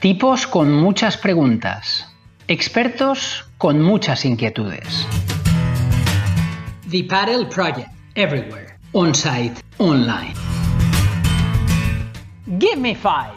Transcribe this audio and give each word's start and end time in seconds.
Tipos 0.00 0.46
con 0.46 0.72
muchas 0.72 1.16
preguntas. 1.16 2.06
Expertos 2.46 3.44
con 3.58 3.82
muchas 3.82 4.24
inquietudes. 4.24 5.04
The 6.88 7.02
Paddle 7.02 7.46
Project. 7.46 7.88
Everywhere. 8.14 8.78
On-site. 8.92 9.60
Online. 9.78 10.34
Give 12.60 12.76
me 12.76 12.94
five. 12.94 13.34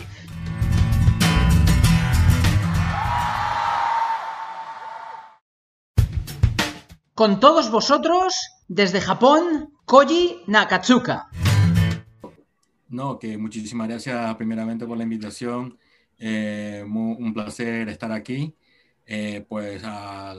Con 7.15 7.39
todos 7.39 7.71
vosotros, 7.71 8.35
desde 8.67 9.01
Japón, 9.01 9.73
Koji 9.85 10.43
Nakatsuka. 10.45 11.27
No, 12.89 13.17
que 13.17 13.39
muchísimas 13.39 13.87
gracias 13.87 14.35
primeramente 14.35 14.85
por 14.85 14.95
la 14.95 15.03
invitación. 15.03 15.79
Eh, 16.21 16.83
un 16.87 17.33
placer 17.33 17.89
estar 17.89 18.11
aquí. 18.11 18.55
Eh, 19.05 19.45
pues 19.49 19.83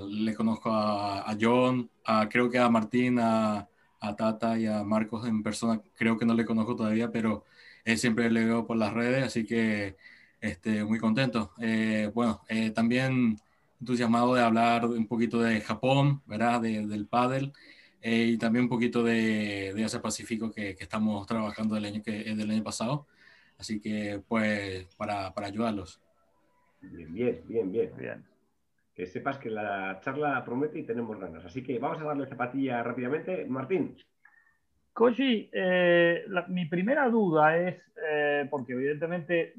le 0.08 0.34
conozco 0.34 0.70
a, 0.72 1.36
John, 1.40 1.90
creo 2.30 2.50
que 2.50 2.58
a 2.58 2.68
Martín, 2.70 3.18
a, 3.20 3.68
Tata 4.16 4.58
y 4.58 4.66
a 4.66 4.82
Marcos 4.84 5.26
en 5.28 5.42
persona. 5.42 5.82
Creo 5.94 6.16
que 6.18 6.26
no 6.26 6.34
le 6.34 6.44
conozco 6.44 6.76
todavía, 6.76 7.10
pero 7.10 7.44
siempre 7.96 8.30
le 8.30 8.44
veo 8.44 8.66
por 8.66 8.76
las 8.76 8.92
redes, 8.92 9.24
así 9.24 9.44
que 9.46 9.96
este, 10.40 10.84
muy 10.84 10.98
contento. 10.98 11.52
Eh, 11.60 12.10
bueno, 12.14 12.42
también 12.74 13.36
entusiasmado 13.80 14.34
de 14.34 14.42
hablar 14.42 14.86
un 14.86 15.06
poquito 15.08 15.40
de 15.40 15.60
Japón, 15.60 16.22
¿verdad? 16.26 16.60
del 16.60 17.06
paddle. 17.08 17.52
Eh, 18.00 18.32
y 18.34 18.38
también 18.38 18.64
un 18.64 18.68
poquito 18.68 19.02
de, 19.04 19.72
de 19.74 19.84
Asia 19.84 20.02
Pacífico 20.02 20.50
que, 20.50 20.74
que, 20.74 20.82
estamos 20.84 21.24
trabajando 21.26 21.76
del 21.76 21.84
año, 21.84 22.02
que, 22.02 22.34
del 22.34 22.50
año 22.50 22.62
pasado. 22.64 23.06
Así 23.62 23.80
que, 23.80 24.20
pues, 24.26 24.92
para, 24.96 25.32
para 25.32 25.46
ayudarlos. 25.46 26.02
Bien, 26.80 27.14
bien, 27.14 27.42
bien, 27.46 27.70
bien, 27.70 27.92
bien. 27.96 28.24
Que 28.92 29.06
sepas 29.06 29.38
que 29.38 29.50
la 29.50 30.00
charla 30.00 30.44
promete 30.44 30.80
y 30.80 30.82
tenemos 30.82 31.16
ganas. 31.16 31.44
Así 31.44 31.62
que 31.62 31.78
vamos 31.78 32.00
a 32.00 32.04
darle 32.06 32.26
zapatilla 32.26 32.82
rápidamente. 32.82 33.46
Martín. 33.46 33.96
Koji, 34.92 35.48
eh, 35.52 36.24
mi 36.48 36.66
primera 36.66 37.08
duda 37.08 37.56
es, 37.56 37.76
eh, 38.04 38.48
porque 38.50 38.72
evidentemente 38.72 39.54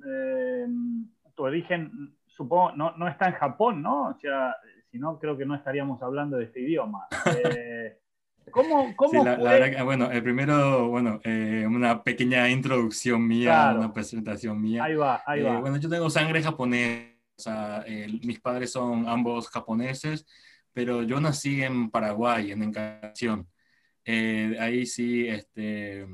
tu 1.33 1.43
origen, 1.43 2.17
supongo, 2.27 2.73
no, 2.73 2.97
no, 2.97 3.07
está 3.07 3.27
en 3.27 3.35
Japón, 3.35 3.81
¿no? 3.81 4.09
O 4.09 4.19
sea, 4.19 4.53
si 4.91 4.99
no, 4.99 5.17
creo 5.17 5.37
que 5.37 5.45
no 5.45 5.55
estaríamos 5.55 6.01
hablando 6.01 6.35
de 6.35 6.43
este 6.43 6.59
idioma. 6.59 7.07
¿Cómo, 8.51 8.95
cómo 8.95 9.23
bueno, 9.83 10.11
el 10.11 10.23
primero, 10.23 10.89
bueno, 10.89 11.19
eh, 11.23 11.65
una 11.67 12.03
pequeña 12.03 12.49
introducción 12.49 13.25
mía, 13.27 13.73
una 13.75 13.93
presentación 13.93 14.61
mía. 14.61 14.83
Ahí 14.83 14.95
va, 14.95 15.23
ahí 15.25 15.41
va. 15.41 15.57
Eh, 15.57 15.61
bueno, 15.61 15.77
yo 15.77 15.89
tengo 15.89 16.09
sangre 16.09 16.41
japonesa, 16.43 17.85
mis 18.23 18.39
padres 18.39 18.71
son 18.71 19.07
ambos 19.07 19.49
japoneses, 19.49 20.25
pero 20.73 21.03
yo 21.03 21.19
nací 21.19 21.63
en 21.63 21.89
Paraguay, 21.89 22.51
en 22.51 22.63
Encarnación. 22.63 23.47
Eh, 24.05 24.55
ahí 24.59 24.85
sí, 24.85 25.27
este, 25.27 26.05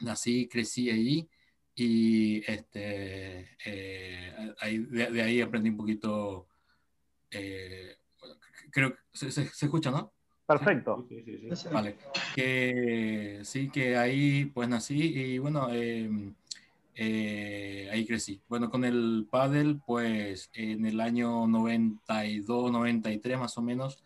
nací, 0.00 0.48
crecí 0.48 0.90
ahí 0.90 1.28
y 1.74 2.42
este, 2.50 3.56
de, 3.64 5.22
ahí 5.22 5.40
aprendí 5.40 5.70
un 5.70 5.76
poquito, 5.76 6.48
creo 7.30 8.90
que 8.90 8.98
se, 9.12 9.30
se 9.30 9.42
escucha, 9.42 9.90
¿no? 9.90 10.12
Perfecto. 10.48 11.04
Sí, 11.10 11.22
sí, 11.26 11.56
sí, 11.56 11.68
vale. 11.70 11.96
Que, 12.34 13.40
sí, 13.42 13.68
que 13.68 13.98
ahí 13.98 14.46
pues 14.46 14.66
nací 14.66 14.96
y 14.98 15.36
bueno, 15.36 15.70
em, 15.70 16.32
eh, 16.94 17.86
ahí 17.92 18.06
crecí. 18.06 18.40
Bueno, 18.48 18.70
con 18.70 18.86
el 18.86 19.26
pádel, 19.30 19.78
pues 19.86 20.48
en 20.54 20.86
el 20.86 21.02
año 21.02 21.46
92, 21.46 22.72
93 22.72 23.38
más 23.38 23.58
o 23.58 23.62
menos, 23.62 24.02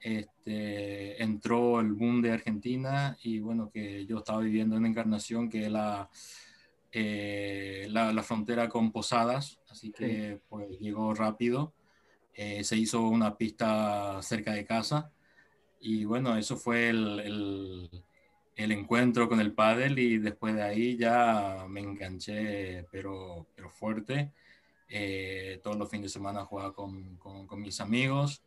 este, 0.00 1.22
entró 1.22 1.80
el 1.80 1.92
boom 1.92 2.22
de 2.22 2.32
Argentina 2.32 3.18
y 3.22 3.40
bueno, 3.40 3.70
que 3.70 4.06
yo 4.06 4.18
estaba 4.20 4.40
viviendo 4.40 4.78
en 4.78 4.86
Encarnación, 4.86 5.50
que 5.50 5.66
es 5.66 5.70
la, 5.70 6.08
eh, 6.90 7.86
la, 7.90 8.22
frontera 8.22 8.70
con 8.70 8.92
Posadas, 8.92 9.60
así 9.68 9.92
que 9.92 10.40
pues 10.48 10.70
llegó 10.80 11.12
rápido. 11.12 11.74
Eh, 12.32 12.64
se 12.64 12.78
hizo 12.78 13.06
una 13.08 13.36
pista 13.36 14.22
cerca 14.22 14.52
de 14.52 14.64
casa 14.64 15.12
y 15.80 16.04
bueno, 16.04 16.36
eso 16.36 16.56
fue 16.56 16.88
el, 16.88 17.90
el, 18.56 18.72
encuentro 18.72 19.28
con 19.28 19.40
el 19.40 19.52
pádel 19.52 19.98
y 19.98 20.18
después 20.18 20.54
de 20.54 20.62
ahí 20.62 20.96
ya 20.96 21.66
me 21.68 21.80
enganché, 21.80 22.86
pero, 22.90 23.46
pero 23.54 23.70
fuerte. 23.70 24.32
Eh, 24.88 25.60
todos 25.62 25.76
los 25.76 25.90
fines 25.90 26.04
de 26.04 26.18
semana 26.18 26.44
jugaba 26.44 26.72
con, 26.72 27.16
con, 27.16 27.60
mis 27.60 27.80
amigos 27.80 28.42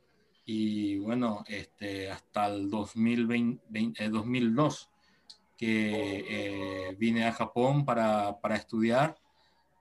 y 0.46 0.98
bueno, 1.00 1.44
este, 1.48 2.10
hasta 2.10 2.48
el 2.48 2.70
2020, 2.70 4.10
2002 4.10 4.84
eh, 4.84 5.56
que 5.58 6.26
eh, 6.30 6.96
vine 6.98 7.26
a 7.26 7.34
Japón 7.34 7.84
para, 7.84 8.40
para, 8.40 8.56
estudiar 8.56 9.18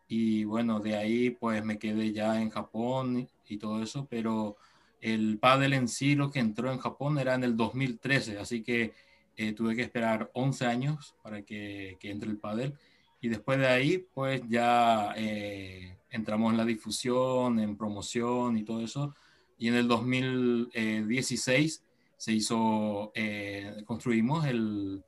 y 0.09 0.45
bueno, 0.45 0.81
de 0.81 0.97
ahí 0.97 1.31
pues 1.31 1.65
me 1.65 1.79
quedé 1.79 2.13
ya 2.13 2.41
en 2.43 2.51
Japón 2.51 3.29
y 3.47 3.59
todo 3.59 3.83
eso, 3.83 4.09
pero 4.11 4.57
el 5.01 5.39
pádel 5.39 5.73
en 5.75 5.89
sí, 5.89 6.15
lo 6.15 6.31
que 6.31 6.41
entró 6.41 6.73
en 6.73 6.79
Japón 6.79 7.19
era 7.19 7.35
en 7.35 7.45
el 7.45 7.57
2013, 7.57 8.39
así 8.39 8.63
que 8.63 8.93
eh, 9.37 9.53
tuve 9.53 9.77
que 9.77 9.83
esperar 9.83 10.31
11 10.35 10.67
años 10.67 11.15
para 11.23 11.43
que, 11.43 11.97
entre 12.03 12.29
el 12.31 12.39
pádel. 12.39 12.75
Y 13.21 13.29
después 13.29 13.59
de 13.59 13.69
ahí, 13.69 14.07
pues 14.15 14.43
ya 14.49 15.13
eh, 15.17 15.97
entramos 16.11 16.53
en 16.53 16.57
la 16.57 16.65
difusión, 16.65 17.59
en 17.59 17.77
promoción 17.77 18.59
y 18.59 18.65
todo 18.65 18.81
eso. 18.81 19.15
Y 19.59 19.69
en 19.69 19.75
el 19.75 19.89
2016 19.89 21.85
se 22.17 22.33
hizo, 22.33 23.13
eh, 23.15 23.83
construimos 23.85 24.47
el, 24.47 25.05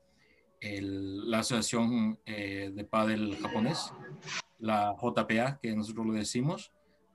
la 0.61 1.39
Asociación 1.39 2.19
de 2.27 2.87
Pádel 2.89 3.37
Japonés, 3.41 3.93
la 4.59 4.95
JPA, 5.01 5.59
que 5.61 5.75
nosotros 5.75 6.07
lo 6.07 6.13
decimos 6.13 6.71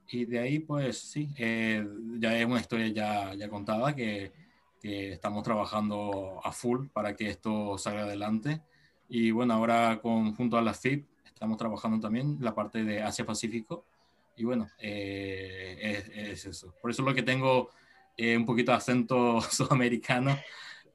y 0.08 0.24
de 0.24 0.38
ahí, 0.38 0.58
pues 0.60 0.98
sí, 0.98 1.28
eh, 1.36 1.86
ya 2.18 2.38
es 2.38 2.46
una 2.46 2.60
historia 2.60 2.88
ya, 2.88 3.34
ya 3.34 3.48
contada 3.48 3.94
que, 3.94 4.32
que, 4.80 5.12
estamos 5.12 5.42
trabajando 5.42 6.40
a 6.44 6.52
full 6.52 6.86
para 6.92 7.16
que 7.16 7.28
esto 7.28 7.76
salga 7.78 8.02
adelante. 8.02 8.60
Y 9.08 9.30
bueno, 9.30 9.54
ahora 9.54 10.00
con, 10.00 10.34
junto 10.34 10.56
a 10.56 10.62
la 10.62 10.74
FIP 10.74 11.06
estamos 11.24 11.56
trabajando 11.56 12.00
también 12.00 12.38
la 12.40 12.54
parte 12.54 12.84
de 12.84 13.02
Asia-Pacífico. 13.02 13.84
Y 14.36 14.44
bueno, 14.44 14.68
eh, 14.78 16.04
es, 16.14 16.44
eso. 16.46 16.74
Por 16.80 16.90
eso 16.90 17.02
es 17.02 17.08
lo 17.08 17.14
que 17.14 17.22
tengo 17.22 17.70
eh, 18.16 18.36
un 18.36 18.46
poquito 18.46 18.72
de 18.72 18.78
acento 18.78 19.40
sudamericano 19.50 20.38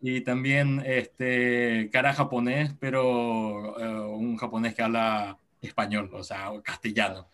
y 0.02 0.22
también 0.22 0.82
este, 0.86 1.90
cara 1.92 2.14
japonés, 2.14 2.74
pero 2.80 3.76
un 4.16 4.36
japonés 4.38 4.74
que 4.74 4.82
habla 4.82 5.38
español, 5.62 6.10
o 6.14 6.24
sea, 6.24 6.52
castellano. 6.64 7.28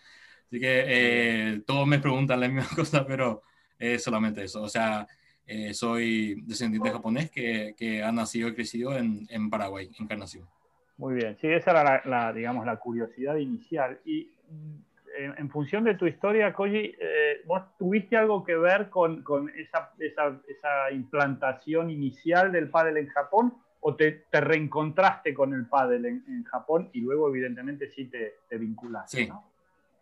Así 0.48 0.62
que 0.62 0.84
eh, 0.88 1.62
todos 1.66 1.86
me 1.86 2.00
preguntan 2.00 2.40
la 2.40 2.48
misma 2.48 2.68
cosa, 2.76 3.06
pero 3.06 3.42
es 3.78 4.04
solamente 4.04 4.44
eso. 4.44 4.62
O 4.62 4.70
sea, 4.70 5.06
eh, 5.46 5.74
soy 5.74 6.42
descendiente 6.46 6.90
japonés 6.90 7.30
que, 7.30 7.76
que, 7.78 8.02
ha 8.02 8.12
nacido 8.12 8.48
y 8.48 8.54
crecido 8.54 8.98
en, 8.98 9.28
en 9.30 9.50
Paraguay, 9.50 9.90
Encarnación. 10.00 10.48
Muy 10.98 11.16
bien, 11.16 11.38
sí, 11.40 11.48
esa 11.48 11.72
era 11.72 12.02
la, 12.06 12.34
digamos, 12.34 12.66
la 12.66 12.78
curiosidad 12.78 13.36
inicial. 13.36 14.00
Y 14.06 14.32
mm, 14.50 15.36
en, 15.38 15.50
función 15.50 15.84
de 15.84 15.96
tu 15.96 16.08
historia, 16.08 16.54
Koji, 16.54 16.96
eh, 17.00 17.42
¿vos 17.46 17.62
tuviste 17.78 18.16
algo 18.16 18.44
que 18.44 18.56
ver 18.56 18.90
con, 18.90 19.22
con 19.24 19.50
esa, 19.50 19.92
esa, 20.00 20.40
esa, 20.48 20.92
implantación 20.92 21.90
inicial 21.90 22.52
del 22.52 22.70
pádel 22.70 22.98
en 22.98 23.08
Japón? 23.08 23.54
¿O 23.80 23.96
te, 23.96 24.24
te 24.32 24.42
reencontraste 24.42 25.34
con 25.34 25.54
el 25.54 25.68
pádel 25.68 26.06
en, 26.06 26.24
en, 26.28 26.44
Japón 26.46 26.90
y 26.94 27.02
luego, 27.02 27.30
evidentemente, 27.30 27.90
sí 27.92 28.06
te, 28.06 28.38
te 28.50 28.58
vinculaste? 28.58 29.18
Sí. 29.18 29.28
¿no? 29.28 29.57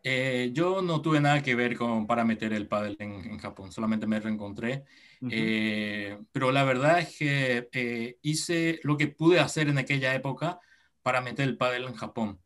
Eh, 0.07 0.51
yo 0.53 0.83
no 0.83 1.01
tuve 1.01 1.19
nada 1.19 1.41
que 1.41 1.55
ver 1.55 1.75
con, 1.75 2.05
para 2.05 2.23
meter 2.23 2.53
el 2.53 2.67
pádel 2.67 2.95
en, 2.99 3.39
Japón, 3.39 3.71
solamente 3.71 4.05
me 4.05 4.19
reencontré. 4.19 4.85
Eh, 5.31 6.15
pero 6.31 6.51
la 6.51 6.63
verdad 6.63 6.99
es 6.99 7.17
que 7.17 7.69
eh, 7.71 8.19
hice 8.21 8.79
lo 8.83 8.97
que 8.97 9.07
pude 9.07 9.39
hacer 9.39 9.67
en 9.67 9.79
aquella 9.79 10.13
época 10.13 10.59
para 11.01 11.21
meter 11.21 11.49
el 11.49 11.57
pádel 11.57 11.85
en 11.85 11.95
Japón. 11.95 12.39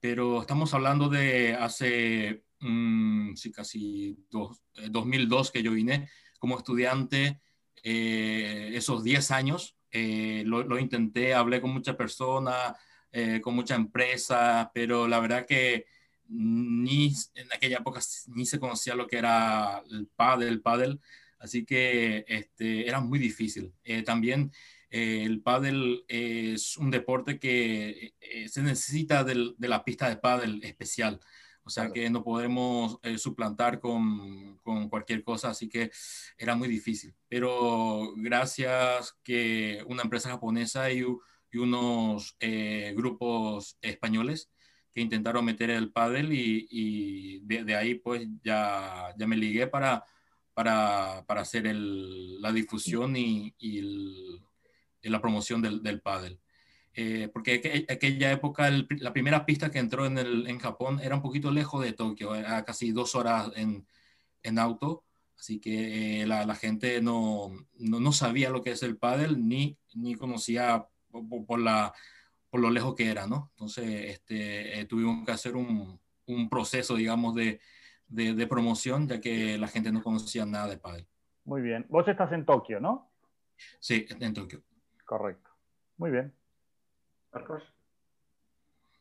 Pero 0.00 0.42
estamos 0.42 0.74
hablando 0.74 1.08
de 1.08 1.54
hace 1.54 2.44
mm, 2.60 3.36
sí, 3.36 3.52
casi 3.52 4.26
dos, 4.28 4.60
2002 4.90 5.50
que 5.50 5.62
yo 5.62 5.72
vine 5.72 6.10
como 6.38 6.58
estudiante, 6.58 7.40
esos 7.82 9.02
10 9.02 9.30
años. 9.30 9.78
Lo, 10.44 10.62
lo, 10.62 10.78
intenté, 10.78 11.32
hablé 11.32 11.62
con 11.62 11.70
muchas 11.70 11.96
personas, 11.96 12.74
con 13.40 13.54
muchas 13.54 13.78
empresas, 13.78 14.68
pero 14.74 15.08
la 15.08 15.20
verdad 15.20 15.46
que 15.46 15.86
ni 16.28 17.12
en 17.34 17.52
aquella 17.52 17.78
época 17.78 18.00
ni 18.28 18.46
se 18.46 18.60
conocía 18.60 18.94
lo 18.94 19.06
que 19.06 19.18
era 19.18 19.82
el 19.90 20.06
pádel, 20.08 20.48
el 20.48 20.60
pádel, 20.60 21.00
así 21.38 21.64
que 21.64 22.24
este, 22.28 22.86
era 22.86 23.00
muy 23.00 23.18
difícil. 23.18 23.72
Eh, 23.84 24.02
también 24.02 24.52
eh, 24.90 25.24
el 25.24 25.40
pádel 25.42 26.04
es 26.08 26.76
un 26.76 26.90
deporte 26.90 27.38
que 27.38 28.14
eh, 28.20 28.48
se 28.48 28.62
necesita 28.62 29.24
de 29.24 29.54
la 29.68 29.84
pista 29.84 30.08
de 30.08 30.16
pádel 30.16 30.62
especial. 30.64 31.20
O 31.64 31.70
sea 31.70 31.92
que 31.92 32.08
no 32.08 32.24
podemos 32.24 32.98
suplantar 33.18 33.78
con, 33.78 34.56
con, 34.62 34.88
cualquier 34.88 35.22
cosa, 35.22 35.50
así 35.50 35.68
que 35.68 35.90
era 36.38 36.56
muy 36.56 36.66
difícil. 36.66 37.14
Pero 37.28 38.14
gracias 38.16 39.14
que 39.22 39.84
una 39.86 40.02
empresa 40.02 40.30
japonesa 40.30 40.90
y, 40.90 41.04
y 41.52 41.58
unos 41.58 42.38
grupos 42.94 43.76
españoles 43.82 44.50
que 44.98 45.02
intentaron 45.02 45.44
meter 45.44 45.70
el 45.70 45.92
pádel 45.92 46.32
y, 46.32 46.66
y 46.70 47.38
de, 47.44 47.76
ahí 47.76 47.94
pues 47.94 48.26
ya, 48.42 49.14
ya 49.16 49.26
me 49.28 49.36
ligué 49.36 49.68
para, 49.68 50.04
para, 50.54 51.24
para 51.24 51.42
hacer 51.42 51.68
el, 51.68 52.42
la 52.42 52.50
difusión 52.50 53.14
y, 53.16 53.54
y 53.60 53.80
la 55.02 55.20
promoción 55.20 55.62
del, 55.62 55.84
del 55.84 56.00
pádel. 56.00 56.40
Eh, 56.94 57.28
porque 57.32 57.86
aquella 57.88 58.32
época 58.32 58.68
la 58.70 59.12
primera 59.12 59.46
pista 59.46 59.70
que 59.70 59.78
entró 59.78 60.04
en, 60.04 60.18
el, 60.18 60.48
en 60.48 60.58
Japón 60.58 60.98
era 61.00 61.14
un 61.14 61.22
poquito 61.22 61.52
lejos 61.52 61.80
de 61.80 61.92
Tokio, 61.92 62.34
era 62.34 62.64
casi 62.64 62.90
dos 62.90 63.14
horas 63.14 63.52
en, 63.54 63.86
en 64.42 64.58
auto, 64.58 65.04
así 65.38 65.60
que 65.60 66.22
eh, 66.22 66.26
la, 66.26 66.44
la, 66.44 66.56
gente 66.56 67.00
no, 67.00 67.52
no, 67.78 68.00
no, 68.00 68.12
sabía 68.12 68.50
lo 68.50 68.62
que 68.62 68.72
es 68.72 68.82
el 68.82 68.96
pádel 68.96 69.46
ni, 69.46 69.78
ni 69.94 70.16
conocía 70.16 70.88
por, 71.46 71.60
la, 71.60 71.94
por 72.50 72.60
lo 72.60 72.70
lejos 72.70 72.94
que 72.94 73.10
era, 73.10 73.26
¿no? 73.26 73.50
Entonces 73.52 74.10
este, 74.10 74.80
eh, 74.80 74.84
tuvimos 74.86 75.24
que 75.24 75.32
hacer 75.32 75.56
un, 75.56 76.00
un 76.26 76.48
proceso, 76.48 76.96
digamos, 76.96 77.34
de, 77.34 77.60
de, 78.06 78.34
de, 78.34 78.46
promoción, 78.46 79.08
ya 79.08 79.20
que 79.20 79.58
la 79.58 79.68
gente 79.68 79.92
no 79.92 80.02
conocía 80.02 80.46
nada 80.46 80.68
de 80.68 80.78
pádel. 80.78 81.06
Muy 81.44 81.62
bien. 81.62 81.86
Vos 81.88 82.06
estás 82.08 82.32
en 82.32 82.44
Tokio, 82.44 82.80
¿no? 82.80 83.10
Sí, 83.80 84.06
en 84.20 84.34
Tokio. 84.34 84.62
Correcto. 85.04 85.50
Muy 85.96 86.10
bien. 86.10 86.32
Marcos. 87.32 87.62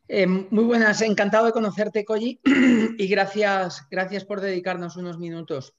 Eh, 0.10 0.26
muy 0.26 0.64
buenas, 0.64 1.02
encantado 1.02 1.46
de 1.46 1.52
conocerte, 1.52 2.06
Koji, 2.06 2.40
y 2.98 3.08
gracias, 3.08 3.88
gracias 3.92 4.24
por 4.24 4.40
dedicarnos 4.40 4.96
unos 4.96 5.20
minutos. 5.20 5.76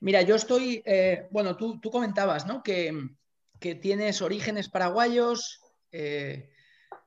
Mira, 0.00 0.22
yo 0.22 0.34
estoy, 0.34 0.82
eh, 0.84 1.28
bueno, 1.30 1.56
tú, 1.56 1.78
tú, 1.78 1.90
comentabas, 1.92 2.46
¿no? 2.46 2.64
Que, 2.64 2.92
que 3.60 3.76
tienes 3.76 4.20
orígenes 4.22 4.68
paraguayos, 4.68 5.61
eh, 5.92 6.50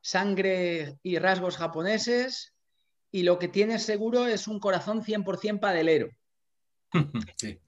sangre 0.02 1.00
y 1.04 1.20
rasgos 1.20 1.58
japoneses, 1.58 2.54
y 3.12 3.24
lo 3.24 3.40
que 3.40 3.48
tienes 3.48 3.84
seguro 3.84 4.28
es 4.28 4.48
un 4.48 4.60
corazón 4.60 5.04
100% 5.04 5.60
padelero. 5.60 6.10
Sí. 7.38 7.60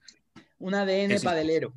Un 0.60 0.74
ADN 0.74 1.20
padelero. 1.22 1.72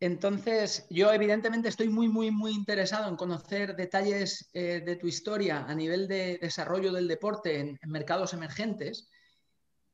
Entonces, 0.00 0.86
yo 0.90 1.12
evidentemente 1.12 1.68
estoy 1.68 1.88
muy, 1.88 2.08
muy, 2.08 2.30
muy 2.30 2.52
interesado 2.52 3.08
en 3.08 3.16
conocer 3.16 3.74
detalles 3.74 4.50
eh, 4.52 4.82
de 4.84 4.96
tu 4.96 5.06
historia 5.06 5.64
a 5.66 5.74
nivel 5.74 6.06
de 6.08 6.38
desarrollo 6.38 6.92
del 6.92 7.08
deporte 7.08 7.60
en, 7.60 7.78
en, 7.80 7.90
mercados 7.90 8.34
emergentes 8.34 9.08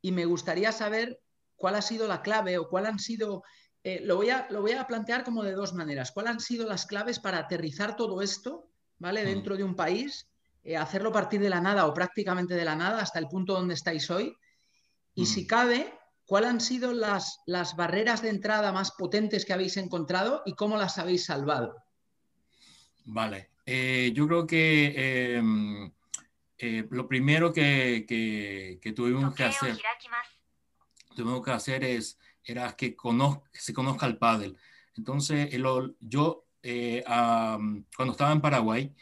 y 0.02 0.10
me 0.10 0.24
gustaría 0.24 0.72
saber 0.72 1.20
cuál 1.54 1.76
ha 1.76 1.82
sido 1.82 2.08
la 2.08 2.22
clave 2.22 2.58
o 2.58 2.68
cuál 2.68 2.86
han 2.86 2.98
sido, 2.98 3.44
eh, 3.82 4.00
lo, 4.04 4.16
voy 4.16 4.30
a, 4.30 4.46
lo, 4.50 4.60
voy 4.60 4.72
a, 4.72 4.86
plantear 4.86 5.24
como 5.24 5.42
de 5.42 5.52
dos 5.52 5.74
maneras, 5.74 6.12
cuáles 6.12 6.32
han 6.32 6.40
sido 6.40 6.66
las 6.66 6.86
claves 6.86 7.18
para 7.18 7.38
aterrizar 7.38 7.96
todo 7.96 8.22
esto, 8.22 8.68
¿vale? 8.98 9.24
Dentro 9.24 9.56
de 9.56 9.64
un 9.64 9.74
país, 9.74 10.28
eh, 10.62 10.76
hacerlo 10.76 11.12
partir 11.12 11.40
de 11.40 11.50
la 11.50 11.60
nada 11.60 11.86
o 11.86 11.94
prácticamente 11.94 12.54
de 12.54 12.64
la 12.64 12.76
nada 12.76 13.00
hasta 13.00 13.18
el 13.18 13.28
punto 13.28 13.54
donde 13.54 13.74
estáis 13.74 14.10
hoy 14.10 14.36
y 15.14 15.22
mm. 15.22 15.26
si 15.26 15.46
cabe, 15.46 16.00
¿Cuáles 16.30 16.50
han 16.50 16.60
sido 16.60 16.92
las, 16.92 17.40
las, 17.44 17.74
barreras 17.74 18.22
de 18.22 18.28
entrada 18.28 18.70
más 18.70 18.92
potentes 18.92 19.44
que 19.44 19.52
habéis 19.52 19.76
encontrado 19.76 20.44
y 20.46 20.54
cómo 20.54 20.76
las 20.76 20.96
habéis 20.96 21.24
salvado? 21.24 21.74
Vale, 23.04 23.50
eh, 23.66 24.12
yo 24.14 24.28
creo 24.28 24.46
que 24.46 24.94
eh, 24.96 25.42
eh, 26.56 26.86
lo 26.88 27.08
primero 27.08 27.52
que, 27.52 28.04
que, 28.06 28.78
que 28.80 28.92
tuvimos 28.92 29.34
que 29.34 29.42
hacer, 29.42 29.76
tuvimos 31.16 31.44
que 31.44 31.50
hacer 31.50 31.82
es 31.82 32.16
era 32.50 32.74
que, 32.76 32.96
se 33.52 33.72
conozca 33.72 34.06
el 34.06 34.18
pádel. 34.18 34.56
Entonces, 34.96 35.54
el, 35.54 35.64
yo 36.00 36.44
um, 36.64 37.84
cuando 37.96 38.12
estaba 38.12 38.32
en 38.32 38.40
Paraguay 38.40 38.94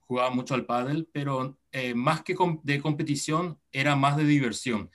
jugaba 0.00 0.30
mucho 0.30 0.54
al 0.54 0.66
pádel, 0.66 1.08
pero 1.12 1.58
más 1.94 2.22
que 2.22 2.36
de 2.62 2.80
competición 2.80 3.58
era 3.72 3.96
más 3.96 4.16
de 4.16 4.24
diversión 4.24 4.90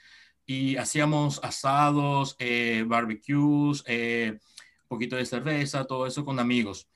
y 0.46 0.76
hacíamos 0.76 1.40
asados, 1.44 2.36
eh, 2.40 2.84
barbecues, 2.86 3.84
eh, 3.88 4.40
un 4.84 4.88
poquito 4.88 5.16
de 5.16 5.26
cerveza, 5.26 5.86
todo 5.86 6.06
eso 6.06 6.26
con 6.26 6.40
amigos. 6.40 6.90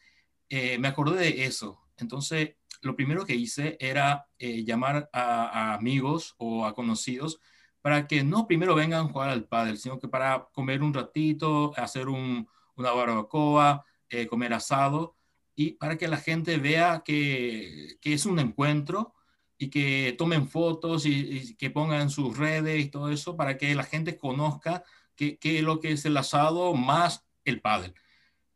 Eh, 0.49 0.77
me 0.79 0.87
acordé 0.87 1.19
de 1.21 1.45
eso. 1.45 1.81
Entonces, 1.97 2.55
lo 2.81 2.95
primero 2.95 3.25
que 3.25 3.35
hice 3.35 3.77
era 3.79 4.27
eh, 4.37 4.63
llamar 4.63 5.09
a, 5.13 5.45
a, 5.45 5.73
amigos 5.73 6.35
o 6.37 6.65
a 6.65 6.73
conocidos 6.73 7.39
para 7.81 8.07
que 8.07 8.23
no 8.23 8.47
primero 8.47 8.75
vengan 8.75 9.05
a 9.05 9.09
jugar 9.09 9.29
al 9.29 9.45
pádel, 9.45 9.77
sino 9.77 9.99
que 9.99 10.07
para 10.07 10.47
comer 10.51 10.83
un 10.83 10.93
ratito, 10.93 11.73
hacer 11.77 12.09
un, 12.09 12.47
una 12.75 12.91
barbacoa, 12.91 13.85
eh, 14.09 14.27
comer 14.27 14.53
asado 14.53 15.15
y 15.55 15.71
para 15.71 15.97
que 15.97 16.07
la 16.07 16.17
gente 16.17 16.57
vea 16.57 17.01
que, 17.03 17.97
que 18.01 18.13
es 18.13 18.25
un 18.25 18.39
encuentro 18.39 19.13
y 19.57 19.69
que 19.69 20.15
tomen 20.17 20.47
fotos 20.47 21.05
y, 21.05 21.13
y, 21.13 21.55
que 21.55 21.69
pongan 21.71 22.09
sus 22.09 22.37
redes 22.37 22.85
y 22.85 22.89
todo 22.89 23.11
eso 23.11 23.35
para 23.35 23.57
que 23.57 23.73
la 23.73 23.83
gente 23.83 24.17
conozca 24.17 24.83
qué 25.15 25.37
es 25.41 25.63
lo 25.63 25.79
que 25.79 25.93
es 25.93 26.05
el 26.05 26.15
asado 26.15 26.73
más 26.75 27.25
el 27.43 27.59
pádel. 27.59 27.95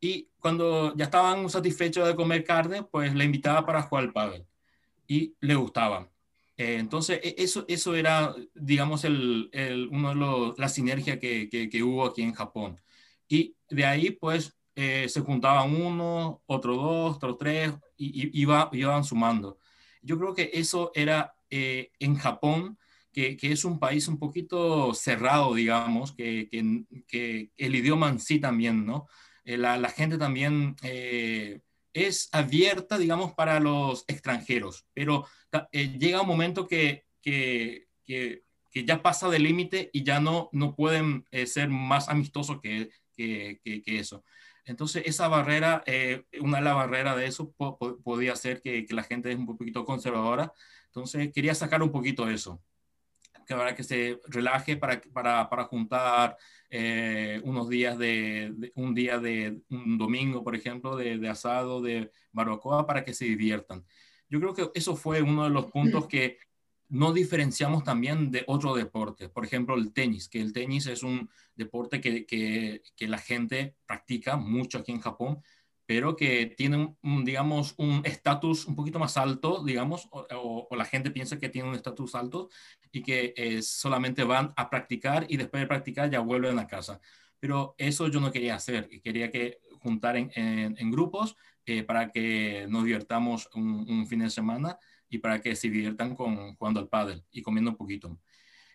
Y 0.00 0.30
cuando 0.38 0.94
ya 0.96 1.04
estaban 1.04 1.48
satisfechos 1.48 2.06
de 2.06 2.16
comer 2.16 2.44
carne, 2.44 2.82
pues 2.82 3.14
le 3.14 3.24
invitaba 3.24 3.64
para 3.64 3.82
jugar 3.82 4.04
al 4.04 4.12
pádel 4.12 4.46
y 5.06 5.36
le 5.40 5.54
gustaba. 5.54 6.08
Eh, 6.56 6.76
entonces, 6.78 7.20
e, 7.22 7.34
eso, 7.38 7.64
eso 7.68 7.94
era, 7.94 8.34
digamos, 8.54 9.04
el, 9.04 9.48
el, 9.52 9.88
uno 9.88 10.10
de 10.10 10.14
los, 10.14 10.58
la 10.58 10.68
sinergia 10.68 11.18
que, 11.18 11.48
que, 11.48 11.68
que, 11.68 11.82
hubo 11.82 12.06
aquí 12.06 12.22
en 12.22 12.34
Japón. 12.34 12.80
Y 13.28 13.56
de 13.70 13.84
ahí, 13.86 14.10
pues, 14.10 14.56
eh, 14.76 15.08
se 15.08 15.20
juntaban 15.20 15.74
uno, 15.74 16.42
otro 16.46 16.76
dos, 16.76 17.16
otro 17.16 17.36
tres, 17.36 17.72
y, 17.96 18.28
y 18.28 18.40
iba, 18.42 18.68
iban 18.72 19.04
sumando. 19.04 19.58
Yo 20.02 20.18
creo 20.18 20.34
que 20.34 20.50
eso 20.54 20.90
era 20.94 21.34
eh, 21.50 21.92
en 21.98 22.16
Japón, 22.16 22.78
que, 23.12 23.36
que, 23.36 23.52
es 23.52 23.64
un 23.64 23.78
país 23.78 24.08
un 24.08 24.18
poquito 24.18 24.94
cerrado, 24.94 25.54
digamos, 25.54 26.12
que, 26.12 26.48
que, 27.06 27.50
el 27.56 27.74
idioma 27.74 28.08
en 28.08 28.18
sí 28.18 28.38
también, 28.40 28.86
¿no? 28.86 29.06
Eh, 29.44 29.58
la, 29.58 29.76
la, 29.76 29.90
gente 29.90 30.16
también 30.18 30.76
eh, 30.82 31.60
es 31.92 32.28
abierta, 32.32 32.96
digamos, 32.96 33.34
para 33.34 33.60
los 33.60 34.04
extranjeros, 34.08 34.86
pero 34.94 35.26
eh, 35.72 35.98
llega 35.98 36.22
un 36.22 36.28
momento 36.28 36.66
que, 36.66 37.04
que, 37.20 37.88
que, 38.04 38.42
ya 38.74 39.02
pasa 39.02 39.28
del 39.28 39.42
límite 39.42 39.90
y 39.92 40.02
ya 40.02 40.18
no, 40.18 40.48
no 40.52 40.74
pueden 40.74 41.26
eh, 41.30 41.46
ser 41.46 41.68
más 41.68 42.08
amistosos 42.08 42.60
que, 42.60 42.90
eso. 43.16 44.24
Entonces, 44.64 45.02
esa 45.06 45.28
barrera, 45.28 45.82
eh, 45.86 46.24
una 46.40 46.58
de 46.58 46.64
las 46.64 46.74
barreras 46.74 47.16
de 47.16 47.26
eso 47.26 47.52
po 47.52 47.78
podía 48.02 48.34
ser 48.36 48.62
que, 48.62 48.84
que, 48.84 48.94
la 48.94 49.02
gente 49.02 49.30
es 49.30 49.36
un 49.36 49.46
poquito 49.46 49.84
conservadora. 49.84 50.52
Entonces, 50.86 51.30
quería 51.32 51.54
sacar 51.54 51.82
un 51.82 51.92
poquito 51.92 52.28
eso. 52.28 52.62
Que 53.46 53.54
ahora 53.54 53.74
que 53.74 53.82
se 53.82 54.20
relaje 54.28 54.76
para, 54.76 55.00
para, 55.12 55.48
para 55.50 55.64
juntar 55.64 56.36
eh, 56.70 57.40
unos 57.44 57.68
días 57.68 57.98
de, 57.98 58.50
de, 58.54 58.72
un 58.76 58.94
día 58.94 59.18
de 59.18 59.60
un 59.68 59.98
domingo, 59.98 60.42
por 60.42 60.54
ejemplo, 60.54 60.96
de, 60.96 61.18
de, 61.18 61.28
asado, 61.28 61.82
de 61.82 62.10
barbacoa, 62.32 62.86
para 62.86 63.04
que 63.04 63.14
se 63.14 63.26
diviertan. 63.26 63.84
Yo 64.32 64.40
creo 64.40 64.54
que 64.54 64.70
eso 64.74 64.96
fue 64.96 65.20
uno 65.20 65.44
de 65.44 65.50
los 65.50 65.66
puntos 65.66 66.06
que 66.06 66.38
no 66.88 67.12
diferenciamos 67.12 67.84
también 67.84 68.30
de 68.30 68.44
otro 68.46 68.74
deporte. 68.74 69.28
Por 69.28 69.44
ejemplo, 69.44 69.74
el 69.74 69.92
tenis, 69.92 70.30
que 70.30 70.40
el 70.40 70.54
tenis 70.54 70.86
es 70.86 71.02
un 71.02 71.28
deporte 71.54 72.00
que, 72.00 72.24
que, 72.24 72.82
que 72.96 73.08
la 73.08 73.18
gente 73.18 73.76
practica 73.84 74.38
mucho 74.38 74.78
aquí 74.78 74.90
en 74.90 75.00
Japón, 75.00 75.42
pero 75.84 76.16
que 76.16 76.46
tiene, 76.46 76.96
un, 77.02 77.24
digamos, 77.26 77.74
un 77.76 78.00
estatus 78.06 78.64
un 78.64 78.74
poquito 78.74 78.98
más 78.98 79.18
alto, 79.18 79.62
digamos, 79.62 80.08
o, 80.10 80.26
o, 80.30 80.66
o 80.70 80.76
la 80.76 80.86
gente 80.86 81.10
piensa 81.10 81.38
que 81.38 81.50
tiene 81.50 81.68
un 81.68 81.74
estatus 81.74 82.14
alto 82.14 82.48
y 82.90 83.02
que 83.02 83.34
eh, 83.36 83.60
solamente 83.60 84.24
van 84.24 84.54
a 84.56 84.70
practicar 84.70 85.26
y 85.28 85.36
después 85.36 85.60
de 85.60 85.66
practicar 85.66 86.10
ya 86.10 86.20
vuelven 86.20 86.58
a 86.58 86.66
casa. 86.66 87.02
Pero 87.38 87.74
eso 87.76 88.08
yo 88.08 88.18
no 88.18 88.32
quería 88.32 88.54
hacer, 88.54 88.88
quería 89.02 89.30
que 89.30 89.58
juntar 89.80 90.16
en, 90.16 90.30
en, 90.36 90.74
en 90.78 90.90
grupos 90.90 91.36
eh, 91.66 91.82
para 91.82 92.10
que 92.10 92.66
nos 92.68 92.84
divirtamos 92.84 93.48
un, 93.54 94.06
fin 94.06 94.20
de 94.20 94.30
semana 94.30 94.78
y 95.08 95.18
para 95.18 95.40
que 95.40 95.54
se 95.54 95.70
diviertan 95.70 96.14
con, 96.14 96.56
jugando 96.56 96.80
al 96.80 96.88
pádel 96.88 97.24
y 97.30 97.42
comiendo 97.42 97.70
un 97.70 97.76
poquito. 97.76 98.18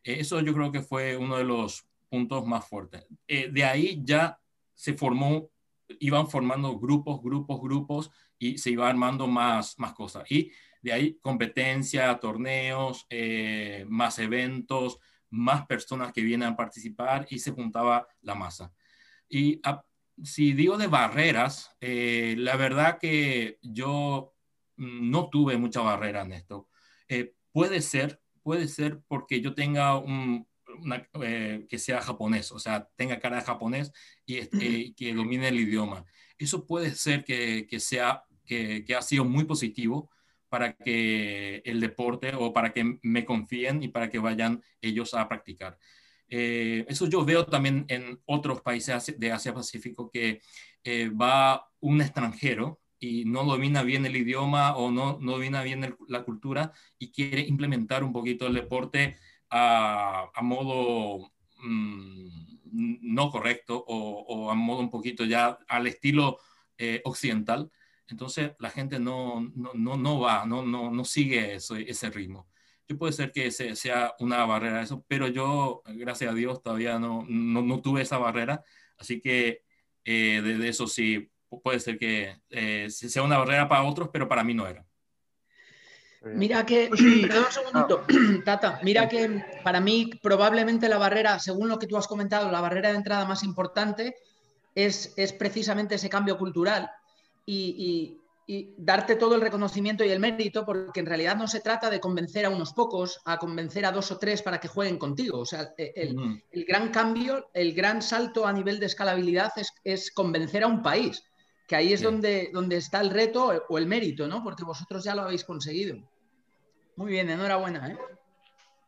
Eso 0.04 0.40
yo 0.42 0.54
creo 0.54 0.72
que 0.72 0.82
fue 0.82 1.18
uno 1.18 1.38
de 1.38 1.44
los 1.44 1.86
puntos 2.10 2.46
más 2.46 2.66
fuertes. 2.66 3.06
Eh, 3.28 3.50
de 3.52 3.64
ahí 3.64 4.02
ya 4.04 4.40
se 4.74 4.94
formó, 4.94 5.50
iban 6.00 6.30
formando 6.30 6.78
grupos, 6.80 7.22
grupos, 7.22 7.62
grupos 7.62 8.12
y 8.40 8.58
se 8.58 8.72
iba 8.72 8.88
armando 8.88 9.28
más, 9.28 9.78
más 9.80 9.94
cosas. 9.94 10.30
Y 10.32 10.52
de 10.82 10.94
ahí 10.94 11.18
competencia, 11.22 12.18
torneos, 12.20 13.06
eh, 13.10 13.86
más 13.90 14.20
eventos, 14.20 15.00
más 15.30 15.66
personas 15.66 16.14
que 16.14 16.22
vienen 16.22 16.50
a 16.50 16.56
participar 16.56 17.28
y 17.30 17.40
se 17.40 17.52
juntaba 17.52 18.08
la 18.22 18.36
masa. 18.36 18.72
Y 19.28 19.60
a, 19.64 19.84
si 20.24 20.54
digo 20.54 20.78
de 20.78 20.88
barreras, 20.88 21.76
eh, 21.82 22.36
la 22.38 22.56
verdad 22.56 23.00
que 23.00 23.60
yo 23.62 24.34
no 24.76 25.30
tuve 25.30 25.58
mucha 25.58 25.82
barrera 25.82 26.22
en 26.22 26.34
esto. 26.34 26.70
Eh, 27.08 27.34
puede 27.52 27.82
ser 27.82 28.22
puede 28.48 28.70
ser 28.70 29.02
porque 29.10 29.42
yo 29.42 29.54
tenga 29.54 29.98
un, 29.98 30.48
que 31.68 31.78
sea 31.78 32.00
japonés, 32.00 32.54
o 32.54 32.60
sea, 32.60 32.88
tenga 32.96 33.20
cara 33.20 33.36
de 33.36 33.42
japonés 33.42 33.92
y 34.26 34.94
que 34.94 35.14
domine 35.14 35.50
el 35.50 35.60
idioma. 35.60 36.06
Eso 36.38 36.66
puede 36.66 36.92
ser 36.96 37.26
que, 37.26 37.68
que 37.70 37.82
sea, 37.82 38.24
que, 38.46 38.86
que, 38.86 38.96
ha 38.96 39.02
sido 39.02 39.26
muy 39.26 39.44
positivo 39.44 40.10
para 40.48 40.72
que 40.78 41.62
el 41.66 41.82
deporte 41.82 42.32
o 42.36 42.54
para 42.54 42.72
que 42.72 42.98
me 43.04 43.26
confíen 43.26 43.84
y 43.84 43.90
para 43.90 44.10
que 44.10 44.20
vayan 44.20 44.64
ellos 44.80 45.14
a 45.14 45.28
practicar. 45.28 45.78
Eh, 46.30 46.86
eso 46.90 47.08
yo 47.08 47.24
veo 47.24 47.46
también 47.46 47.86
en 47.88 48.20
otros 48.26 48.62
países 48.62 49.14
de 49.18 49.32
Asia 49.32 49.54
Pacífico 49.54 50.10
que 50.12 50.42
eh, 50.84 51.10
va 51.10 51.70
un 51.80 52.02
extranjero 52.02 52.80
y 53.00 53.26
no 53.26 53.44
domina 53.44 53.84
bien 53.84 54.06
el 54.06 54.16
idioma 54.16 54.76
o 54.76 54.92
no, 54.92 55.20
no 55.22 55.34
domina 55.34 55.62
bien 55.64 55.96
la 56.08 56.24
cultura 56.24 56.74
y 56.98 57.12
quiere 57.12 57.42
implementar 57.42 58.04
un 58.04 58.12
poquito 58.12 58.48
el 58.48 58.56
deporte 58.56 59.18
a, 59.50 60.30
a 60.34 60.42
modo 60.42 61.32
mm, 61.62 62.48
no 62.72 63.32
correcto 63.32 63.78
o, 63.88 64.26
o, 64.28 64.52
a 64.52 64.56
modo 64.56 64.80
un 64.80 64.90
poquito 64.90 65.26
ya 65.26 65.58
al 65.68 65.88
estilo 65.88 66.40
eh, 66.78 67.02
occidental. 67.06 67.72
Entonces 68.08 68.52
la 68.60 68.70
gente 68.70 69.00
no, 69.00 69.42
no, 69.56 69.72
no, 69.74 69.98
no 69.98 70.20
va, 70.20 70.46
no, 70.46 70.66
no, 70.66 70.92
no 70.92 71.06
sigue 71.06 71.56
ese 71.56 72.10
ritmo 72.10 72.48
yo 72.88 72.98
puede 72.98 73.14
ser 73.14 73.32
que 73.32 73.52
sea 73.52 74.14
una 74.20 74.46
barrera 74.46 74.82
eso, 74.82 75.04
pero 75.08 75.28
yo, 75.28 75.82
gracias 75.86 76.32
a 76.32 76.36
Dios, 76.36 76.62
todavía 76.62 77.00
no, 77.00 77.26
no, 77.28 77.82
tuve 77.82 78.02
esa 78.02 78.18
barrera, 78.18 78.64
así 78.98 79.20
que 79.20 79.64
eh, 80.06 80.42
de, 80.42 80.68
eso 80.68 80.88
sí, 80.88 81.30
puede 81.64 81.80
ser 81.80 81.98
que 81.98 82.38
eh, 82.50 82.88
sea 82.90 83.24
una 83.24 83.38
barrera 83.38 83.68
para 83.68 83.84
otros, 83.84 84.10
pero 84.12 84.28
para 84.28 84.44
mí 84.44 84.54
no 84.54 84.68
era. 84.68 84.86
Mira 86.24 86.66
que, 86.66 86.90
perdón 87.22 87.46
un 87.46 87.52
segundito. 87.52 88.06
Tata, 88.46 88.80
mira 88.84 89.10
que 89.10 89.44
para 89.64 89.82
mí 89.82 90.10
probablemente 90.22 90.88
la 90.90 90.98
barrera, 90.98 91.40
según 91.40 91.68
lo 91.68 91.80
que 91.80 91.88
tú 91.88 91.98
has 91.98 92.08
comentado, 92.08 92.52
la 92.52 92.62
barrera 92.62 92.90
de 92.90 92.98
entrada 92.98 93.26
más 93.26 93.44
importante 93.44 94.16
es, 94.76 95.14
es 95.18 95.34
precisamente 95.34 95.96
ese 95.96 96.10
cambio 96.10 96.38
cultural. 96.38 96.90
y, 97.46 97.76
y 97.78 98.27
darte 98.78 99.16
todo 99.18 99.36
el 99.36 99.42
reconocimiento 99.42 100.06
y 100.06 100.10
el 100.10 100.22
mérito, 100.22 100.66
porque 100.66 101.02
en 101.02 101.06
realidad 101.06 101.36
no 101.36 101.48
se 101.48 101.60
trata 101.60 101.90
de 101.90 102.00
convencer 102.00 102.46
a 102.46 102.50
unos 102.50 102.72
pocos, 102.74 103.20
a 103.26 103.38
convencer 103.38 103.86
a 103.86 103.92
dos 103.92 104.10
o 104.12 104.18
tres 104.18 104.42
para 104.42 104.60
que 104.60 104.70
jueguen 104.70 104.98
contigo. 104.98 105.40
O 105.40 105.46
sea, 105.46 105.74
e, 105.78 105.92
el, 105.96 106.66
gran 106.66 106.90
cambio, 106.90 107.50
el 107.54 107.74
gran 107.74 108.02
salto 108.02 108.48
a 108.48 108.54
nivel 108.54 108.80
de 108.80 108.86
escalabilidad 108.86 109.52
es, 109.84 110.12
convencer 110.12 110.64
a 110.64 110.68
un 110.68 110.82
país, 110.82 111.24
que 111.68 111.76
ahí 111.76 111.92
es 111.92 112.02
donde, 112.02 112.50
donde 112.54 112.78
está 112.78 113.02
el 113.02 113.10
reto 113.10 113.52
o 113.68 113.78
el 113.78 113.86
mérito, 113.86 114.28
¿no? 114.28 114.42
Porque 114.42 114.64
vosotros 114.64 115.04
ya 115.04 115.14
lo 115.14 115.24
habéis 115.24 115.44
conseguido. 115.44 115.98
Muy 116.96 117.12
bien, 117.12 117.30
enhorabuena, 117.30 117.90
¿eh? 117.90 117.98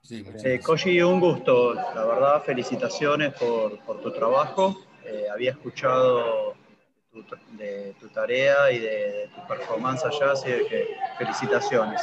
Sí, 0.02 0.26
eh, 0.44 0.60
Koji, 0.64 1.02
un 1.02 1.20
gusto. 1.20 1.74
La 1.74 2.06
verdad, 2.06 2.44
felicitaciones 2.44 3.34
por, 3.34 4.02
tu 4.02 4.12
trabajo. 4.12 4.78
Eh, 5.06 5.26
había 5.32 5.52
escuchado 5.52 6.56
de 7.52 7.96
tu 8.00 8.08
tarea 8.10 8.72
y 8.72 8.80
de, 8.80 9.30
tu 9.34 9.48
performance 9.48 10.04
allá, 10.06 10.32
así 10.32 10.48
que 10.70 10.88
felicitaciones. 11.18 12.02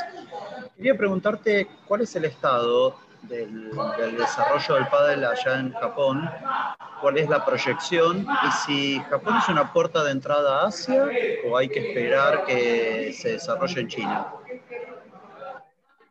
Quería 0.76 0.96
preguntarte 0.96 1.68
cuál 1.87 2.02
es 2.02 2.14
el 2.16 2.26
estado 2.26 2.96
del, 3.23 3.70
desarrollo 4.16 4.75
del 4.75 4.88
pádel 4.88 5.25
allá 5.25 5.61
en 5.61 5.73
Japón, 5.73 6.28
cuál 7.00 7.18
es 7.18 7.28
la 7.28 7.44
proyección 7.44 8.26
y 8.46 8.50
si 8.64 9.00
Japón 9.11 9.37
es 9.38 9.49
una 9.49 9.73
puerta 9.73 10.04
de 10.04 10.12
entrada 10.12 10.62
a 10.62 10.66
Asia 10.68 11.06
o 11.49 11.56
hay 11.56 11.68
que 11.68 11.88
esperar 11.88 12.44
que 12.44 13.12
se 13.12 13.32
desarrolle 13.32 13.80
en 13.80 13.88
China. 13.88 14.32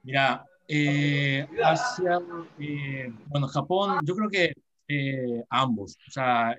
Mira, 0.03 0.45
eh, 0.67 1.47
Asia, 1.63 2.19
eh, 2.59 3.11
bueno, 3.27 3.47
Japón, 3.47 3.99
yo 4.03 4.15
creo 4.15 4.29
que 4.29 4.53
eh, 4.87 5.43
ambos, 5.49 5.97
o 6.07 6.11
sea, 6.11 6.55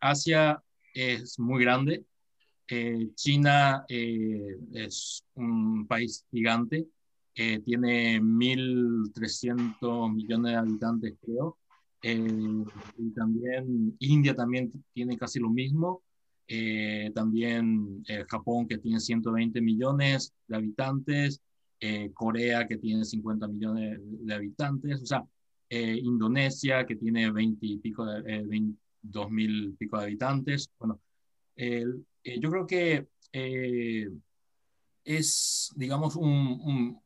Asia 0.00 0.60
es 0.96 1.38
muy 1.38 1.62
grande. 1.62 2.04
Eh, 2.68 3.10
China 3.14 3.84
eh, 3.88 4.56
es 4.72 5.24
un 5.34 5.86
país 5.86 6.26
gigante, 6.30 6.88
eh, 7.34 7.60
tiene 7.60 8.20
1.300 8.20 10.12
millones 10.12 10.52
de 10.52 10.58
habitantes, 10.58 11.14
creo. 11.22 11.58
y 12.02 13.10
también 13.14 13.96
India 13.98 14.34
también 14.34 14.72
tiene 14.92 15.16
casi 15.16 15.38
lo 15.38 15.50
mismo. 15.50 16.02
también 17.14 18.04
Japón, 18.28 18.68
que 18.68 18.78
tiene 18.78 19.00
120 19.00 19.60
millones 19.60 20.32
de 20.48 20.56
habitantes. 20.56 21.40
Corea, 22.14 22.66
que 22.66 22.78
tiene 22.78 23.04
50 23.04 23.48
millones 23.48 23.98
de, 24.02 24.34
habitantes. 24.34 25.02
O 25.02 25.06
sea, 25.06 25.24
Indonesia, 25.70 26.86
que 26.86 26.96
tiene 26.96 27.30
20 27.30 27.66
y 27.66 27.78
pico 27.78 28.04
de, 28.06 28.42
20, 28.42 28.78
dos 29.10 29.30
mil 29.30 29.76
pico 29.78 29.98
de 29.98 30.04
habitantes. 30.04 30.70
Bueno, 30.78 31.00
eh, 31.56 31.84
yo 32.40 32.50
creo 32.50 32.66
que 32.66 33.08
eh, 33.32 34.10
es, 35.04 35.72
digamos, 35.76 36.16
un, 36.16 37.00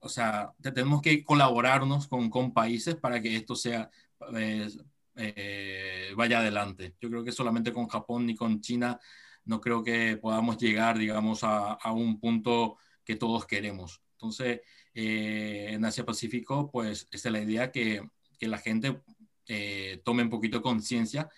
o 0.00 0.08
sea, 0.08 0.52
tenemos 0.60 1.02
que 1.02 1.22
colaborarnos 1.24 2.08
con, 2.08 2.30
con, 2.30 2.52
países 2.52 2.96
para 2.96 3.20
que 3.20 3.36
esto 3.36 3.54
sea, 3.54 3.90
eh, 4.34 6.12
vaya 6.16 6.40
adelante. 6.40 6.94
Yo 7.00 7.10
creo 7.10 7.24
que 7.24 7.32
solamente 7.32 7.72
con 7.72 7.88
Japón 7.88 8.26
ni 8.26 8.34
con 8.34 8.60
China 8.60 8.98
no 9.44 9.60
creo 9.60 9.82
que 9.82 10.16
podamos 10.16 10.56
llegar, 10.58 10.98
digamos, 10.98 11.44
a, 11.44 11.74
a 11.74 11.92
un 11.92 12.18
punto 12.18 12.78
que 13.04 13.16
todos 13.16 13.46
queremos. 13.46 14.02
Entonces, 14.12 14.62
en 14.94 15.84
Asia 15.84 16.06
Pacífico, 16.06 16.70
pues, 16.70 17.06
esa 17.12 17.28
es 17.28 17.32
la 17.32 17.42
idea 17.42 17.70
que, 17.70 18.02
que 18.38 18.48
la 18.48 18.58
gente 18.58 19.02
eh, 19.48 20.00
tome 20.04 20.22
un 20.22 20.30
poquito 20.30 20.60
conciencia 20.60 21.28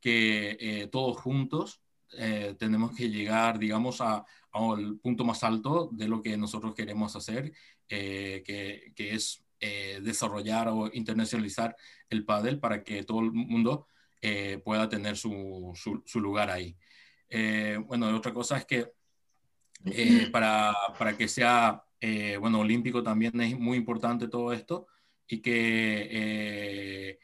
que 0.00 0.56
eh, 0.58 0.88
todos 0.90 1.16
juntos 1.18 1.80
eh, 2.18 2.56
tenemos 2.58 2.94
que 2.94 3.08
llegar, 3.08 3.58
digamos, 3.58 4.00
al 4.00 4.98
punto 5.00 5.24
más 5.24 5.44
alto 5.44 5.88
de 5.92 6.08
lo 6.08 6.20
que 6.20 6.36
nosotros 6.36 6.74
queremos 6.74 7.14
hacer, 7.16 7.52
que, 7.88 8.92
que, 8.96 9.14
es 9.14 9.44
desarrollar 10.02 10.68
o 10.68 10.90
internacionalizar 10.92 11.76
el 12.10 12.24
pádel 12.24 12.58
para 12.58 12.82
que 12.82 13.04
todo 13.04 13.20
el 13.20 13.32
mundo 13.32 13.86
pueda 14.64 14.88
tener 14.88 15.16
su, 15.16 15.72
su, 16.04 16.20
lugar 16.20 16.50
ahí. 16.50 16.76
bueno, 17.86 18.14
otra 18.16 18.32
cosa 18.32 18.56
es 18.56 18.66
que 18.66 18.92
para, 20.32 20.74
para, 20.98 21.16
que 21.16 21.28
sea, 21.28 21.84
bueno, 22.40 22.60
olímpico 22.60 23.02
también 23.02 23.40
es 23.40 23.58
muy 23.58 23.76
importante 23.76 24.28
todo 24.28 24.52
esto 24.52 24.86
y 25.26 25.40
que 25.40 27.18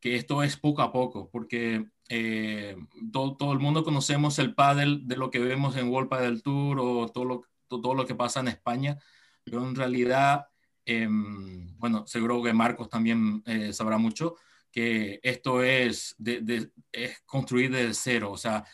que 0.00 0.16
esto 0.16 0.42
es 0.42 0.56
poco 0.56 0.82
a 0.82 0.92
poco, 0.92 1.28
porque 1.30 1.86
eh, 2.08 2.76
todo, 3.12 3.36
todo, 3.36 3.52
el 3.52 3.58
mundo 3.58 3.84
conocemos 3.84 4.38
el 4.38 4.54
pádel 4.54 5.06
de 5.06 5.16
lo 5.16 5.30
que 5.30 5.40
vemos 5.40 5.76
en 5.76 5.88
World 5.88 6.08
Padel 6.08 6.42
Tour 6.42 6.78
o 6.80 7.08
todo 7.08 7.24
lo, 7.24 7.42
todo 7.68 7.94
lo 7.94 8.06
que 8.06 8.14
pasa 8.14 8.40
en 8.40 8.48
España, 8.48 8.98
pero 9.44 9.66
en 9.66 9.74
realidad, 9.74 10.46
em, 10.84 11.76
bueno, 11.78 12.06
seguro 12.06 12.42
que 12.42 12.52
Marcos 12.52 12.88
también 12.88 13.42
eh, 13.46 13.72
sabrá 13.72 13.98
mucho, 13.98 14.36
que 14.70 15.18
esto 15.22 15.62
es, 15.62 16.14
de, 16.18 16.70
es 16.92 17.20
construir 17.22 17.70
desde 17.70 17.94
cero, 17.94 18.30
o 18.32 18.36
sea, 18.36 18.64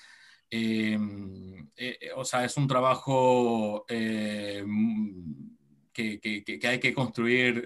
em, 0.50 1.68
eh, 1.76 2.10
o 2.16 2.24
sea, 2.24 2.44
es 2.44 2.56
un 2.56 2.68
trabajo 2.68 3.84
que, 3.88 4.60
que, 6.20 6.44
que, 6.44 6.68
hay 6.68 6.78
que 6.80 6.94
construir 6.94 7.64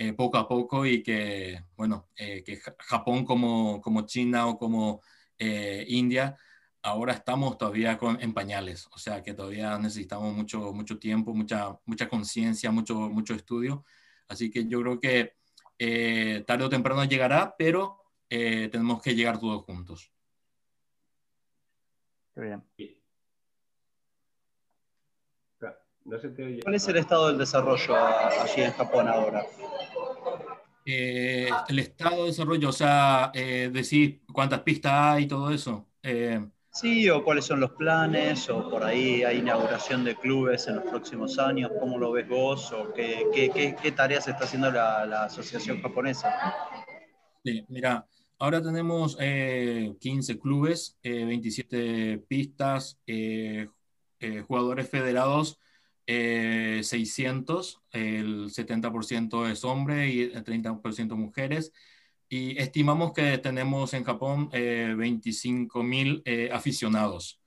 eh, 0.00 0.12
poco 0.12 0.38
a 0.38 0.46
poco 0.46 0.86
y 0.86 1.02
que, 1.02 1.64
bueno, 1.76 2.08
eh, 2.14 2.44
que 2.44 2.60
Japón 2.78 3.24
como, 3.24 3.80
como 3.80 4.06
China 4.06 4.46
o 4.46 4.56
como 4.56 5.02
eh, 5.36 5.84
India, 5.88 6.38
ahora 6.82 7.14
estamos 7.14 7.58
todavía 7.58 7.98
con, 7.98 8.16
en 8.22 8.32
pañales, 8.32 8.86
o 8.92 8.98
sea 8.98 9.24
que 9.24 9.34
todavía 9.34 9.76
necesitamos 9.76 10.32
mucho, 10.32 10.72
mucho 10.72 11.00
tiempo, 11.00 11.34
mucha, 11.34 11.76
mucha 11.84 12.08
conciencia, 12.08 12.70
mucho, 12.70 12.94
mucho 13.10 13.34
estudio. 13.34 13.84
Así 14.28 14.52
que 14.52 14.68
yo 14.68 14.80
creo 14.82 15.00
que 15.00 15.34
tarde 16.46 16.64
o 16.64 16.68
temprano 16.68 17.04
llegará, 17.04 17.56
pero 17.58 18.00
tenemos 18.28 19.02
que 19.02 19.16
llegar 19.16 19.40
todos 19.40 19.64
juntos. 19.64 20.12
Qué 22.36 22.42
bien. 22.42 22.97
¿Cuál 26.62 26.74
es 26.74 26.88
el 26.88 26.96
estado 26.96 27.28
del 27.28 27.38
desarrollo 27.38 27.94
allí 27.94 28.62
en 28.62 28.72
Japón 28.72 29.08
ahora? 29.08 29.44
Eh, 30.86 31.50
el 31.68 31.78
estado 31.80 32.22
de 32.22 32.30
desarrollo, 32.30 32.70
o 32.70 32.72
sea, 32.72 33.30
eh, 33.34 33.68
decir 33.70 34.22
cuántas 34.32 34.60
pistas 34.60 34.92
hay 34.94 35.24
y 35.24 35.28
todo 35.28 35.50
eso. 35.50 35.86
Eh, 36.02 36.40
sí, 36.72 37.10
o 37.10 37.22
cuáles 37.22 37.44
son 37.44 37.60
los 37.60 37.72
planes, 37.72 38.48
o 38.48 38.70
por 38.70 38.84
ahí 38.84 39.22
hay 39.22 39.38
inauguración 39.38 40.02
de 40.02 40.16
clubes 40.16 40.66
en 40.66 40.76
los 40.76 40.84
próximos 40.84 41.38
años, 41.38 41.70
¿cómo 41.78 41.98
lo 41.98 42.12
ves 42.12 42.26
vos? 42.26 42.72
¿O 42.72 42.90
qué, 42.94 43.26
qué, 43.54 43.92
tareas 43.92 44.28
está 44.28 44.44
haciendo 44.44 44.70
la, 44.70 45.24
Asociación 45.24 45.82
Japonesa? 45.82 46.54
Sí, 47.44 47.66
mira, 47.68 48.06
ahora 48.38 48.62
tenemos 48.62 49.14
15 49.18 50.38
clubes, 50.38 50.98
27 51.02 52.24
pistas, 52.26 52.98
jugadores 54.46 54.88
federados 54.88 55.58
600, 56.08 57.82
el 57.92 58.50
70% 58.50 59.50
es 59.50 59.64
hombre 59.64 60.08
y 60.08 60.22
el 60.22 60.44
30% 60.44 61.14
mujeres. 61.16 61.72
Y 62.28 62.58
estimamos 62.58 63.12
que 63.12 63.38
tenemos 63.38 63.92
en 63.94 64.04
Japón 64.04 64.48
25 64.50 65.82
mil 65.82 66.22
aficionados. 66.52 67.40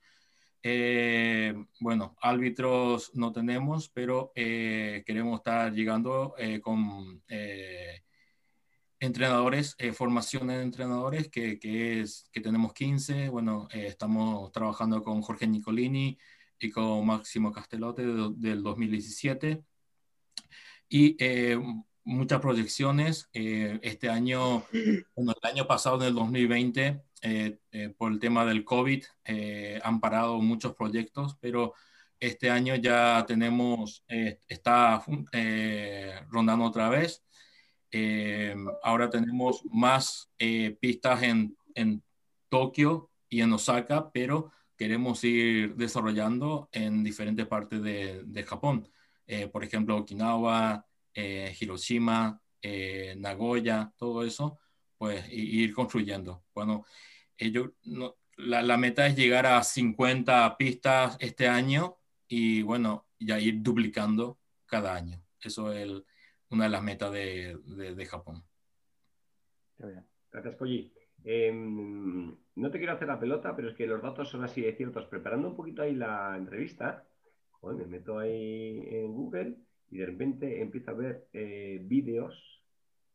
bueno, 1.80 2.16
árbitros 2.20 3.10
no 3.14 3.32
tenemos, 3.32 3.88
pero 3.88 4.32
queremos 4.34 5.40
estar 5.40 5.72
llegando 5.72 6.34
con 6.62 7.22
entrenadores, 9.02 9.74
eh, 9.78 9.92
formación 9.92 10.46
de 10.46 10.62
entrenadores, 10.62 11.28
que, 11.28 11.58
que, 11.58 12.00
es, 12.00 12.28
que 12.32 12.40
tenemos 12.40 12.72
15. 12.72 13.30
Bueno, 13.30 13.66
eh, 13.72 13.86
estamos 13.88 14.52
trabajando 14.52 15.02
con 15.02 15.20
Jorge 15.22 15.48
Nicolini 15.48 16.16
y 16.62 16.72
Máximo 17.04 17.52
Castelote 17.52 18.02
del 18.04 18.62
2017. 18.62 19.62
Y 20.88 21.16
eh, 21.18 21.58
muchas 22.04 22.40
proyecciones. 22.40 23.28
este 23.32 24.08
año, 24.08 24.64
bueno, 25.16 25.34
el 25.42 25.50
año 25.50 25.66
pasado, 25.66 26.00
en 26.02 26.08
el 26.08 26.14
2020, 26.14 27.02
por 27.96 28.12
el 28.12 28.18
tema 28.18 28.44
del 28.44 28.64
COVID, 28.64 29.04
han 29.82 30.00
parado 30.00 30.38
muchos 30.40 30.74
proyectos, 30.74 31.36
pero 31.40 31.74
este 32.20 32.50
año 32.50 32.74
ya 32.76 33.24
tenemos, 33.26 34.04
está 34.48 35.04
rondando 36.30 36.64
otra 36.64 36.88
vez. 36.88 37.22
Eh, 37.94 38.56
ahora 38.82 39.10
tenemos 39.10 39.62
más 39.70 40.30
eh, 40.38 40.76
pistas 40.80 41.22
en, 41.22 41.56
en, 41.74 42.02
Tokio 42.48 43.10
y 43.30 43.40
en 43.40 43.52
Osaka, 43.54 44.10
pero 44.12 44.52
queremos 44.82 45.22
ir 45.22 45.76
desarrollando 45.76 46.68
en 46.72 47.04
diferentes 47.04 47.46
partes 47.46 47.80
de, 47.80 48.24
de 48.24 48.42
Japón. 48.42 48.88
Eh, 49.28 49.46
por 49.46 49.62
ejemplo, 49.62 49.96
Okinawa, 49.96 50.84
Hiroshima, 51.14 52.42
Nagoya, 53.16 53.92
todo 53.96 54.24
eso, 54.24 54.58
pues 54.98 55.24
ir 55.30 55.72
construyendo. 55.72 56.42
Bueno, 56.52 56.84
ellos, 57.38 57.70
la, 58.36 58.62
la, 58.62 58.76
meta 58.76 59.06
es 59.06 59.14
llegar 59.14 59.46
a 59.46 59.62
50 59.62 60.56
pistas 60.56 61.16
este 61.20 61.46
año 61.46 61.98
y 62.26 62.62
bueno, 62.62 63.06
ya 63.20 63.38
ir 63.38 63.62
duplicando 63.62 64.40
cada 64.66 64.96
año. 64.96 65.22
Eso 65.40 65.70
es 65.72 65.82
el, 65.82 66.04
una 66.50 66.64
de 66.64 66.70
las 66.70 66.82
metas 66.82 67.12
de, 67.12 67.56
de, 67.64 68.06
Japón. 68.06 68.44
Gracias, 69.78 70.56
Koji. 70.56 70.92
Em, 71.22 72.36
no 72.56 72.70
te 72.70 72.78
quiero 72.78 72.92
hacer 72.92 73.08
la 73.08 73.20
pelota, 73.20 73.54
pero 73.56 73.68
es 73.68 73.74
que 73.74 73.86
los 73.86 74.02
datos 74.02 74.28
son 74.28 74.44
así 74.44 74.60
de 74.60 74.74
ciertos. 74.74 75.06
Preparando 75.06 75.48
un 75.48 75.56
poquito 75.56 75.82
ahí 75.82 75.94
la 75.94 76.34
entrevista, 76.36 77.04
me 77.62 77.86
meto 77.86 78.18
ahí 78.18 78.82
en 78.90 79.12
Google 79.12 79.56
y 79.90 79.98
de 79.98 80.06
repente 80.06 80.60
empiezo 80.60 80.90
a 80.90 80.94
ver 80.94 81.26
eh, 81.32 81.80
vídeos, 81.82 82.62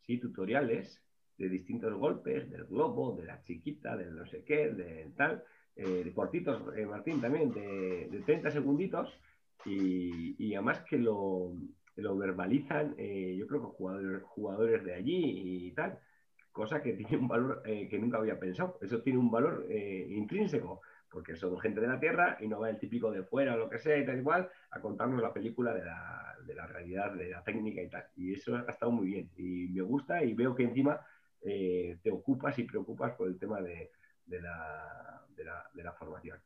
sí, 0.05 0.17
tutoriales 0.17 1.01
de 1.37 1.49
distintos 1.49 1.93
golpes, 1.93 2.49
del 2.49 2.65
globo, 2.65 3.15
de 3.15 3.25
la 3.25 3.43
chiquita, 3.43 3.95
del 3.95 4.15
no 4.15 4.25
sé 4.25 4.43
qué, 4.43 4.69
de 4.69 5.11
tal, 5.15 5.43
eh, 5.75 6.03
de 6.03 6.13
cortitos, 6.13 6.61
eh, 6.75 6.85
Martín, 6.85 7.21
también, 7.21 7.51
de, 7.53 8.07
de 8.09 8.19
30 8.21 8.51
segunditos, 8.51 9.13
y, 9.65 10.53
además 10.55 10.81
que 10.89 10.97
lo, 10.97 11.53
verbalizan, 11.95 12.95
eh, 12.97 13.35
yo 13.37 13.47
creo 13.47 13.61
que 13.61 14.19
jugadores 14.23 14.83
de 14.83 14.93
allí 14.93 15.67
y 15.67 15.71
tal, 15.71 15.99
cosa 16.57 16.81
que 16.81 16.93
tiene 16.93 17.17
un 17.17 17.27
valor 17.27 17.61
eh, 17.65 17.87
que 17.87 17.99
nunca 17.99 18.17
había 18.17 18.39
pensado. 18.39 18.79
Eso 18.81 19.01
tiene 19.03 19.19
un 19.19 19.29
valor 19.29 19.67
eh, 19.69 20.07
intrínseco, 20.09 20.81
porque 21.09 21.35
son 21.35 21.57
gente 21.59 21.79
de 21.79 21.87
la 21.87 21.99
Tierra 21.99 22.37
y 22.41 22.47
no 22.47 22.59
va 22.59 22.71
el 22.71 22.79
típico 22.79 23.11
de 23.11 23.23
fuera 23.23 23.53
o 23.53 23.57
lo 23.57 23.69
que 23.69 23.77
sea 23.77 23.95
y 23.95 24.05
tal 24.05 24.17
igual 24.17 24.49
a 24.71 24.81
contarnos 24.81 25.21
la 25.21 25.31
película 25.31 25.71
de 25.71 25.85
la, 25.85 26.35
de 26.45 26.55
la 26.55 26.65
realidad, 26.65 27.13
de 27.13 27.29
la 27.29 27.43
técnica 27.43 27.81
y 27.83 27.89
tal. 27.89 28.05
Y 28.15 28.33
eso 28.33 28.55
ha 28.55 28.71
estado 28.71 28.91
muy 28.91 29.07
bien 29.07 29.29
y 29.37 29.67
me 29.67 29.83
gusta 29.83 30.23
y 30.23 30.33
veo 30.33 30.55
que 30.55 30.63
encima 30.63 30.99
te 31.39 32.11
ocupas 32.11 32.59
y 32.59 32.63
preocupas 32.63 33.13
por 33.13 33.29
el 33.29 33.39
tema 33.39 33.61
de, 33.61 33.91
de, 34.25 34.41
la, 34.41 35.23
de 35.37 35.45
la, 35.45 35.69
la 35.75 35.93
formación. 35.93 36.37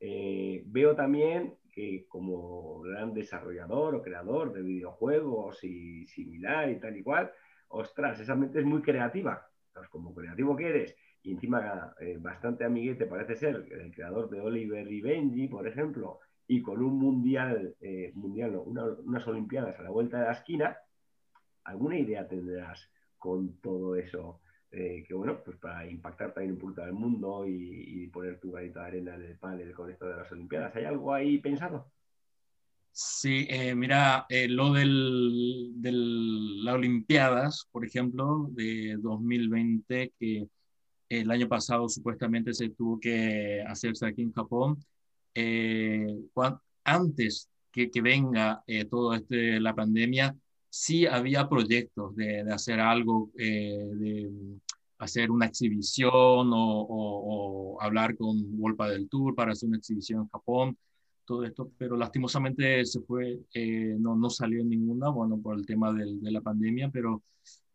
veo 0.00 0.96
también 0.96 1.54
que 1.70 2.06
como 2.08 2.80
gran 2.80 3.14
desarrollador 3.14 3.94
o 3.94 4.02
creador 4.02 4.52
de 4.52 4.62
videojuegos 4.62 5.62
y 5.62 6.06
similar 6.08 6.68
y 6.70 6.80
tal 6.80 6.96
y 6.96 7.02
cual, 7.02 7.30
ostras, 7.68 8.18
esa 8.18 8.34
mente 8.34 8.58
es 8.58 8.64
muy 8.64 8.82
creativa. 8.82 9.49
Como 9.90 10.14
creativo 10.14 10.56
que 10.56 10.68
eres, 10.68 10.96
y 11.22 11.32
encima 11.32 11.94
eh, 12.00 12.16
bastante 12.18 12.64
amiguete 12.64 13.06
parece 13.06 13.36
ser 13.36 13.66
el 13.70 13.92
creador 13.92 14.30
de 14.30 14.40
Oliver 14.40 14.90
y 14.90 15.00
Benji, 15.00 15.48
por 15.48 15.66
ejemplo, 15.66 16.20
y 16.46 16.62
con 16.62 16.82
un 16.82 16.98
mundial, 16.98 17.76
eh, 17.80 18.10
mundial 18.14 18.56
unas 18.56 19.26
Olimpiadas 19.26 19.78
a 19.78 19.82
la 19.82 19.90
vuelta 19.90 20.18
de 20.18 20.26
la 20.26 20.32
esquina, 20.32 20.76
¿alguna 21.64 21.98
idea 21.98 22.26
tendrás 22.26 22.90
con 23.18 23.60
todo 23.60 23.96
eso? 23.96 24.40
Eh, 24.72 25.04
que 25.06 25.14
bueno, 25.14 25.42
pues 25.44 25.56
para 25.58 25.86
impactar 25.86 26.32
también 26.32 26.54
un 26.54 26.58
poquito 26.58 26.82
al 26.82 26.92
mundo 26.92 27.44
y, 27.46 28.08
poner 28.08 28.40
tu 28.40 28.52
garita 28.52 28.80
de 28.80 28.86
arena 28.86 29.14
en 29.14 29.22
el 29.22 29.38
panel 29.38 29.72
con 29.72 29.90
esto 29.90 30.06
de 30.06 30.16
las 30.16 30.32
Olimpiadas. 30.32 30.74
¿Hay 30.74 30.84
algo 30.84 31.12
ahí 31.12 31.38
pensado? 31.38 31.92
Sí, 32.92 33.46
eh, 33.48 33.74
mira, 33.74 34.26
eh, 34.28 34.48
lo 34.48 34.72
de 34.72 34.84
las 34.84 36.74
Olimpiadas, 36.74 37.66
por 37.70 37.84
ejemplo, 37.84 38.48
de 38.52 38.96
2020, 39.00 40.12
que 40.18 40.48
el 41.08 41.30
año 41.30 41.48
pasado 41.48 41.88
supuestamente 41.88 42.52
se 42.54 42.70
tuvo 42.70 43.00
que 43.00 43.62
hacerse 43.66 44.06
aquí 44.06 44.22
en 44.22 44.32
Japón, 44.32 44.84
antes 46.84 47.48
que, 47.70 47.90
que 47.90 48.00
venga 48.02 48.62
todo 48.90 49.14
este, 49.14 49.60
la 49.60 49.74
pandemia, 49.74 50.36
sí 50.70 51.06
había 51.06 51.48
proyectos 51.48 52.14
de, 52.16 52.40
hacer 52.52 52.80
algo, 52.80 53.30
eh, 53.36 53.76
de 53.94 54.30
hacer 54.98 55.30
una 55.30 55.46
exhibición 55.46 56.50
o, 56.52 57.78
hablar 57.80 58.16
con 58.16 58.58
Wolpa 58.58 58.88
del 58.88 59.08
Tour 59.08 59.34
para 59.34 59.52
hacer 59.52 59.68
una 59.68 59.78
exhibición 59.78 60.22
en 60.22 60.28
Japón, 60.28 60.78
todo 61.30 61.44
esto, 61.44 61.70
pero 61.78 61.96
lastimosamente 61.96 62.84
se 62.84 63.00
fue, 63.02 63.38
eh, 63.54 63.94
no, 64.00 64.16
no 64.16 64.28
salió 64.30 64.64
ninguna, 64.64 65.10
bueno, 65.10 65.40
por 65.40 65.56
el 65.56 65.64
tema 65.64 65.92
de 65.92 66.30
la 66.32 66.40
pandemia, 66.40 66.90
pero 66.90 67.22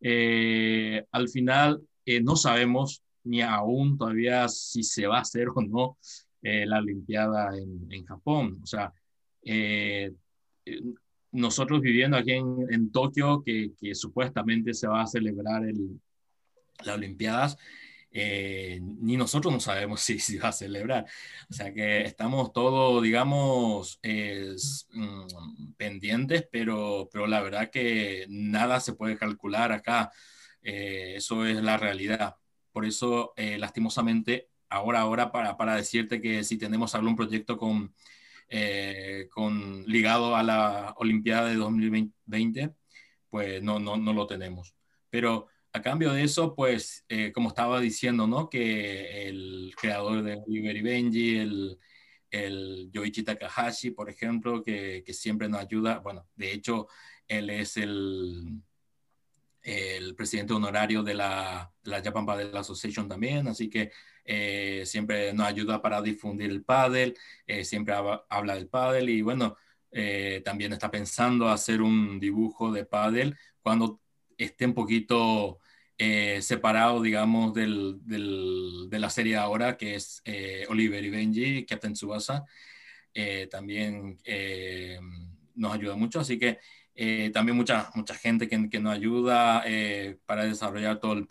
eh, 0.01 1.05
al 1.09 1.29
final 1.29 1.81
no 2.21 2.35
sabemos 2.35 3.01
ni 3.23 3.41
aún 3.41 3.97
todavía 3.97 4.49
si 4.49 4.83
se 4.83 5.07
va 5.07 5.19
a 5.19 5.21
hacer 5.21 5.47
o 5.55 5.61
no 5.61 5.97
la 6.41 6.79
Olimpiada 6.79 7.57
en, 7.57 7.87
en, 7.89 8.05
Japón. 8.05 8.59
O 8.61 8.65
sea, 8.67 8.93
nosotros 11.31 11.79
viviendo 11.81 12.17
aquí 12.17 12.33
en, 12.33 12.91
Tokio, 12.91 13.41
que, 13.41 13.71
supuestamente 13.93 14.73
se 14.73 14.87
va 14.87 15.03
a 15.03 15.07
celebrar 15.07 15.65
el, 15.65 16.01
las 16.83 16.95
Olimpiadas, 16.97 17.57
eh, 18.17 18.79
ni 18.81 19.17
nosotros 19.17 19.53
no 19.53 19.59
sabemos 19.59 19.99
si 20.01 20.19
se 20.19 20.39
va 20.39 20.49
a 20.49 20.51
celebrar. 20.53 21.05
O 21.49 21.53
sea 21.53 21.73
que 21.73 22.01
estamos 22.03 22.53
todos, 22.53 23.03
digamos, 23.03 23.99
mm, 24.03 25.73
pendientes, 25.77 26.47
pero, 26.51 27.09
pero 27.11 27.27
la 27.27 27.41
verdad 27.41 27.69
que 27.69 28.25
nada 28.29 28.79
se 28.79 28.93
puede 28.93 29.17
calcular 29.17 29.71
acá. 29.73 30.11
Eh, 30.61 31.15
eso 31.17 31.45
es 31.45 31.61
la 31.61 31.77
realidad. 31.77 32.37
Por 32.71 32.85
eso, 32.85 33.33
eh, 33.37 33.57
lastimosamente, 33.57 34.49
ahora, 34.69 35.01
ahora, 35.01 35.31
para, 35.31 35.57
para 35.57 35.75
decirte 35.75 36.21
que 36.21 36.43
si 36.43 36.57
tenemos 36.57 36.95
algún 36.95 37.15
proyecto 37.15 37.57
con 37.57 37.93
eh, 38.49 39.27
con, 39.31 39.83
ligado 39.85 40.35
a 40.35 40.43
la 40.43 40.93
Olimpiada 40.97 41.49
de 41.49 41.55
2020, 41.55 42.75
pues 43.29 43.61
no, 43.63 43.79
no, 43.79 43.97
no 43.97 44.13
lo 44.13 44.27
tenemos. 44.27 44.75
Pero 45.09 45.47
a 45.75 45.81
cambio 45.81 46.13
de 46.13 46.23
eso, 46.23 46.55
pues, 46.55 47.03
eh, 47.09 47.33
como 47.33 47.49
estaba 47.49 47.81
diciendo, 47.81 48.27
¿no? 48.27 48.49
Que 48.49 49.27
el 49.27 49.73
creador 49.75 50.23
de 50.23 50.41
Oliver 50.47 50.77
y 50.77 50.81
Benji, 50.81 51.37
el, 51.37 51.77
el 52.31 52.89
Yoichi 52.93 53.23
Takahashi, 53.23 53.91
por 53.91 54.09
ejemplo, 54.09 54.63
que, 54.63 55.03
que, 55.05 55.13
siempre 55.13 55.49
nos 55.49 55.59
ayuda, 55.59 55.99
bueno, 55.99 56.29
de 56.37 56.53
hecho, 56.53 56.87
él 57.27 57.49
es 57.49 57.75
el, 57.75 58.61
el 59.63 60.15
presidente 60.15 60.53
honorario 60.53 61.03
de 61.03 61.13
la, 61.13 61.69
la 61.83 62.01
Japan 62.01 62.25
Paddle 62.25 62.57
Association 62.57 63.09
también, 63.09 63.45
así 63.49 63.69
que 63.69 63.91
eh, 64.23 64.83
siempre 64.85 65.33
nos 65.33 65.45
ayuda 65.45 65.81
para 65.81 66.01
difundir 66.01 66.51
el 66.51 66.63
pádel, 66.63 67.17
eh, 67.47 67.65
siempre 67.65 67.95
habla 68.29 68.55
del 68.55 68.69
pádel 68.69 69.09
y 69.09 69.21
bueno, 69.21 69.57
también 70.43 70.73
está 70.73 70.91
pensando 70.91 71.47
hacer 71.47 71.81
un 71.81 72.19
dibujo 72.19 72.69
de 72.71 72.83
pádel 72.83 73.37
cuando 73.61 74.01
esté 74.37 74.65
un 74.65 74.73
poquito 74.73 75.59
separado, 75.97 77.01
digamos, 77.01 77.53
del, 77.53 77.99
del, 78.03 78.87
de 78.89 78.99
la 78.99 79.09
serie 79.09 79.37
ahora, 79.37 79.77
que 79.77 79.95
es 79.95 80.21
Oliver 80.69 81.03
y 81.03 81.09
Benji, 81.09 81.65
Captain 81.65 81.93
Tsubasa, 81.93 82.45
también 83.49 84.17
nos 85.55 85.73
ayuda 85.73 85.95
mucho, 85.95 86.19
así 86.19 86.37
que 86.37 86.59
también 87.31 87.55
mucha, 87.55 87.91
mucha 87.95 88.15
gente 88.15 88.49
que, 88.49 88.69
que 88.69 88.79
nos 88.79 88.93
ayuda 88.93 89.63
para 90.25 90.43
desarrollar 90.45 90.99
todo 90.99 91.13
el. 91.13 91.25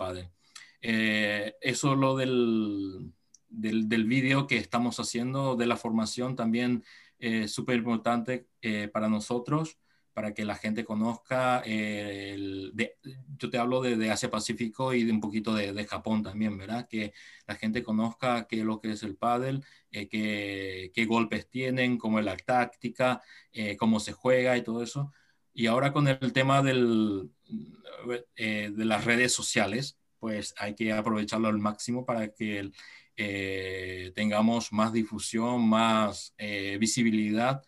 Eh, 0.87 1.55
eso 1.63 1.95
lo 1.95 2.15
del, 2.15 3.11
del, 3.49 4.05
vídeo 4.05 4.47
que 4.47 4.59
estamos 4.59 5.01
haciendo 5.01 5.57
de 5.57 5.67
la 5.67 5.79
formación 5.79 6.37
también 6.37 6.85
súper 7.47 7.77
importante 7.77 8.47
para 8.93 9.09
nosotros 9.09 9.79
para 10.15 10.33
que 10.33 10.45
la 10.45 10.55
gente 10.55 10.85
conozca, 10.85 11.61
el, 11.67 12.73
yo 13.37 13.51
te 13.51 13.59
hablo 13.59 13.83
de, 13.83 14.11
Asia 14.13 14.31
Pacífico 14.31 14.95
y 14.95 15.03
de 15.03 15.11
un 15.11 15.21
poquito 15.21 15.53
de, 15.55 15.85
Japón 15.87 16.23
también, 16.23 16.57
¿verdad? 16.57 16.87
Que 16.89 17.13
la 17.49 17.57
gente 17.57 17.83
conozca 17.83 18.47
qué 18.49 18.61
es 18.61 18.65
lo 18.65 18.81
que 18.81 18.93
es 18.93 19.03
el 19.03 19.17
pádel, 19.17 19.65
eh, 19.91 20.09
qué, 20.09 21.05
golpes 21.05 21.51
tienen, 21.51 21.99
cómo 21.99 22.21
es 22.21 22.25
la 22.25 22.37
táctica, 22.37 23.23
eh, 23.53 23.77
cómo 23.77 23.99
se 23.99 24.13
juega 24.13 24.57
y 24.57 24.63
todo 24.63 24.85
eso. 24.85 25.13
Y 25.53 25.67
ahora 25.67 25.93
con 25.93 26.07
el 26.07 26.33
tema 26.33 26.63
del, 26.63 27.31
eh, 28.37 28.71
de 28.73 28.85
las 28.85 29.05
redes 29.05 29.33
sociales, 29.33 29.99
pues 30.21 30.55
hay 30.59 30.77
que 30.77 30.93
aprovecharlo 30.93 31.49
al 31.49 31.59
máximo 31.59 32.07
para 32.07 32.29
que 32.29 32.71
tengamos 34.15 34.73
más 34.73 34.93
difusión, 34.93 35.69
más 35.69 36.35
visibilidad 36.79 37.63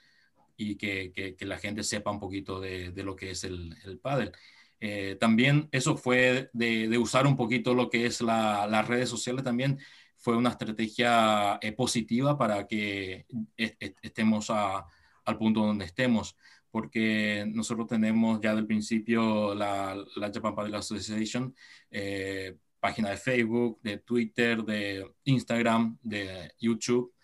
y 0.57 0.77
que, 0.77 1.13
que, 1.13 1.47
la 1.47 1.59
gente 1.59 1.83
sepa 1.83 2.11
un 2.11 2.21
poquito 2.21 2.61
de, 2.61 2.91
de 2.93 3.03
lo 3.05 3.15
que 3.17 3.31
es 3.31 3.45
el, 3.45 3.77
el 3.85 3.99
pádel. 3.99 4.33
Eh, 4.81 5.17
también 5.21 5.69
eso 5.73 5.97
fue 5.97 6.51
de, 6.53 6.89
de, 6.89 6.99
usar 6.99 7.27
un 7.27 7.37
poquito 7.37 7.75
lo 7.75 7.89
que 7.89 8.07
es 8.07 8.21
la, 8.21 8.67
las 8.67 8.87
redes 8.87 9.09
sociales 9.09 9.43
también 9.43 9.79
fue 10.19 10.37
una 10.37 10.51
estrategia 10.51 11.59
eh, 11.63 11.73
positiva 11.73 12.37
para 12.37 12.67
que 12.67 13.27
estemos 13.57 14.51
a, 14.51 14.87
al 15.25 15.39
punto 15.39 15.61
donde 15.61 15.87
estemos 15.87 16.37
porque 16.77 17.51
nosotros 17.55 17.87
tenemos 17.87 18.39
ya 18.43 18.55
del 18.55 18.67
principio 18.67 19.55
la, 19.55 19.97
la 20.17 20.31
Japan 20.31 20.55
Padel 20.55 20.75
Association, 20.75 21.55
eh, 21.91 22.55
página 22.79 23.09
de 23.09 23.17
Facebook, 23.17 23.81
de 23.83 23.97
Twitter, 23.97 24.63
de 24.63 25.11
Instagram, 25.25 25.97
de 26.03 26.53
YouTube, 26.61 27.15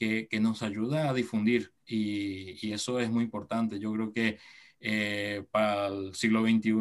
que, 0.00 0.28
que 0.28 0.40
nos 0.40 0.62
ayuda 0.62 1.10
a 1.10 1.14
difundir 1.14 1.74
y, 1.84 2.72
eso 2.72 3.00
es 3.00 3.10
muy 3.10 3.24
importante. 3.24 3.78
Yo 3.78 3.92
creo 3.92 4.12
que 4.12 4.38
eh, 4.80 5.44
para 5.50 5.88
el 5.88 6.14
siglo 6.14 6.42
XXI, 6.42 6.72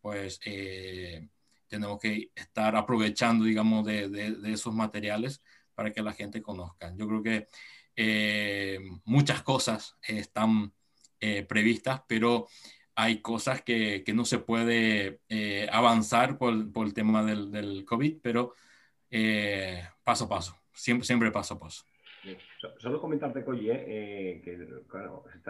pues 0.00 0.40
eh, 0.46 1.28
tenemos 1.68 1.98
que 2.00 2.30
estar 2.34 2.74
aprovechando, 2.74 3.44
digamos, 3.44 3.84
de, 3.84 4.08
de, 4.08 4.52
esos 4.52 4.74
materiales 4.74 5.42
para 5.74 5.92
que 5.92 6.02
la 6.02 6.14
gente 6.14 6.40
conozca. 6.40 6.94
Yo 6.96 7.06
creo 7.08 7.22
que 7.22 7.48
eh, 7.96 8.78
muchas 9.04 9.42
cosas 9.42 9.96
están 10.02 10.72
previstas, 11.48 12.02
pero 12.08 12.48
hay 12.96 13.20
cosas 13.22 13.62
que, 13.62 14.02
que 14.04 14.12
no 14.12 14.24
se 14.24 14.38
puede 14.38 15.20
avanzar 15.70 16.36
por, 16.38 16.72
por, 16.72 16.86
el 16.86 16.94
tema 16.94 17.22
del, 17.22 17.50
del 17.52 17.84
COVID, 17.84 18.18
pero 18.22 18.54
paso 20.04 20.24
a 20.24 20.28
paso, 20.28 20.56
siempre, 20.72 21.06
siempre 21.06 21.30
paso 21.30 21.54
a 21.54 21.60
paso. 21.60 21.84
Solo 22.78 23.00
comentarte, 23.00 23.44
Coye, 23.44 23.72
eh, 23.86 24.40
que 24.42 24.56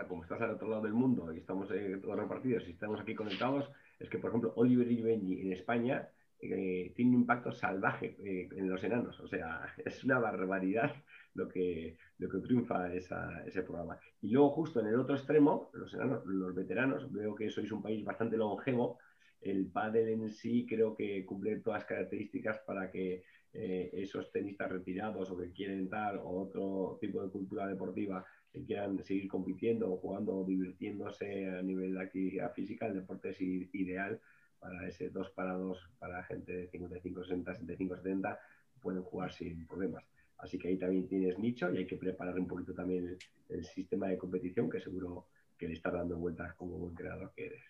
como 0.08 0.22
estás 0.22 0.40
al 0.40 0.52
otro 0.52 0.68
lado 0.68 0.82
del 0.82 0.94
mundo 0.94 1.32
y 1.32 1.38
estamos 1.38 1.70
eh, 1.70 1.98
todos 2.00 2.18
repartidos 2.18 2.66
y 2.66 2.72
estamos 2.72 3.00
aquí 3.00 3.14
conectados, 3.14 3.68
es 3.98 4.08
que, 4.08 4.18
por 4.18 4.30
ejemplo, 4.30 4.52
Oliver 4.56 4.90
y 4.90 5.02
Benji 5.02 5.40
en 5.42 5.52
España 5.52 6.08
eh, 6.40 6.92
tiene 6.96 7.12
un 7.12 7.20
impacto 7.20 7.52
salvaje 7.52 8.16
eh, 8.18 8.48
en 8.56 8.68
los 8.68 8.82
enanos. 8.82 9.20
O 9.20 9.28
sea, 9.28 9.74
es 9.84 10.02
una 10.04 10.18
barbaridad 10.18 10.92
lo 11.34 11.48
que, 11.48 11.98
lo 12.18 12.28
que 12.28 12.38
triunfa 12.38 12.92
ese 12.92 13.62
programa. 13.62 13.98
Y 14.20 14.30
luego, 14.30 14.50
justo 14.50 14.80
en 14.80 14.86
el 14.86 14.98
otro 14.98 15.14
extremo, 15.14 15.70
los 15.74 15.94
enanos, 15.94 16.26
los 16.26 16.54
veteranos, 16.54 17.12
veo 17.12 17.34
que 17.34 17.50
sois 17.50 17.70
un 17.70 17.82
país 17.82 18.04
bastante 18.04 18.36
longevo. 18.36 18.98
El 19.40 19.66
pádel 19.66 20.08
en 20.08 20.30
sí 20.30 20.66
creo 20.68 20.96
que 20.96 21.24
cumple 21.24 21.60
todas 21.60 21.80
las 21.80 21.88
características 21.88 22.58
para 22.66 22.90
que 22.90 23.22
eh, 23.54 23.90
esos 23.92 24.30
tenistas 24.32 24.70
retirados 24.70 25.30
o 25.30 25.36
que 25.36 25.52
quieren 25.52 25.88
dar 25.88 26.16
o 26.16 26.40
otro 26.40 26.98
tipo 27.00 27.22
de 27.22 27.30
cultura 27.30 27.66
deportiva 27.66 28.24
que 28.50 28.64
quieran 28.64 29.02
seguir 29.04 29.28
compitiendo 29.28 29.92
o 29.92 29.98
jugando 29.98 30.36
o 30.36 30.44
divirtiéndose 30.44 31.48
a 31.50 31.62
nivel 31.62 31.94
de 31.94 32.02
actividad 32.02 32.52
física, 32.52 32.86
el 32.86 32.94
deporte 32.94 33.30
es 33.30 33.40
ideal 33.40 34.20
para 34.58 34.86
ese 34.88 35.10
2 35.10 35.30
para 35.30 35.54
2 35.54 35.90
para 35.98 36.24
gente 36.24 36.52
de 36.52 36.68
55, 36.68 37.24
60, 37.24 37.54
65, 37.54 37.96
70, 37.96 38.40
pueden 38.80 39.02
jugar 39.02 39.32
sin 39.32 39.66
problemas. 39.66 40.04
Así 40.38 40.58
que 40.58 40.68
ahí 40.68 40.76
también 40.76 41.06
tienes 41.06 41.38
nicho 41.38 41.72
y 41.72 41.78
hay 41.78 41.86
que 41.86 41.96
preparar 41.96 42.38
un 42.38 42.46
poquito 42.46 42.72
también 42.72 43.06
el, 43.06 43.18
el 43.48 43.64
sistema 43.64 44.08
de 44.08 44.18
competición 44.18 44.70
que 44.70 44.80
seguro 44.80 45.26
que 45.58 45.68
le 45.68 45.74
estás 45.74 45.92
dando 45.92 46.16
vueltas 46.16 46.54
como 46.54 46.78
buen 46.78 46.94
creador 46.94 47.32
que 47.34 47.46
eres. 47.46 47.62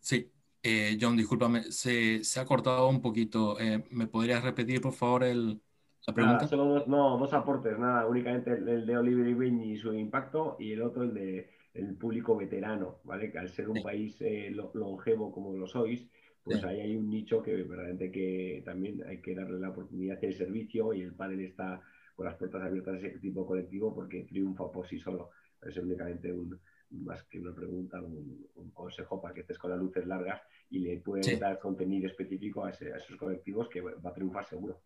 Sí, 0.00 0.30
eh, 0.68 0.98
John, 1.00 1.16
discúlpame, 1.16 1.62
se, 1.70 2.24
se, 2.24 2.40
ha 2.40 2.44
cortado 2.44 2.88
un 2.88 3.00
poquito. 3.00 3.56
Eh, 3.60 3.84
¿Me 3.90 4.08
podrías 4.08 4.42
repetir, 4.42 4.80
por 4.80 4.92
favor, 4.92 5.22
el, 5.22 5.60
la 6.08 6.12
pregunta? 6.12 6.48
solo 6.48 6.64
dos, 6.64 6.88
no, 6.88 7.16
dos 7.18 7.32
aportes, 7.34 7.78
nada, 7.78 8.04
únicamente 8.04 8.50
el, 8.50 8.84
de 8.84 8.98
Oliver 8.98 9.28
y 9.28 9.72
y 9.72 9.76
su 9.76 9.94
impacto 9.94 10.56
y 10.58 10.72
el 10.72 10.82
otro 10.82 11.04
el 11.04 11.14
de 11.14 11.50
el 11.74 11.94
público 11.94 12.36
veterano, 12.36 12.98
¿vale? 13.04 13.30
Que 13.30 13.38
al 13.38 13.48
ser 13.48 13.68
un 13.68 13.80
país 13.80 14.16
eh, 14.20 14.50
longevo 14.50 15.30
como 15.30 15.56
lo 15.56 15.68
sois, 15.68 16.08
pues 16.42 16.64
ahí 16.64 16.80
hay 16.80 16.96
un 16.96 17.10
nicho 17.10 17.40
que 17.42 17.54
verdaderamente 17.54 18.10
que 18.10 18.62
también 18.64 19.04
hay 19.06 19.20
que 19.20 19.36
darle 19.36 19.60
la 19.60 19.70
oportunidad 19.70 20.18
de 20.20 20.32
servicio 20.32 20.94
y 20.94 21.02
el 21.02 21.14
panel 21.14 21.40
está 21.40 21.80
con 22.16 22.26
las 22.26 22.34
puertas 22.36 22.62
abiertas 22.62 22.94
a 22.94 23.06
ese 23.06 23.18
tipo 23.20 23.46
colectivo 23.46 23.94
porque 23.94 24.24
triunfa 24.24 24.68
por 24.72 24.88
sí 24.88 24.98
solo. 24.98 25.30
Es 25.62 25.76
únicamente 25.76 26.32
un, 26.32 26.58
más 26.90 27.24
que 27.24 27.40
una 27.40 27.54
pregunta, 27.54 28.00
un, 28.00 28.46
consejo 28.72 29.20
para 29.20 29.34
que 29.34 29.40
estés 29.40 29.58
con 29.58 29.70
las 29.70 29.80
luces 29.80 30.06
largas 30.06 30.40
y 30.70 30.80
le 30.80 30.98
puedes 30.98 31.40
dar 31.40 31.58
contenido 31.58 32.06
específico 32.06 32.64
a, 32.64 32.70
esos 32.70 33.16
colectivos 33.18 33.68
que 33.68 33.80
va 33.80 34.10
a 34.10 34.12
triunfar 34.12 34.46
seguro. 34.46 34.82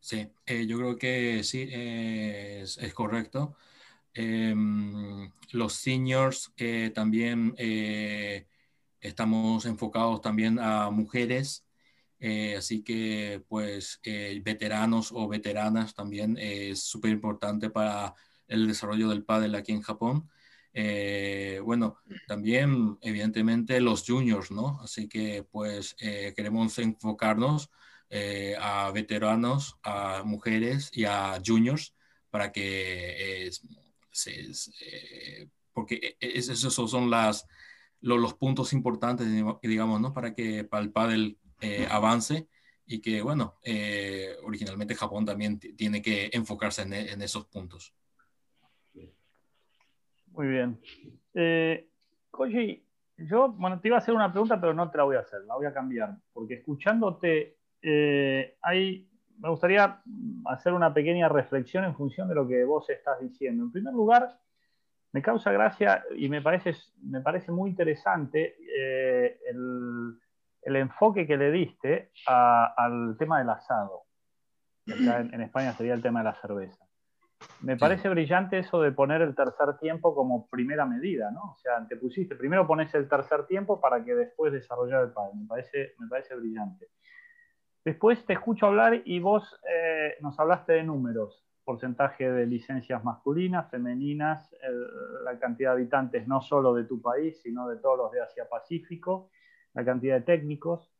Sí, 0.00 0.26
eh, 0.46 0.66
yo 0.66 0.78
creo 0.78 0.96
que 0.96 1.44
sí, 1.44 1.68
es, 1.70 2.78
correcto. 2.94 3.54
Em, 4.14 5.30
los 5.52 5.74
seniors 5.74 6.52
eh, 6.56 6.90
también 6.94 7.54
eh, 7.58 8.46
estamos 9.00 9.66
enfocados 9.66 10.20
también 10.22 10.58
a 10.58 10.90
mujeres, 10.90 11.66
así 12.56 12.82
que 12.82 13.42
pues 13.48 14.00
veteranos 14.42 15.10
o 15.12 15.26
veteranas 15.28 15.94
también 15.94 16.36
es 16.38 16.82
súper 16.82 17.12
importante 17.12 17.70
para 17.70 18.14
el 18.46 18.66
desarrollo 18.66 19.08
del 19.08 19.24
pádel 19.24 19.54
aquí 19.54 19.72
en 19.72 19.82
Japón. 19.82 20.28
Eh, 20.72 21.60
bueno, 21.64 21.98
también 22.28 22.98
evidentemente 23.00 23.80
los 23.80 24.04
juniors, 24.06 24.50
¿no? 24.50 24.78
Así 24.82 25.08
que 25.08 25.44
pues 25.50 25.96
eh, 26.00 26.32
queremos 26.36 26.78
enfocarnos 26.78 27.70
eh, 28.08 28.56
a 28.60 28.90
veteranos, 28.92 29.76
a 29.82 30.22
mujeres 30.24 30.90
y 30.92 31.04
a 31.04 31.40
juniors 31.44 31.94
para 32.30 32.52
que, 32.52 33.50
porque 35.72 36.16
e, 36.20 36.38
esos 36.38 36.74
son 36.74 37.10
las, 37.10 37.46
los, 38.00 38.34
puntos 38.34 38.72
importantes, 38.72 39.26
digamos, 39.62 40.00
¿no? 40.00 40.12
Para 40.12 40.34
que 40.34 40.64
para 40.64 40.82
el 40.84 40.92
pádel 40.92 41.38
avance 41.90 42.48
y 42.86 43.00
que, 43.00 43.22
bueno, 43.22 43.58
originalmente 44.44 44.94
Japón 44.94 45.24
también 45.24 45.58
tiene 45.58 46.00
que 46.02 46.30
enfocarse 46.32 46.82
en 46.82 47.22
esos 47.22 47.46
puntos. 47.46 47.94
Muy 50.30 50.48
bien. 50.48 50.80
Eh, 51.34 51.88
yo 53.16 53.48
bueno, 53.52 53.80
te 53.80 53.88
iba 53.88 53.96
a 53.96 54.00
hacer 54.00 54.14
una 54.14 54.32
pregunta, 54.32 54.60
pero 54.60 54.72
no 54.72 54.90
te 54.90 54.98
la 54.98 55.04
voy 55.04 55.16
a 55.16 55.20
hacer, 55.20 55.42
la 55.42 55.54
voy 55.54 55.66
a 55.66 55.74
cambiar, 55.74 56.16
porque 56.32 56.54
escuchándote, 56.54 57.58
eh, 57.82 58.56
me 59.38 59.48
gustaría 59.48 60.02
hacer 60.46 60.72
una 60.72 60.92
pequeña 60.92 61.28
reflexión 61.28 61.84
en 61.84 61.94
función 61.94 62.28
de 62.28 62.34
lo 62.34 62.46
que 62.46 62.64
vos 62.64 62.88
estás 62.88 63.20
diciendo. 63.20 63.64
En 63.64 63.72
primer 63.72 63.94
lugar, 63.94 64.38
me 65.12 65.22
causa 65.22 65.50
gracia 65.50 66.04
y 66.16 66.28
me 66.28 66.40
parece, 66.40 66.74
me 67.02 67.20
parece 67.20 67.50
muy 67.50 67.70
interesante 67.70 68.56
eh, 68.78 69.38
el, 69.50 70.76
enfoque 70.76 71.26
que 71.26 71.36
le 71.36 71.50
diste 71.50 72.12
al 72.26 73.16
tema 73.18 73.38
del 73.38 73.50
asado. 73.50 74.04
En 74.86 75.40
España 75.40 75.72
sería 75.72 75.94
el 75.94 76.02
tema 76.02 76.20
de 76.20 76.24
la 76.24 76.34
cerveza. 76.34 76.89
Me 77.62 77.76
parece 77.76 78.08
brillante 78.08 78.58
eso 78.58 78.80
de 78.80 78.92
poner 78.92 79.20
el 79.20 79.34
tercer 79.34 79.76
tiempo 79.78 80.14
como 80.14 80.48
primera 80.48 80.86
medida, 80.86 81.30
¿no? 81.30 81.52
O 81.52 81.56
sea, 81.58 81.86
te 81.86 81.96
pusiste, 81.96 82.34
primero 82.34 82.66
pones 82.66 82.94
el 82.94 83.08
tercer 83.08 83.46
tiempo 83.46 83.80
para 83.80 84.02
que 84.02 84.14
después 84.14 84.52
desarrollar 84.52 85.04
el 85.04 85.12
padre. 85.12 85.32
Me 85.36 85.46
parece, 85.46 85.94
me 85.98 86.08
parece 86.08 86.34
brillante. 86.36 86.88
Después 87.84 88.24
te 88.24 88.32
escucho 88.32 88.66
hablar 88.66 89.02
y 89.04 89.20
vos 89.20 89.58
eh, 89.68 90.16
nos 90.20 90.38
hablaste 90.40 90.74
de 90.74 90.84
números, 90.84 91.44
porcentaje 91.64 92.30
de 92.30 92.46
licencias 92.46 93.04
masculinas, 93.04 93.70
femeninas, 93.70 94.54
la 95.24 95.38
cantidad 95.38 95.70
de 95.70 95.82
habitantes 95.82 96.26
no 96.26 96.40
solo 96.40 96.74
de 96.74 96.84
tu 96.84 97.00
país, 97.00 97.40
sino 97.42 97.68
de 97.68 97.76
todos 97.76 97.98
los 97.98 98.12
de 98.12 98.22
Asia 98.22 98.48
Pacífico, 98.48 99.30
la 99.74 99.84
cantidad 99.84 100.16
de 100.16 100.22
técnicos, 100.22 100.92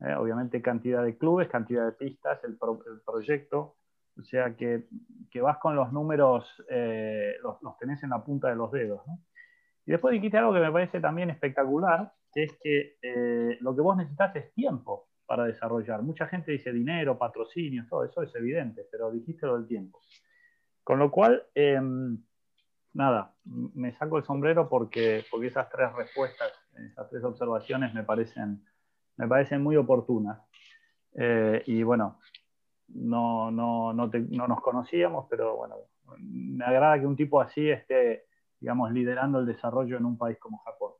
eh, 0.00 0.14
obviamente 0.14 0.60
cantidad 0.62 1.04
de 1.04 1.16
clubes, 1.16 1.48
cantidad 1.48 1.84
de 1.84 1.92
pistas, 1.92 2.42
el, 2.44 2.52
el 2.52 3.00
proyecto, 3.04 3.76
o 4.20 4.24
sea 4.24 4.54
que, 4.54 4.84
vas 5.40 5.58
con 5.58 5.74
los 5.74 5.92
números, 5.92 6.62
eh, 6.68 7.36
los, 7.42 7.58
tenés 7.78 8.02
en 8.02 8.10
la 8.10 8.22
punta 8.22 8.48
de 8.48 8.56
los 8.56 8.70
dedos. 8.70 9.02
Y 9.86 9.92
después 9.92 10.12
dijiste 10.12 10.38
algo 10.38 10.52
que 10.52 10.60
me 10.60 10.70
parece 10.70 11.00
también 11.00 11.30
espectacular, 11.30 12.12
que 12.32 12.44
es 12.44 12.58
que 12.62 12.96
eh, 13.02 13.58
lo 13.60 13.74
que 13.74 13.80
vos 13.80 13.96
necesitas 13.96 14.34
es 14.36 14.52
tiempo 14.52 15.08
para 15.26 15.44
desarrollar. 15.44 16.02
Mucha 16.02 16.26
gente 16.26 16.52
dice 16.52 16.72
dinero, 16.72 17.18
patrocinio, 17.18 17.86
todo 17.88 18.04
eso 18.04 18.22
es 18.22 18.34
evidente, 18.34 18.86
pero 18.90 19.10
dijiste 19.10 19.46
lo 19.46 19.56
del 19.56 19.66
tiempo. 19.66 20.00
Con 20.84 20.98
lo 20.98 21.10
cual, 21.10 21.44
em, 21.54 22.18
nada, 22.92 23.34
me 23.44 23.92
saco 23.92 24.18
el 24.18 24.24
sombrero 24.24 24.68
porque, 24.68 25.24
porque 25.30 25.46
esas 25.46 25.70
tres 25.70 25.92
respuestas, 25.92 26.52
esas 26.76 27.08
tres 27.08 27.24
observaciones 27.24 27.94
me 27.94 28.02
parecen, 28.02 28.64
me 29.16 29.28
parecen 29.28 29.62
muy 29.62 29.76
oportunas. 29.76 30.40
Eh, 31.14 31.62
y 31.66 31.82
bueno, 31.82 32.18
no, 32.94 33.50
no, 33.50 33.92
no, 33.92 34.06
no, 34.08 34.48
nos 34.48 34.60
conocíamos, 34.60 35.26
pero 35.28 35.56
bueno, 35.56 35.76
me 36.18 36.64
agrada 36.64 36.98
que 36.98 37.06
un 37.06 37.16
tipo 37.16 37.40
así 37.40 37.68
esté, 37.70 38.26
digamos, 38.58 38.92
liderando 38.92 39.38
el 39.40 39.46
desarrollo 39.46 39.96
en 39.96 40.04
un 40.04 40.18
país 40.18 40.38
como 40.38 40.58
Japón. 40.58 40.92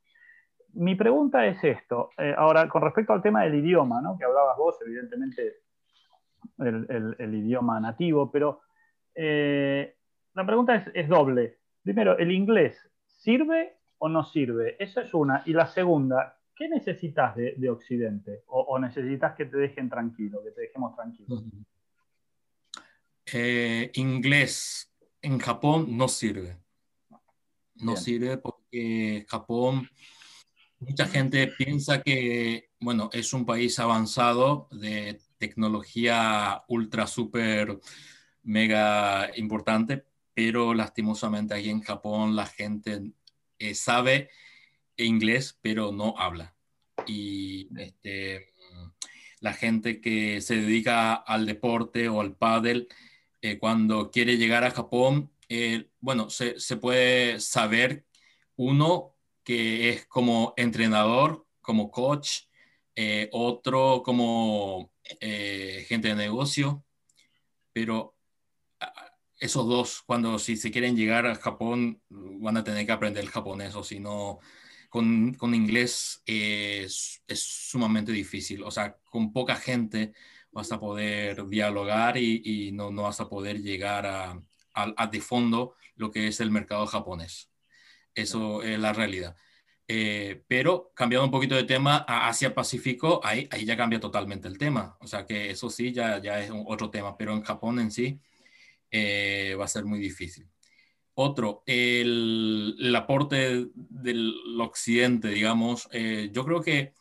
Mi 0.75 0.95
pregunta 0.95 1.47
es 1.47 1.63
esto. 1.65 2.11
Eh, 2.17 2.35
ahora, 2.37 2.69
con 2.69 2.83
respecto 2.83 3.13
al 3.13 3.23
tema 3.23 3.43
del 3.43 3.57
idioma, 3.57 4.01
¿no? 4.01 4.17
que 4.17 4.25
hablabas 4.25 4.57
vos, 4.57 4.79
evidentemente 4.87 5.57
el, 6.59 7.17
el, 7.19 7.35
idioma 7.35 7.81
nativo, 7.81 8.31
pero 8.31 8.61
eh, 9.15 9.97
la 10.35 10.47
pregunta 10.47 10.77
es, 10.77 10.91
es, 10.95 11.09
doble. 11.09 11.59
Primero, 11.83 12.17
¿el 12.19 12.31
inglés 12.31 12.77
sirve 13.07 13.77
o 13.99 14.09
no 14.09 14.25
sirve? 14.25 14.77
Esa 14.79 15.03
es 15.03 15.13
una. 15.13 15.43
Y 15.47 15.53
la 15.53 15.67
segunda, 15.67 16.39
¿qué 16.55 16.69
necesitas 16.69 17.35
de, 17.35 17.55
de 17.57 17.71
Occidente? 17.71 18.45
O, 18.47 18.79
necesitas 18.79 19.35
que 19.35 19.47
te 19.47 19.57
dejen 19.57 19.89
tranquilo, 19.89 20.43
que 20.45 20.53
te 20.53 20.61
dejemos 20.63 20.95
tranquilo? 20.95 21.43
Eh, 23.33 23.91
inglés 23.95 24.91
en 25.23 25.39
Japón 25.39 25.97
no 25.97 26.09
sirve. 26.09 26.59
No 27.77 27.97
sirve 27.97 28.37
porque 28.37 29.25
Japón, 29.29 29.89
mucha 30.81 31.07
gente 31.07 31.47
piensa 31.47 32.03
que, 32.03 32.71
bueno, 32.79 33.09
es 33.13 33.33
un 33.33 33.47
país 33.47 33.79
avanzado 33.79 34.69
de 34.71 35.19
tecnología 35.39 36.63
ultra, 36.69 37.07
super, 37.07 37.79
mega 38.43 39.31
importante, 39.37 40.05
pero 40.35 40.75
lastimosamente 40.75 41.55
aquí 41.55 41.71
en 41.71 41.81
Japón 41.81 42.37
la 42.37 42.47
gente 42.47 43.13
eh, 43.59 43.75
sabe 43.75 44.31
inglés, 44.97 45.59
pero 45.63 45.93
no 45.93 46.15
habla. 46.19 46.55
Y 47.07 47.69
este, 47.79 48.53
la 49.41 49.55
gente 49.55 50.01
que 50.01 50.41
se 50.41 50.57
dedica 50.57 51.15
al 51.15 51.47
deporte 51.47 52.09
o 52.09 52.21
al 52.21 52.37
pádel, 52.37 52.89
eh, 53.43 53.59
cuando 53.59 54.11
quiere 54.11 54.37
llegar 54.37 54.65
a 54.65 54.71
Japón, 54.71 55.31
eh, 55.49 55.91
bueno, 56.01 56.31
se, 56.31 56.55
puede 56.77 57.41
saber 57.41 58.05
uno 58.57 59.17
que 59.45 59.91
es 59.91 60.07
como 60.07 60.55
entrenador, 60.57 61.47
como 61.61 61.91
coach, 61.91 62.43
eh, 62.95 63.29
otro 63.33 64.03
como 64.05 64.93
gente 65.21 66.09
de 66.09 66.15
negocio, 66.15 66.85
pero 67.73 68.15
ah, 68.81 69.13
esos 69.39 69.67
dos, 69.67 70.03
cuando 70.03 70.39
si 70.39 70.57
se 70.57 70.71
quieren 70.71 70.97
llegar 70.97 71.27
a 71.27 71.35
Japón, 71.35 72.03
van 72.09 72.57
a 72.59 72.65
tener 72.65 72.87
que 72.87 72.93
aprender 72.93 73.25
el 73.25 73.31
japonés, 73.31 73.75
o 73.75 73.83
si 73.85 74.01
no, 74.01 74.41
con, 74.91 75.35
con 75.35 75.55
inglés 75.55 76.23
es, 76.27 77.23
es, 77.27 77.41
sumamente 77.43 78.13
difícil. 78.13 78.63
O 78.65 78.71
sea, 78.71 78.99
con 79.05 79.33
poca 79.33 79.57
gente 79.57 80.13
vas 80.53 80.73
a 80.73 80.81
poder 80.81 81.47
dialogar 81.49 82.17
y, 82.17 82.73
no, 82.73 82.91
no, 82.91 83.03
vas 83.03 83.21
a 83.21 83.29
poder 83.29 83.61
llegar 83.61 84.07
a, 84.07 84.43
a, 84.75 85.07
de 85.07 85.21
fondo 85.21 85.75
lo 85.97 86.11
que 86.11 86.29
es 86.29 86.41
el 86.41 86.51
mercado 86.51 86.87
japonés. 86.87 87.51
Eso 88.15 88.63
es 88.63 88.79
la 88.79 88.93
realidad. 88.93 89.37
Eh, 89.87 90.45
pero 90.47 90.93
cambiando 90.95 91.25
un 91.25 91.33
poquito 91.33 91.57
de 91.57 91.65
tema 91.65 92.05
a 92.07 92.29
Asia-Pacífico, 92.29 93.21
ahí, 93.25 93.49
ahí 93.51 93.65
ya 93.65 93.77
cambia 93.77 94.01
totalmente 94.01 94.49
el 94.49 94.59
tema. 94.59 94.97
O 95.01 95.07
sea 95.07 95.27
que 95.27 95.51
eso 95.51 95.69
sí, 95.69 95.93
ya, 95.93 96.21
ya 96.23 96.41
es 96.41 96.51
otro 96.67 96.91
tema, 96.91 97.17
pero 97.17 97.33
en 97.33 97.43
Japón 97.43 97.81
en 97.81 97.91
sí 97.91 98.21
eh, 98.91 99.57
va 99.59 99.65
a 99.65 99.69
ser 99.69 99.85
muy 99.85 99.99
difícil. 99.99 100.49
Otro, 101.15 101.63
el, 101.67 102.77
el 102.79 102.97
aporte 102.97 103.67
del 103.75 104.33
occidente, 104.61 105.29
digamos, 105.29 105.89
eh, 105.93 106.31
yo 106.33 106.45
creo 106.45 106.63
que 106.63 106.93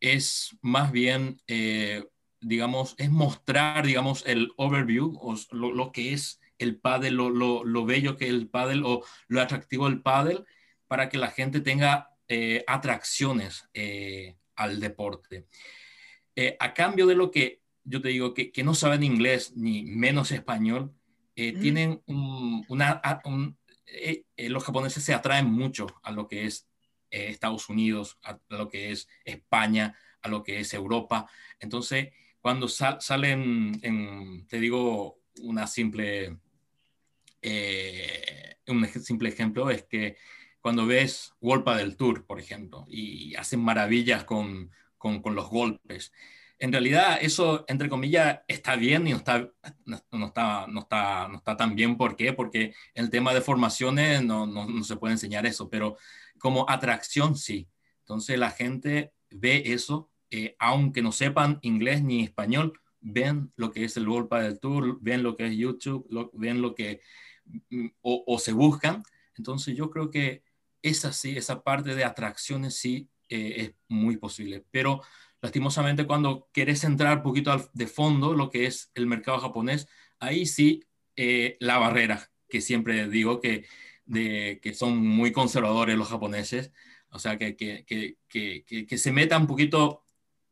es 0.00 0.56
más 0.62 0.90
bien, 0.92 1.40
eh, 1.46 2.04
digamos, 2.40 2.94
es 2.98 3.10
mostrar, 3.10 3.86
digamos, 3.86 4.24
el 4.26 4.52
overview, 4.56 5.18
o 5.20 5.36
lo, 5.52 5.92
que 5.92 6.12
es 6.12 6.40
el 6.58 6.78
pádel, 6.78 7.14
lo, 7.14 7.30
lo, 7.64 7.84
bello 7.84 8.16
que 8.16 8.26
es 8.26 8.30
el 8.30 8.48
pádel 8.48 8.82
o 8.84 9.04
lo 9.28 9.40
atractivo 9.40 9.88
del 9.88 10.02
pádel, 10.02 10.44
para 10.88 11.08
que 11.08 11.18
la 11.18 11.30
gente 11.30 11.60
tenga 11.60 12.10
eh, 12.28 12.64
atracciones 12.66 13.68
eh, 13.74 14.36
al 14.56 14.80
deporte. 14.80 15.46
a 16.58 16.74
cambio 16.74 17.06
de 17.06 17.14
lo 17.14 17.30
que 17.30 17.60
yo 17.84 18.00
te 18.00 18.08
digo, 18.08 18.34
que, 18.34 18.50
que 18.52 18.64
no 18.64 18.74
saben 18.74 19.02
inglés 19.02 19.52
ni 19.56 19.82
menos 19.82 20.32
español, 20.32 20.94
tienen 21.34 22.02
una... 22.06 23.00
los 24.36 24.64
japoneses 24.64 25.02
se 25.02 25.14
atraen 25.14 25.46
mucho 25.46 25.86
a 26.02 26.12
lo 26.12 26.28
que 26.28 26.44
es 26.44 26.69
eh, 27.10 27.28
Estados 27.28 27.68
Unidos, 27.68 28.18
a, 28.22 28.38
lo 28.48 28.68
que 28.68 28.92
es 28.92 29.08
España, 29.24 29.96
a 30.22 30.28
lo 30.28 30.42
que 30.42 30.60
es 30.60 30.74
Europa. 30.74 31.30
Entonces, 31.58 32.08
cuando 32.40 32.68
salen, 32.68 33.78
en, 33.82 34.46
te 34.46 34.60
digo, 34.60 35.20
una 35.42 35.66
simple, 35.66 36.38
eh, 37.42 38.56
un 38.66 38.86
simple 38.86 39.28
ejemplo 39.28 39.70
es 39.70 39.84
que 39.84 40.16
cuando 40.60 40.86
ves 40.86 41.34
Wolpa 41.40 41.76
del 41.76 41.96
Tour, 41.96 42.26
por 42.26 42.38
ejemplo, 42.38 42.86
y 42.88 43.34
hacen 43.34 43.60
maravillas 43.60 44.24
con, 44.24 44.70
con, 44.98 45.22
con, 45.22 45.34
los 45.34 45.48
golpes, 45.48 46.12
en 46.60 46.72
realidad 46.72 47.18
eso, 47.22 47.64
entre 47.68 47.88
comillas, 47.88 48.40
está 48.46 48.76
bien 48.76 49.06
y 49.06 49.12
no 49.12 49.16
está, 49.16 49.50
no, 49.86 49.96
está, 49.96 50.66
no, 50.68 50.80
está, 50.80 51.26
no 51.28 51.38
está 51.38 51.56
tan 51.56 51.74
bien. 51.74 51.96
¿Por 51.96 52.16
qué? 52.16 52.34
Porque 52.34 52.74
el 52.92 53.08
tema 53.08 53.32
de 53.32 53.40
formaciones 53.40 54.22
no, 54.22 54.46
no, 54.46 54.66
no 54.66 54.84
se 54.84 54.96
puede 54.96 55.14
enseñar 55.14 55.46
eso, 55.46 55.70
pero 55.70 55.96
como 56.40 56.68
atracción, 56.68 57.36
sí. 57.36 57.68
Entonces 58.00 58.38
la 58.38 58.50
gente 58.50 59.12
ve 59.30 59.62
eso, 59.66 60.10
eh, 60.30 60.56
aunque 60.58 61.02
no 61.02 61.12
sepan 61.12 61.60
inglés 61.62 62.02
ni 62.02 62.22
español, 62.22 62.72
ven 63.00 63.52
lo 63.56 63.70
que 63.70 63.84
es 63.84 63.96
el 63.96 64.08
World 64.08 64.28
del 64.30 64.58
Tour, 64.58 64.98
ven 65.00 65.22
lo 65.22 65.36
que 65.36 65.46
es 65.46 65.56
YouTube, 65.56 66.30
ven 66.34 66.60
lo 66.60 66.74
que, 66.74 67.00
mm, 67.70 67.86
o, 68.02 68.38
se 68.38 68.52
buscan. 68.52 69.02
Entonces 69.36 69.76
yo 69.76 69.90
creo 69.90 70.10
que 70.10 70.42
esa 70.82 71.12
sí, 71.12 71.36
esa 71.36 71.62
parte 71.62 71.94
de 71.94 72.04
atracciones 72.04 72.76
sí 72.76 73.08
eh, 73.28 73.54
es 73.58 73.74
muy 73.88 74.16
posible. 74.16 74.64
Pero 74.70 75.02
lastimosamente 75.40 76.06
cuando 76.06 76.48
quieres 76.52 76.84
entrar 76.84 77.18
un 77.18 77.22
poquito 77.22 77.70
de 77.72 77.86
fondo, 77.86 78.34
lo 78.34 78.50
que 78.50 78.66
es 78.66 78.90
el 78.94 79.06
mercado 79.06 79.38
japonés, 79.38 79.88
ahí 80.18 80.46
sí 80.46 80.84
eh, 81.16 81.56
la 81.60 81.78
barrera, 81.78 82.30
que 82.48 82.60
siempre 82.60 83.08
digo 83.08 83.40
que 83.40 83.66
de 84.10 84.58
que 84.60 84.74
son 84.74 84.98
muy 84.98 85.30
conservadores 85.30 85.96
los 85.96 86.08
japoneses, 86.08 86.72
o 87.10 87.20
sea, 87.20 87.38
que, 87.38 87.54
que, 87.54 87.84
que, 87.86 88.64
que 88.66 88.98
se 88.98 89.12
meta 89.12 89.38
un 89.38 89.46
poquito, 89.46 90.02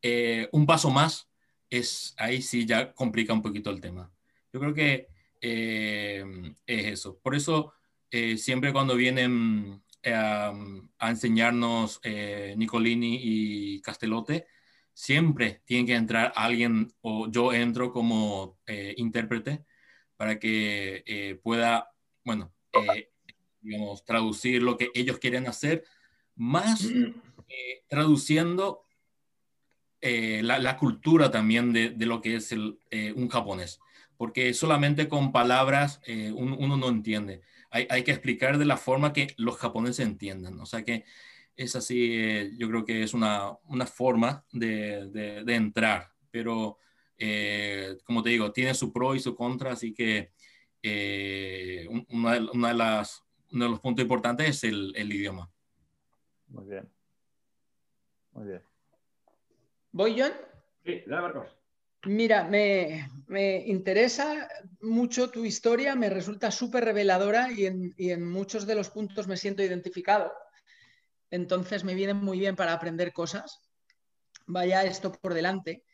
eh, 0.01 0.49
un 0.53 0.65
paso 0.65 0.91
más, 0.91 1.29
es, 1.69 2.15
ahí 2.19 2.41
sí 2.41 2.67
ya 2.67 2.93
complica 2.95 3.33
un 3.33 3.43
poquito 3.43 3.71
el 3.71 3.81
tema. 3.81 4.13
Yo 4.53 4.61
creo 4.61 4.75
que 4.75 5.09
eh, 5.41 6.25
es 6.67 6.87
eso. 6.87 7.19
Por 7.19 7.35
eso, 7.35 7.73
eh, 8.13 8.37
siempre 8.37 8.73
cuando 8.73 8.95
vienen 8.95 9.83
a, 10.05 10.53
a 10.99 11.11
enseñarnos 11.11 12.01
Nicolini 12.57 13.19
y 13.21 13.81
Castellote, 13.81 14.47
siempre 14.93 15.63
tiene 15.65 15.85
que 15.85 15.95
entrar 15.97 16.33
alguien, 16.37 16.93
o 17.01 17.29
yo 17.29 17.53
entro 17.53 17.93
como 17.93 18.59
intérprete, 18.97 19.65
para 20.17 20.39
que 20.39 21.41
pueda, 21.43 21.91
bueno, 22.25 22.53
digamos, 23.61 24.05
traducir 24.05 24.63
lo 24.63 24.77
que 24.77 24.91
ellos 24.95 25.19
quieren 25.19 25.47
hacer, 25.47 25.85
más 26.39 26.85
eh, 27.49 27.83
traduciendo 27.89 28.85
eh, 30.01 30.41
la, 30.45 30.77
cultura 30.77 31.31
también 31.31 31.73
de, 31.73 31.95
lo 32.07 32.21
que 32.21 32.37
es 32.37 32.53
el, 32.53 32.79
eh, 32.91 33.13
un 33.17 33.29
japonés, 33.29 33.81
porque 34.17 34.55
solamente 34.55 35.09
con 35.09 35.33
palabras 35.33 36.01
uno 36.35 36.77
no 36.77 36.89
entiende. 36.89 37.43
Hay, 37.71 37.87
hay, 37.91 38.05
que 38.05 38.13
explicar 38.13 38.57
de 38.59 38.65
la 38.65 38.77
forma 38.77 39.13
que 39.13 39.35
los 39.37 39.57
japoneses 39.57 40.07
entiendan. 40.07 40.59
O 40.61 40.67
sea 40.67 40.85
que 40.85 41.05
es 41.57 41.77
así, 41.77 42.57
yo 42.57 42.69
creo 42.69 42.85
que 42.85 43.03
es 43.03 43.13
una, 43.13 43.59
una 43.65 43.87
forma 43.87 44.45
de, 44.53 45.09
de, 45.45 45.55
entrar, 45.55 46.13
pero 46.31 46.79
como 48.05 48.23
te 48.23 48.31
digo, 48.31 48.53
tiene 48.53 48.75
su 48.75 48.93
pro 48.93 49.17
y 49.17 49.21
su 49.21 49.35
contra, 49.35 49.73
así 49.73 49.93
que 49.93 50.31
una, 52.09 52.39
una, 52.53 52.69
de 52.69 52.75
las 52.75 53.28
uno 53.53 53.65
de 53.65 53.71
los 53.71 53.81
puntos 53.81 54.03
importantes 54.03 54.49
es 54.49 54.65
el, 54.65 55.13
idioma. 55.13 55.51
Muy 56.49 56.65
bien. 56.67 56.89
Muy 58.33 58.47
bien. 58.47 58.63
¿Voy, 59.93 60.21
John? 60.21 60.33
Sí, 60.85 61.03
dale, 61.07 61.23
Marcos. 61.23 61.59
Mira, 62.05 62.45
me, 62.45 63.09
interesa 63.67 64.49
mucho 64.81 65.31
tu 65.31 65.45
historia, 65.45 65.97
me 65.97 66.09
resulta 66.09 66.51
súper 66.51 66.85
reveladora 66.85 67.51
y 67.51 67.67
en, 67.67 68.31
muchos 68.31 68.67
de 68.67 68.77
los 68.77 68.91
puntos 68.91 69.27
me 69.27 69.37
siento 69.37 69.63
identificado. 69.63 70.33
Entonces 71.31 71.85
me 71.85 71.95
viene 71.95 72.15
muy 72.15 72.39
bien 72.39 72.55
para 72.55 72.73
aprender 72.73 73.13
cosas. 73.13 73.61
Vaya 74.47 74.85
esto 74.85 75.13
por 75.13 75.35
delante. 75.35 75.85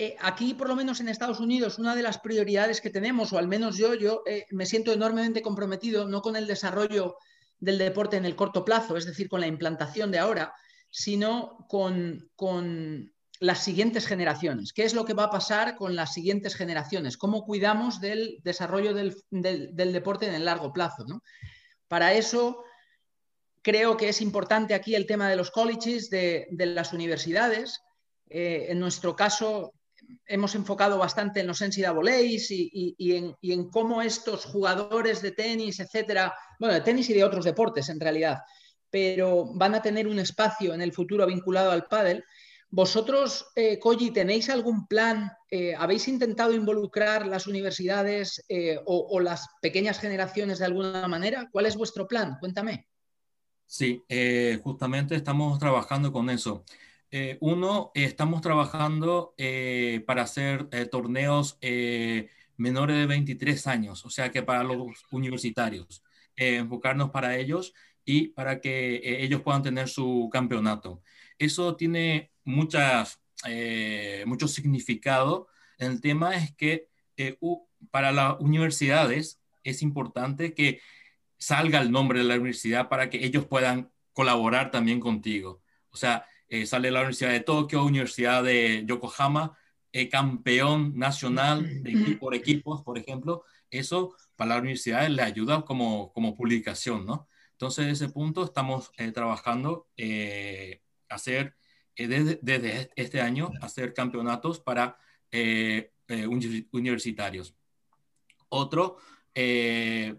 Eh, 0.00 0.16
aquí, 0.20 0.54
por 0.54 0.68
lo 0.68 0.76
menos 0.76 1.00
en 1.00 1.08
Estados 1.08 1.40
Unidos, 1.40 1.80
una 1.80 1.96
de 1.96 2.04
las 2.04 2.18
prioridades 2.18 2.80
que 2.80 2.88
tenemos, 2.88 3.32
o 3.32 3.38
al 3.38 3.48
menos 3.48 3.76
yo, 3.76 3.94
yo 3.94 4.22
eh, 4.26 4.46
me 4.50 4.64
siento 4.64 4.92
enormemente 4.92 5.42
comprometido, 5.42 6.06
no 6.06 6.22
con 6.22 6.36
el 6.36 6.46
desarrollo 6.46 7.16
del 7.58 7.78
deporte 7.78 8.16
en 8.16 8.24
el 8.24 8.36
corto 8.36 8.64
plazo, 8.64 8.96
es 8.96 9.06
decir, 9.06 9.28
con 9.28 9.40
la 9.40 9.48
implantación 9.48 10.12
de 10.12 10.20
ahora, 10.20 10.54
sino 10.88 11.66
con, 11.68 12.30
con 12.36 13.12
las 13.40 13.64
siguientes 13.64 14.06
generaciones. 14.06 14.72
¿Qué 14.72 14.84
es 14.84 14.94
lo 14.94 15.04
que 15.04 15.14
va 15.14 15.24
a 15.24 15.30
pasar 15.30 15.74
con 15.74 15.96
las 15.96 16.14
siguientes 16.14 16.54
generaciones? 16.54 17.16
¿Cómo 17.16 17.44
cuidamos 17.44 18.00
del 18.00 18.38
desarrollo 18.44 18.94
del, 18.94 19.16
deporte 19.30 20.28
en 20.28 20.34
el 20.34 20.44
largo 20.44 20.72
plazo? 20.72 21.04
Para 21.88 22.14
eso 22.14 22.62
creo 23.62 23.96
que 23.96 24.10
es 24.10 24.20
importante 24.20 24.74
aquí 24.74 24.94
el 24.94 25.06
tema 25.06 25.28
de 25.28 25.34
los 25.34 25.50
colleges, 25.50 26.08
de, 26.08 26.46
las 26.52 26.92
universidades. 26.92 27.80
Eh, 28.30 28.66
en 28.68 28.78
nuestro 28.78 29.16
caso, 29.16 29.72
hemos 30.26 30.54
enfocado 30.54 30.98
bastante 30.98 31.40
en 31.40 31.46
los 31.46 31.60
NCAAs 31.60 32.50
y, 32.50 32.70
y, 32.98 33.34
y 33.40 33.52
en 33.52 33.70
cómo 33.70 34.02
estos 34.02 34.44
jugadores 34.44 35.22
de 35.22 35.32
tenis, 35.32 35.80
etcétera, 35.80 36.34
bueno, 36.58 36.74
de 36.74 36.80
tenis 36.80 37.08
y 37.10 37.14
de 37.14 37.24
otros 37.24 37.44
deportes 37.44 37.88
en 37.88 38.00
realidad, 38.00 38.38
pero 38.90 39.46
van 39.54 39.74
a 39.74 39.82
tener 39.82 40.06
un 40.06 40.18
espacio 40.18 40.74
en 40.74 40.82
el 40.82 40.92
futuro 40.92 41.26
vinculado 41.26 41.70
al 41.70 41.86
pádel. 41.86 42.24
¿Vosotros, 42.70 43.46
eh, 43.56 43.80
tenéis 44.12 44.50
algún 44.50 44.86
plan? 44.86 45.32
Eh, 45.50 45.74
¿Habéis 45.74 46.06
intentado 46.08 46.52
involucrar 46.52 47.26
las 47.26 47.46
universidades 47.46 48.44
eh, 48.48 48.78
o, 48.84 49.20
las 49.20 49.48
pequeñas 49.62 49.98
generaciones 49.98 50.58
de 50.58 50.66
alguna 50.66 51.08
manera? 51.08 51.48
¿Cuál 51.50 51.66
es 51.66 51.76
vuestro 51.76 52.06
plan? 52.06 52.36
Cuéntame. 52.40 52.86
Sí, 53.66 54.02
justamente 54.62 55.14
estamos 55.14 55.58
trabajando 55.58 56.10
con 56.10 56.30
eso. 56.30 56.64
Uno, 57.40 57.90
estamos 57.94 58.40
trabajando 58.42 59.34
para 60.06 60.22
hacer 60.22 60.68
torneos 60.90 61.58
menores 62.56 62.96
de 62.96 63.06
23 63.06 63.66
años, 63.66 64.04
o 64.04 64.10
sea 64.10 64.30
que 64.30 64.42
para 64.42 64.62
los 64.62 65.04
universitarios, 65.10 66.02
enfocarnos 66.36 67.10
para 67.10 67.36
ellos 67.36 67.72
y 68.04 68.28
para 68.28 68.60
que 68.60 69.22
ellos 69.22 69.42
puedan 69.42 69.62
tener 69.62 69.88
su 69.88 70.30
campeonato. 70.32 71.02
Eso 71.38 71.76
tiene 71.76 72.32
muchas, 72.42 73.20
eh, 73.46 74.24
mucho 74.26 74.48
significado. 74.48 75.48
El 75.76 76.00
tema 76.00 76.34
es 76.36 76.54
que 76.54 76.88
eh, 77.16 77.38
para 77.90 78.10
las 78.12 78.40
universidades 78.40 79.40
es 79.62 79.82
importante 79.82 80.54
que 80.54 80.80
salga 81.36 81.80
el 81.80 81.90
nombre 81.92 82.20
de 82.20 82.24
la 82.24 82.34
universidad 82.36 82.88
para 82.88 83.10
que 83.10 83.24
ellos 83.24 83.46
puedan 83.46 83.92
colaborar 84.12 84.70
también 84.70 84.98
contigo. 84.98 85.62
O 85.90 85.96
sea, 85.96 86.26
eh, 86.48 86.66
sale 86.66 86.90
la 86.90 87.00
Universidad 87.00 87.30
de 87.30 87.40
Tokio, 87.40 87.84
Universidad 87.84 88.42
de 88.42 88.84
Yokohama, 88.86 89.56
campeón 90.12 90.96
nacional 90.96 91.82
de, 91.82 92.16
por 92.20 92.34
equipos, 92.34 92.82
por 92.82 92.98
ejemplo. 92.98 93.42
Eso 93.68 94.14
para 94.36 94.50
la 94.50 94.60
universidad 94.60 95.08
le 95.08 95.22
ayuda 95.22 95.62
como, 95.62 96.12
como 96.12 96.36
publicación, 96.36 97.04
¿no? 97.04 97.26
Entonces, 97.52 97.84
en 97.84 97.90
ese 97.90 98.08
punto 98.08 98.44
estamos 98.44 98.92
trabajando 99.12 99.88
hacer 101.08 101.56
eh, 101.98 102.38
desde, 102.40 102.90
este 102.94 103.20
año 103.20 103.50
hacer 103.60 103.92
campeonatos 103.92 104.60
para 104.60 104.96
eh, 105.32 105.90
eh, 106.06 106.26
universitarios. 106.72 107.54
Otro, 108.48 108.96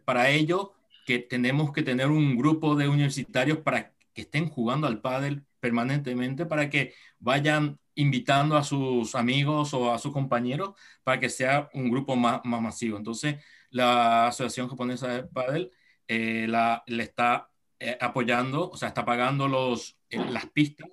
para 0.05 0.29
ello, 0.29 0.73
que 1.05 1.19
tenemos 1.19 1.73
que 1.73 1.81
tener 1.81 2.07
un 2.07 2.37
grupo 2.37 2.75
de 2.75 2.87
universitarios 2.87 3.57
para 3.57 3.93
que 4.13 4.21
estén 4.21 4.49
jugando 4.49 4.87
al 4.87 5.01
pádel 5.01 5.43
permanentemente, 5.59 6.45
para 6.45 6.69
que 6.69 6.93
vayan 7.19 7.79
invitando 7.95 8.57
a 8.57 8.63
sus 8.63 9.15
amigos 9.15 9.73
o 9.73 9.91
a 9.91 9.99
sus 9.99 10.13
compañeros 10.13 10.73
para 11.03 11.19
que 11.19 11.29
sea 11.29 11.69
un 11.73 11.89
grupo 11.89 12.15
más, 12.15 12.41
más 12.45 12.61
masivo. 12.61 12.97
Entonces, 12.97 13.43
la 13.69 14.27
Asociación 14.27 14.69
Japonesa 14.69 15.07
de 15.09 15.23
Pádel 15.23 15.71
la, 16.07 16.83
le 16.87 17.03
está 17.03 17.49
apoyando, 17.99 18.69
o 18.69 18.77
sea, 18.77 18.89
está 18.89 19.05
pagando 19.05 19.47
los, 19.47 19.97
las 20.09 20.47
pistas, 20.47 20.89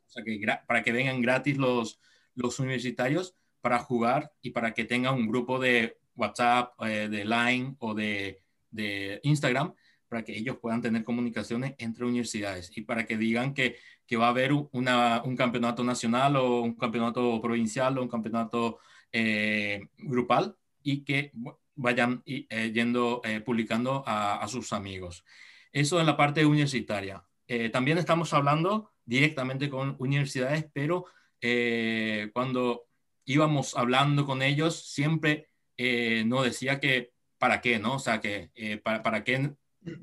para 0.66 0.82
que 0.82 0.92
vengan 0.92 1.22
gratis 1.22 1.56
los, 1.56 2.00
los 2.34 2.58
universitarios 2.60 3.34
para 3.60 3.80
jugar 3.80 4.32
y 4.42 4.50
para 4.50 4.74
que 4.74 4.84
tengan 4.84 5.14
un 5.14 5.26
grupo 5.26 5.58
de 5.58 5.98
WhatsApp, 6.14 6.74
eh, 6.84 7.08
de 7.08 7.24
Line 7.24 7.74
o 7.80 7.94
de, 7.94 8.42
de, 8.70 9.20
Instagram 9.24 9.74
para 10.08 10.22
que 10.22 10.38
ellos 10.38 10.58
puedan 10.58 10.80
tener 10.80 11.02
comunicaciones 11.02 11.74
entre 11.78 12.04
universidades 12.04 12.70
y 12.76 12.82
para 12.82 13.06
que 13.06 13.16
digan 13.16 13.54
que, 13.54 13.76
que 14.06 14.16
va 14.16 14.26
a 14.26 14.30
haber 14.30 14.52
una, 14.52 15.22
un 15.24 15.36
campeonato 15.36 15.82
nacional 15.84 16.36
o 16.36 16.60
un 16.62 16.74
campeonato 16.74 17.40
provincial 17.40 17.98
o 17.98 18.02
un 18.02 18.08
campeonato 18.08 18.78
eh, 19.12 19.88
grupal 19.98 20.56
y 20.82 21.04
que 21.04 21.32
vayan 21.74 22.22
eh, 22.26 22.70
yendo, 22.72 23.20
publicando 23.44 24.02
a, 24.06 24.36
a, 24.36 24.48
sus 24.48 24.72
amigos. 24.72 25.24
Eso 25.72 26.00
en 26.00 26.06
la 26.06 26.16
parte 26.16 26.46
universitaria. 26.46 27.24
también 27.72 27.98
estamos 27.98 28.32
hablando 28.32 28.92
directamente 29.04 29.70
con 29.70 29.96
universidades, 29.98 30.66
pero 30.72 31.06
eh, 31.40 32.30
cuando 32.32 32.86
íbamos 33.24 33.76
hablando 33.76 34.26
con 34.26 34.42
ellos, 34.42 34.90
siempre 34.90 35.48
eh, 35.76 36.24
nos 36.26 36.44
decía 36.44 36.80
que 36.80 37.12
para 37.38 37.60
qué, 37.60 37.78
¿no? 37.78 37.94
O 37.94 37.98
sea, 37.98 38.20
que 38.20 38.50
eh, 38.54 38.78
para, 38.78 39.02
para, 39.02 39.24
qué 39.24 39.52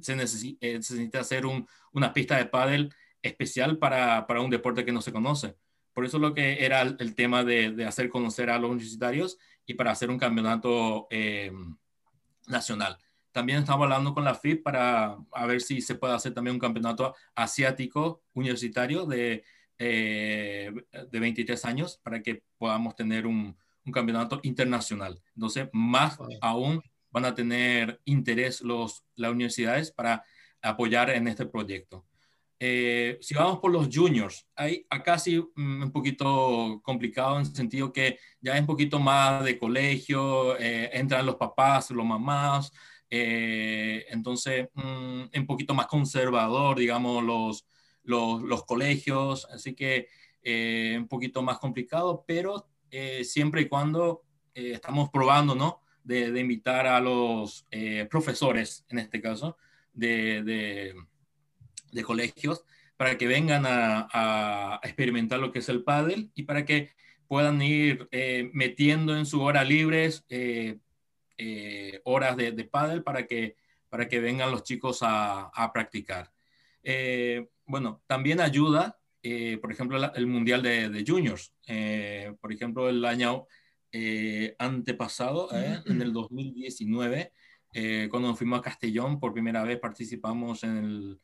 se, 0.02 0.16
necesita, 0.16 1.20
hacer 1.20 1.44
una 1.92 2.14
pista 2.14 2.38
de 2.38 2.46
pádel 2.46 2.94
especial 3.24 3.80
para, 3.80 4.28
para, 4.28 4.42
un 4.42 4.52
deporte 4.52 4.86
que 4.86 4.92
no 4.92 5.02
se 5.02 5.12
conoce. 5.12 5.56
Por 5.94 6.06
eso 6.06 6.20
lo 6.20 6.36
que 6.36 6.64
era 6.64 6.82
el, 6.82 7.16
tema 7.16 7.44
de, 7.44 7.72
de, 7.72 7.86
hacer 7.86 8.10
conocer 8.10 8.52
a 8.52 8.60
los 8.60 8.70
universitarios 8.70 9.38
y 9.66 9.74
para 9.74 9.92
hacer 9.92 10.12
un 10.12 10.20
campeonato 10.20 11.08
nacional. 12.48 12.98
También 13.32 13.60
estamos 13.60 13.84
hablando 13.84 14.14
con 14.14 14.24
la 14.24 14.36
FIP 14.36 14.64
para 14.64 15.18
a 15.32 15.46
ver 15.48 15.62
si 15.62 15.82
se 15.82 15.96
puede 15.96 16.14
hacer 16.14 16.34
también 16.34 16.56
un 16.56 16.60
campeonato 16.60 17.16
asiático 17.34 18.22
universitario 18.34 19.06
de, 19.06 19.44
eh, 19.80 20.72
de 21.12 21.20
23 21.20 21.66
años 21.66 22.00
para 22.04 22.22
que 22.22 22.44
podamos 22.60 22.96
tener 22.96 23.26
un, 23.26 23.58
un 23.86 23.92
campeonato 23.92 24.40
internacional. 24.44 25.22
Entonces, 25.36 25.68
más 25.74 26.18
aún 26.42 26.84
van 27.10 27.26
a 27.26 27.36
tener 27.36 28.00
interés 28.06 28.62
los, 28.62 29.04
las 29.16 29.32
universidades 29.32 29.92
para 29.92 30.24
apoyar 30.62 31.10
en 31.10 31.28
este 31.28 31.46
proyecto. 31.46 32.06
Eh, 32.66 33.18
si 33.20 33.34
vamos 33.34 33.60
por 33.60 33.72
los 33.72 33.90
juniors, 33.92 34.48
hay 34.56 34.86
acá 34.90 35.20
sí 35.20 35.38
mm, 35.38 35.84
un 35.84 35.92
poquito 35.92 36.80
complicado 36.82 37.36
en 37.36 37.42
el 37.42 37.54
sentido 37.54 37.92
que 37.92 38.20
ya 38.40 38.54
es 38.54 38.62
un 38.62 38.68
poquito 38.68 39.00
más 39.00 39.44
de 39.44 39.60
colegio, 39.60 40.58
eh, 40.58 40.90
entran 40.94 41.26
los 41.26 41.36
papás, 41.36 41.92
los 41.92 42.06
mamás, 42.06 42.72
eh, 43.10 44.06
entonces, 44.10 44.70
mm, 44.74 45.24
un 45.36 45.46
poquito 45.46 45.76
más 45.76 45.86
conservador, 45.86 46.80
digamos, 46.80 47.24
los, 47.24 47.68
los, 48.04 48.64
colegios, 48.66 49.46
así 49.52 49.76
que 49.76 50.08
eh, 50.42 50.96
un 50.98 51.08
poquito 51.08 51.44
más 51.44 51.60
complicado, 51.60 52.24
pero 52.26 52.70
eh, 52.90 53.24
siempre 53.24 53.62
y 53.62 53.68
cuando 53.68 54.24
estamos 54.56 55.10
probando, 55.12 55.54
¿no? 55.54 55.82
De, 56.04 56.40
invitar 56.40 56.88
a 56.88 57.00
los 57.00 57.68
profesores, 58.10 58.86
en 58.90 59.00
este 59.00 59.22
caso, 59.22 59.58
de, 59.94 60.42
de, 60.44 60.96
colegios, 62.02 62.64
para 62.98 63.18
que 63.20 63.28
vengan 63.28 63.68
a, 63.68 64.08
a, 64.12 64.80
experimentar 64.82 65.40
lo 65.40 65.52
que 65.52 65.60
es 65.60 65.70
el 65.70 65.84
pádel 65.84 66.32
y 66.34 66.44
para 66.44 66.66
que 66.66 66.90
puedan 67.28 67.62
ir 67.62 68.10
metiendo 68.54 69.16
en 69.16 69.28
su 69.28 69.42
hora 69.42 69.64
libres 69.64 70.26
eh, 71.38 72.00
horas 72.04 72.38
de, 72.38 72.52
de 72.52 72.64
pádel 72.64 73.04
para 73.04 73.26
que, 73.26 73.58
para 73.90 74.08
que 74.08 74.20
vengan 74.20 74.52
los 74.52 74.64
chicos 74.64 75.00
a, 75.02 75.48
a 75.48 75.74
practicar. 75.74 76.32
Eh, 76.84 77.48
bueno, 77.66 78.04
también 78.06 78.40
ayuda, 78.40 79.00
eh, 79.24 79.58
por 79.60 79.72
ejemplo, 79.72 80.14
el 80.14 80.28
Mundial 80.28 80.62
de, 80.62 80.90
de 80.90 81.04
Juniors. 81.06 81.54
por 82.40 82.54
ejemplo, 82.54 82.88
el 82.90 83.04
año 83.06 83.48
antepasado, 84.60 85.50
en 85.54 86.02
el 86.02 86.14
2019, 86.14 87.32
cuando 88.10 88.36
fuimos 88.36 88.60
a 88.60 88.64
Castellón, 88.64 89.20
por 89.20 89.34
primera 89.34 89.64
vez 89.64 89.80
participamos 89.80 90.64
en 90.64 90.78
el, 90.78 91.20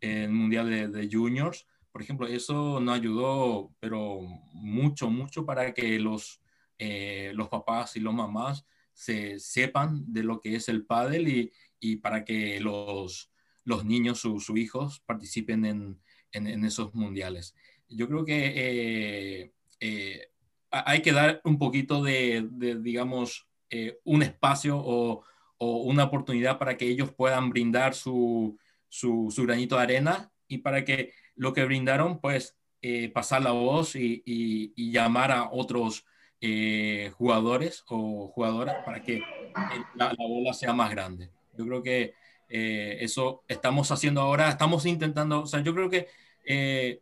el 0.00 0.30
Mundial 0.30 0.70
de, 0.70 0.88
de, 0.88 1.08
Juniors. 1.10 1.66
Por 1.92 2.02
ejemplo, 2.02 2.26
eso 2.26 2.80
nos 2.80 2.96
ayudó, 2.96 3.72
pero 3.80 4.20
mucho, 4.52 5.10
mucho 5.10 5.46
para 5.46 5.72
que 5.72 5.98
los, 5.98 6.40
los 6.78 7.48
papás 7.48 7.96
y 7.96 8.00
los 8.00 8.12
mamás 8.12 8.66
se 8.92 9.38
sepan 9.38 10.04
de 10.12 10.22
lo 10.22 10.40
que 10.40 10.56
es 10.56 10.68
el 10.68 10.86
pádel 10.86 11.28
y, 11.28 11.52
y 11.80 11.96
para 11.96 12.24
que 12.24 12.60
los, 12.60 13.30
los 13.64 13.84
niños, 13.84 14.20
sus 14.20 14.48
hijos, 14.50 15.00
participen 15.06 15.64
en, 15.64 16.00
en, 16.32 16.64
esos 16.64 16.94
mundiales. 16.94 17.54
Yo 17.88 18.08
creo 18.08 18.24
que 18.24 18.52
eh, 18.56 19.52
eh, 19.80 20.28
hay 20.70 21.02
que 21.02 21.12
dar 21.12 21.40
un 21.44 21.58
poquito 21.58 22.02
de, 22.02 22.48
digamos, 22.80 23.46
eh, 23.70 23.98
un 24.04 24.22
espacio 24.22 24.78
o, 24.78 25.24
o, 25.58 25.76
una 25.82 26.04
oportunidad 26.04 26.58
para 26.58 26.76
que 26.76 26.88
ellos 26.88 27.12
puedan 27.12 27.50
brindar 27.50 27.94
su, 27.94 28.58
su, 28.94 29.32
su, 29.34 29.42
granito 29.42 29.76
de 29.76 29.82
arena 29.82 30.30
y 30.46 30.58
para 30.58 30.84
que 30.84 31.12
lo 31.34 31.52
que 31.52 31.64
brindaron, 31.64 32.20
pues, 32.20 32.56
pasar 33.12 33.42
la 33.42 33.50
voz 33.50 33.96
y, 33.96 34.22
y, 34.24 34.72
y 34.76 34.92
llamar 34.92 35.32
a 35.32 35.50
otros 35.50 36.04
jugadores 37.14 37.82
o 37.88 38.28
jugadoras 38.28 38.84
para 38.84 39.02
que 39.02 39.22
la, 39.94 40.12
la, 40.12 40.14
bola 40.18 40.52
sea 40.52 40.74
más 40.74 40.90
grande. 40.90 41.30
Yo 41.56 41.64
creo 41.64 41.82
que 41.82 42.14
eso 42.48 43.42
estamos 43.48 43.90
haciendo 43.90 44.20
ahora, 44.20 44.50
estamos 44.50 44.84
intentando, 44.84 45.40
o 45.40 45.46
sea, 45.46 45.60
yo 45.60 45.74
creo 45.74 45.88
que 45.88 47.00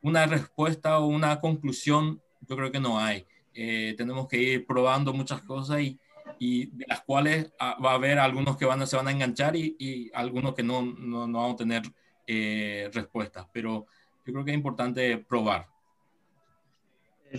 una 0.00 0.26
respuesta 0.26 1.00
o 1.00 1.06
una 1.06 1.40
conclusión, 1.40 2.22
yo 2.48 2.56
creo 2.56 2.70
que 2.70 2.80
no 2.80 3.00
hay. 3.00 3.26
tenemos 3.52 4.28
que 4.28 4.38
ir 4.38 4.66
probando 4.66 5.12
muchas 5.12 5.42
cosas 5.42 5.80
y, 5.80 5.98
y 6.38 6.66
de 6.66 6.86
las 6.88 7.02
cuales 7.02 7.52
ah, 7.58 7.76
va 7.84 7.92
a 7.92 7.94
haber 7.94 8.18
algunos 8.18 8.56
que 8.56 8.64
van 8.64 8.86
se 8.86 8.96
van 8.96 9.08
a 9.08 9.12
enganchar 9.12 9.56
y, 9.56 9.76
y 9.78 10.10
algunos 10.14 10.54
que 10.54 10.62
no, 10.62 10.82
no, 10.82 11.26
no, 11.26 11.42
van 11.42 11.52
a 11.52 11.56
tener 11.56 11.82
eh, 12.26 12.90
respuestas. 12.92 13.46
Pero 13.52 13.86
yo 14.24 14.32
creo 14.32 14.44
que 14.44 14.50
es 14.50 14.56
importante 14.56 15.18
probar. 15.18 15.66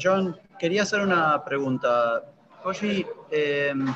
John, 0.01 0.37
quería 0.59 0.83
hacer 0.83 1.01
una 1.01 1.43
pregunta. 1.43 2.23
Koji, 2.63 3.05
em, 3.31 3.87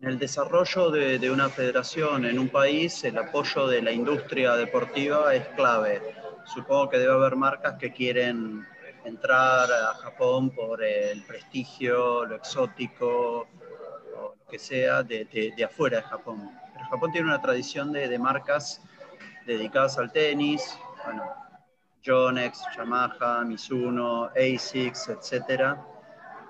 en 0.00 0.08
el 0.08 0.18
desarrollo 0.18 0.90
de, 0.90 1.18
de, 1.18 1.30
una 1.30 1.48
federación 1.48 2.24
en 2.24 2.38
un 2.38 2.48
país, 2.48 3.04
el 3.04 3.16
apoyo 3.16 3.68
de 3.68 3.80
la 3.80 3.92
industria 3.92 4.56
deportiva 4.56 5.32
es 5.34 5.46
clave. 5.48 6.02
Supongo 6.44 6.90
que 6.90 6.98
debe 6.98 7.12
haber 7.12 7.36
marcas 7.36 7.74
que 7.78 7.92
quieren 7.92 8.66
entrar 9.04 9.70
a 9.72 9.94
Japón 9.94 10.50
por 10.50 10.82
el 10.82 11.22
prestigio, 11.24 12.24
lo 12.24 12.36
exótico, 12.36 13.40
o 13.40 13.46
lo 14.10 14.36
que 14.48 14.58
sea 14.58 15.02
de, 15.02 15.24
de, 15.24 15.64
afuera 15.64 15.98
de 15.98 16.02
Japón. 16.04 16.50
Pero 16.72 16.86
Japón 16.86 17.12
tiene 17.12 17.26
una 17.26 17.40
tradición 17.40 17.92
de, 17.92 18.08
de 18.08 18.18
marcas 18.18 18.80
dedicadas 19.46 19.98
al 19.98 20.12
tenis, 20.12 20.78
bueno, 21.04 21.24
Yonex, 22.02 22.62
Yamaha, 22.76 23.44
Mizuno, 23.44 24.30
ASICS, 24.36 25.08
etc. 25.08 25.76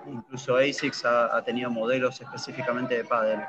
Incluso 0.07 0.57
ASICS 0.57 1.05
ha, 1.05 1.42
tenido 1.44 1.70
modelos 1.70 2.20
específicamente 2.20 2.96
de 2.96 3.05
pádel. 3.05 3.40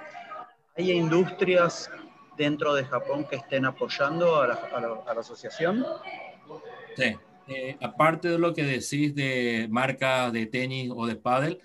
¿Hay 0.77 0.91
industrias 0.91 1.89
dentro 2.37 2.73
de 2.73 2.83
Japón 2.85 3.25
que 3.25 3.37
estén 3.37 3.65
apoyando 3.65 4.41
a 4.41 4.47
la, 4.47 4.53
a 4.53 4.81
la, 4.81 4.87
a 5.07 5.13
la 5.13 5.21
asociación? 5.21 5.85
Sí, 6.95 7.15
eh, 7.47 7.77
aparte 7.81 8.29
de 8.29 8.39
lo 8.39 8.53
que 8.53 8.63
decís 8.63 9.13
de 9.15 9.67
marca 9.69 10.31
de 10.31 10.45
tenis 10.45 10.91
o 10.95 11.05
de 11.05 11.15
paddle, 11.15 11.59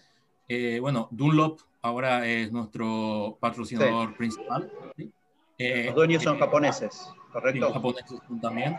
eh, 0.48 0.78
bueno, 0.80 1.08
Dunlop 1.10 1.60
ahora 1.82 2.26
es 2.26 2.50
nuestro 2.50 3.38
patrocinador 3.40 4.10
sí. 4.10 4.14
principal. 4.16 4.72
¿sí? 4.96 5.12
Eh, 5.58 5.84
Los 5.86 5.94
dueños 5.94 6.22
son 6.22 6.38
japoneses, 6.38 7.08
¿correcto? 7.32 7.66
Sí, 7.66 7.72
japoneses 7.72 8.20
también. 8.40 8.78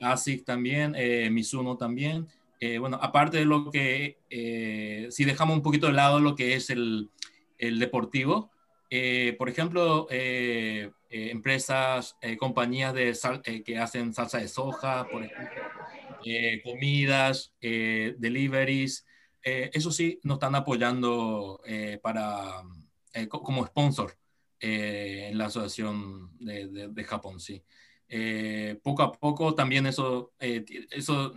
ASIC 0.00 0.44
también, 0.44 0.94
Mizuno 1.32 1.76
también. 1.76 2.26
bueno, 2.80 2.98
aparte 3.02 3.38
de 3.38 3.44
lo 3.44 3.70
que, 3.70 4.16
si 5.10 5.24
dejamos 5.24 5.56
un 5.56 5.62
poquito 5.62 5.88
de 5.88 5.92
lado 5.92 6.20
lo 6.20 6.34
que 6.34 6.54
es 6.54 6.70
el, 6.70 7.10
el 7.58 7.78
deportivo, 7.78 8.50
por 9.36 9.48
ejemplo, 9.50 10.06
empresas, 11.10 12.16
compañías 12.38 12.94
de 12.94 13.14
sal, 13.14 13.42
que 13.42 13.78
hacen 13.78 14.14
salsa 14.14 14.38
de 14.38 14.48
soja, 14.48 15.06
por 15.10 15.22
ejemplo, 15.22 15.62
eh, 16.24 16.60
comidas, 16.62 17.54
eh, 17.60 18.14
deliveries. 18.18 19.06
Eh, 19.42 19.70
eso 19.72 19.90
sí, 19.90 20.20
nos 20.22 20.36
están 20.36 20.54
apoyando 20.54 21.62
para, 22.02 22.62
como 23.28 23.66
sponsor 23.66 24.16
en 24.60 25.38
la 25.38 25.46
Asociación 25.46 26.36
de 26.38 27.04
Japón, 27.04 27.40
sí. 27.40 27.62
poco 28.82 29.02
a 29.02 29.12
poco 29.12 29.54
también 29.54 29.86
eso, 29.86 30.34
eso, 30.38 31.34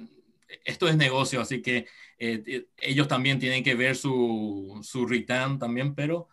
esto 0.65 0.87
es 0.87 0.97
negocio, 0.97 1.39
así 1.39 1.61
que 1.61 1.85
ellos 2.17 3.07
también 3.07 3.39
tienen 3.39 3.63
que 3.63 3.75
ver 3.75 3.95
su, 3.95 4.79
su 4.83 5.05
return 5.05 5.59
también, 5.59 5.93
pero 5.93 6.27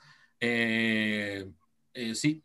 sí, 2.15 2.43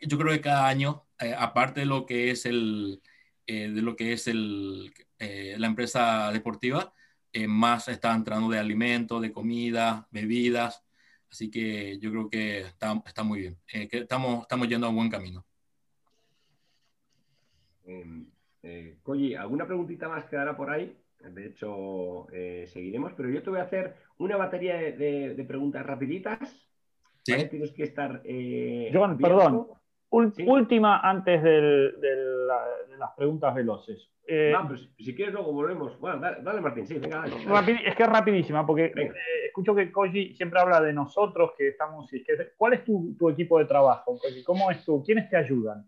yo 0.00 0.18
creo 0.18 0.32
que 0.32 0.40
cada 0.40 0.66
año, 0.66 1.06
aparte 1.36 1.80
de 1.80 1.86
lo 1.86 2.06
que 2.06 2.30
es 2.30 2.46
el, 2.46 3.02
de 3.46 3.82
lo 3.82 3.94
que 3.94 4.14
es 4.14 4.26
el, 4.26 4.92
eh, 5.22 5.54
la 5.58 5.68
empresa 5.68 6.30
deportiva, 6.32 6.92
eh, 7.32 7.46
más 7.46 7.88
está 7.88 8.12
entrando 8.14 8.50
de 8.50 8.58
alimentos, 8.58 9.22
de 9.22 9.32
comida, 9.32 10.06
bebidas. 10.10 10.84
Así 11.30 11.50
que 11.50 11.98
yo 11.98 12.10
creo 12.10 12.28
que 12.28 12.60
está, 12.60 13.00
está 13.06 13.22
muy 13.22 13.40
bien, 13.40 13.56
eh, 13.72 13.88
que 13.88 13.98
estamos, 13.98 14.42
estamos 14.42 14.68
yendo 14.68 14.86
a 14.86 14.90
un 14.90 14.96
buen 14.96 15.10
camino. 15.10 15.44
Eh, 18.62 18.96
Koji, 19.02 19.34
¿alguna 19.34 19.66
preguntita 19.66 20.08
más 20.08 20.24
quedará 20.26 20.56
por 20.56 20.70
ahí? 20.70 20.96
De 21.20 21.46
hecho, 21.46 22.26
eh, 22.32 22.66
seguiremos, 22.72 23.12
pero 23.16 23.30
yo 23.30 23.42
te 23.42 23.50
voy 23.50 23.60
a 23.60 23.64
hacer 23.64 23.96
una 24.18 24.36
batería 24.36 24.76
de, 24.76 24.92
de, 24.92 25.34
de 25.34 25.44
preguntas 25.44 25.86
rapiditas. 25.86 26.38
¿Sí? 27.24 27.32
¿vale? 27.32 27.44
Tienes 27.44 27.72
que 27.72 27.84
estar... 27.84 28.20
Eh, 28.24 28.90
John, 28.92 29.16
perdón. 29.16 29.68
¿Sí? 30.36 30.44
Última 30.46 31.00
antes 31.00 31.42
del, 31.42 31.98
del, 32.00 32.46
las 33.02 33.10
preguntas 33.16 33.54
veloces. 33.54 34.08
Eh, 34.26 34.52
no, 34.52 34.68
pues, 34.68 34.88
si 34.98 35.14
quieres 35.14 35.34
luego 35.34 35.52
volvemos. 35.52 35.98
Bueno, 35.98 36.20
dale, 36.20 36.42
dale 36.42 36.60
Martín, 36.60 36.86
sí, 36.86 36.94
venga. 36.94 37.18
Dale, 37.18 37.44
dale. 37.44 37.88
Es 37.88 37.94
que 37.96 38.02
es 38.02 38.08
rapidísima, 38.08 38.66
porque 38.66 38.86
eh, 38.86 39.12
escucho 39.46 39.74
que 39.74 39.90
Koji 39.90 40.34
siempre 40.34 40.60
habla 40.60 40.80
de 40.80 40.92
nosotros, 40.92 41.52
que 41.58 41.68
estamos... 41.68 42.10
Que, 42.10 42.52
¿Cuál 42.56 42.74
es 42.74 42.84
tu, 42.84 43.14
tu, 43.18 43.28
equipo 43.28 43.58
de 43.58 43.64
trabajo, 43.64 44.18
Koji? 44.18 44.44
¿Cómo 44.44 44.70
es 44.70 44.84
tú? 44.84 45.02
¿Quiénes 45.04 45.28
te 45.28 45.36
ayudan? 45.36 45.86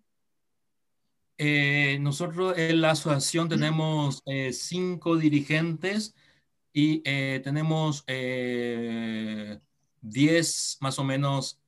Eh, 1.37 1.99
nosotros 2.01 2.57
en 2.57 2.81
la 2.81 2.93
asociación 2.93 3.49
tenemos 3.49 4.23
eh, 4.25 4.53
cinco 4.53 5.17
dirigentes 5.17 6.15
y 6.73 7.03
eh, 7.05 7.41
tenemos 7.43 8.05
diez 10.01 10.79
más 10.81 10.99
o 10.99 11.05
menos, 11.05 11.61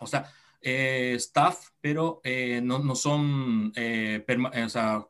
o 0.00 0.06
sea, 0.06 0.30
staff, 0.64 1.68
pero 1.80 2.20
no, 2.62 2.78
no, 2.78 2.94
son 2.94 3.72
o 3.76 4.68
sea, 4.68 5.06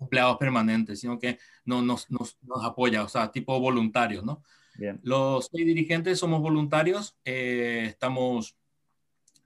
empleados 0.00 0.36
permanentes, 0.38 1.00
sino 1.00 1.18
que 1.18 1.38
no, 1.64 1.82
nos, 1.82 2.10
nos, 2.10 2.38
nos, 2.42 2.64
apoya, 2.64 3.04
o 3.04 3.08
sea, 3.08 3.30
tipo 3.30 3.58
voluntarios, 3.60 4.24
¿no? 4.24 4.42
Bien. 4.74 4.98
Los 5.02 5.48
seis 5.52 5.66
dirigentes 5.66 6.18
somos 6.18 6.40
voluntarios, 6.40 7.16
eh, 7.24 7.84
estamos 7.86 8.56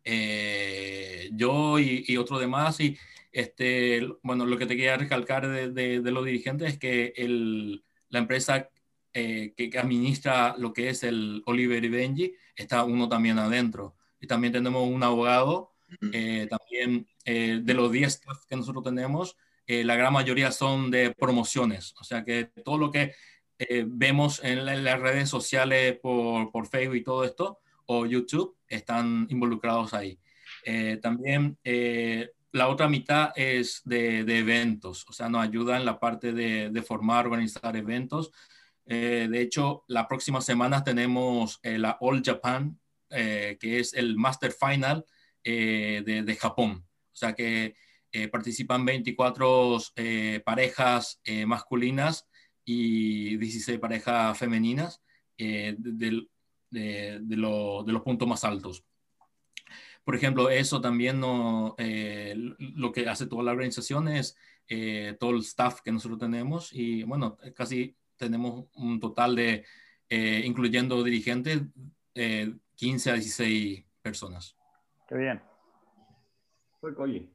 eh, 0.04 1.28
yo 1.32 1.78
y, 1.78 2.04
y, 2.06 2.16
otro 2.16 2.38
demás, 2.38 2.78
y 2.80 2.96
este, 3.32 4.06
bueno, 4.22 4.46
lo 4.46 4.56
que 4.56 4.66
te 4.66 4.76
quería 4.76 4.96
recalcar 4.96 5.48
de, 5.48 5.70
de, 5.70 6.00
de 6.00 6.10
los 6.10 6.24
dirigentes 6.24 6.74
es 6.74 6.78
que 6.78 7.12
el, 7.16 7.84
la 8.10 8.20
empresa 8.20 8.70
eh, 9.12 9.54
que, 9.56 9.70
que, 9.70 9.78
administra 9.78 10.54
lo 10.56 10.72
que 10.72 10.88
es 10.88 11.02
el 11.02 11.42
Oliver 11.46 11.84
y 11.84 11.88
Benji, 11.88 12.34
está 12.54 12.84
uno 12.84 13.08
también 13.08 13.38
adentro. 13.38 13.96
Y 14.24 14.26
también 14.26 14.54
tenemos 14.54 14.88
un 14.88 15.02
abogado, 15.02 15.74
eh, 16.12 16.48
también 16.48 17.06
eh, 17.26 17.60
de 17.62 17.74
los 17.74 17.92
10 17.92 18.08
staff 18.08 18.46
que 18.48 18.56
nosotros 18.56 18.82
tenemos, 18.82 19.36
eh, 19.66 19.84
la 19.84 19.96
gran 19.96 20.14
mayoría 20.14 20.50
son 20.50 20.90
de 20.90 21.10
promociones, 21.10 21.94
o 22.00 22.04
sea 22.04 22.24
que 22.24 22.46
todo 22.64 22.78
lo 22.78 22.90
que 22.90 23.12
eh, 23.58 23.84
vemos 23.86 24.42
en, 24.42 24.64
la, 24.64 24.72
en, 24.72 24.82
las 24.82 24.98
redes 24.98 25.28
sociales 25.28 25.98
por, 26.00 26.50
por, 26.50 26.66
Facebook 26.68 26.96
y 26.96 27.04
todo 27.04 27.22
esto, 27.22 27.58
o 27.84 28.06
YouTube, 28.06 28.56
están 28.66 29.26
involucrados 29.28 29.92
ahí. 29.92 30.18
Eh, 30.64 30.98
también 31.02 31.58
eh, 31.64 32.30
la 32.52 32.68
otra 32.68 32.88
mitad 32.88 33.30
es 33.36 33.82
de, 33.84 34.24
de, 34.24 34.38
eventos, 34.38 35.04
o 35.06 35.12
sea, 35.12 35.28
nos 35.28 35.44
ayuda 35.44 35.76
en 35.76 35.84
la 35.84 36.00
parte 36.00 36.32
de, 36.32 36.70
de 36.70 36.82
formar, 36.82 37.26
organizar 37.26 37.76
eventos. 37.76 38.32
De 38.86 39.40
hecho, 39.40 39.84
la 39.88 40.06
próxima 40.08 40.40
semana 40.40 40.84
tenemos 40.84 41.58
la 41.62 41.96
All 42.00 42.22
Japan, 42.22 42.78
que 43.10 43.78
es 43.78 43.94
el 43.94 44.16
Master 44.16 44.52
Final 44.52 45.04
de, 45.44 46.22
de 46.24 46.36
Japón. 46.36 46.84
O 47.12 47.16
sea 47.16 47.32
que 47.34 47.74
eh, 48.16 48.28
participan 48.28 48.84
24 48.84 49.78
eh, 49.96 50.40
parejas 50.44 51.20
eh, 51.24 51.46
masculinas 51.46 52.28
y 52.64 53.36
16 53.38 53.80
parejas 53.80 54.38
femeninas 54.38 55.02
de, 55.36 55.74
de, 56.70 57.36
lo, 57.36 57.82
de, 57.82 57.92
los 57.92 58.02
puntos 58.02 58.28
más 58.28 58.44
altos. 58.44 58.84
Por 60.04 60.14
ejemplo, 60.14 60.48
eso 60.48 60.80
también 60.80 61.18
no, 61.18 61.74
lo 61.76 62.92
que 62.92 63.08
hace 63.08 63.26
toda 63.26 63.42
la 63.42 63.50
organización 63.50 64.06
es 64.06 64.36
todo 65.18 65.30
el 65.30 65.40
staff 65.40 65.80
que 65.80 65.90
nosotros 65.90 66.20
tenemos 66.20 66.72
y 66.72 67.02
bueno, 67.02 67.36
casi 67.56 67.96
tenemos 68.16 68.66
un 68.74 69.00
total 69.00 69.34
de, 69.34 69.64
incluyendo 70.08 71.02
dirigentes, 71.02 71.62
15 72.76 73.10
a 73.10 73.14
16 73.14 73.84
personas. 74.02 74.56
Qué 75.08 75.16
bien. 75.16 75.40
Oye, 76.80 77.30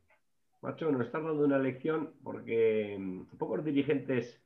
Macho, 0.62 0.92
nos 0.92 1.06
estás 1.06 1.24
dando 1.24 1.44
una 1.44 1.58
lección 1.58 2.14
porque 2.24 2.98
mm, 3.00 3.38
pocos 3.38 3.64
dirigentes 3.64 4.42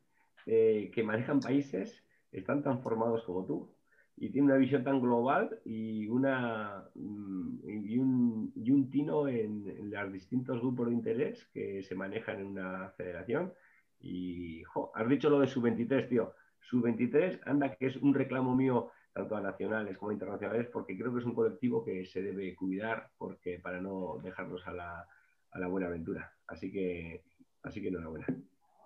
eh, 0.45 0.91
que 0.93 1.03
manejan 1.03 1.39
países 1.39 2.03
están 2.31 2.63
tan 2.63 2.81
formados 2.81 3.23
como 3.23 3.45
tú 3.45 3.73
y 4.15 4.29
tienen 4.29 4.51
una 4.51 4.59
visión 4.59 4.83
tan 4.83 5.01
global 5.01 5.59
y, 5.65 6.07
una, 6.07 6.85
mm, 6.95 7.59
y, 7.85 7.97
un, 7.97 8.51
y 8.55 8.71
un 8.71 8.89
tino 8.89 9.27
en, 9.27 9.67
en, 9.67 9.91
los 9.91 10.13
distintos 10.13 10.59
grupos 10.61 10.87
de 10.87 10.93
interés 10.93 11.45
que 11.53 11.81
se 11.83 11.95
manejan 11.95 12.39
en 12.39 12.47
una 12.47 12.89
federación. 12.95 13.53
Y 13.99 14.63
jo, 14.63 14.91
has 14.93 15.07
dicho 15.09 15.29
lo 15.29 15.39
de 15.39 15.47
sub-23, 15.47 16.09
tío. 16.09 16.33
sub-23, 16.61 17.41
anda 17.45 17.75
que 17.75 17.87
es 17.87 17.97
un 17.97 18.13
reclamo 18.13 18.55
mío 18.55 18.91
tanto 19.13 19.35
a 19.35 19.41
nacionales 19.41 19.97
como 19.97 20.09
a 20.09 20.13
internacionales, 20.13 20.67
porque 20.73 20.97
creo 20.97 21.13
que 21.13 21.19
es 21.19 21.25
un 21.25 21.35
colectivo 21.35 21.85
que 21.85 22.05
se 22.05 22.21
debe 22.21 22.55
cuidar 22.55 23.11
porque, 23.17 23.59
para 23.59 23.79
no 23.79 24.19
dejarnos 24.23 24.65
a 24.67 24.73
la, 24.73 25.07
a 25.51 25.59
la 25.59 25.67
buena 25.67 25.87
aventura. 25.87 26.33
Así 26.47 26.71
que, 26.71 27.23
así 27.61 27.81
que 27.81 27.89
enhorabuena. 27.89 28.25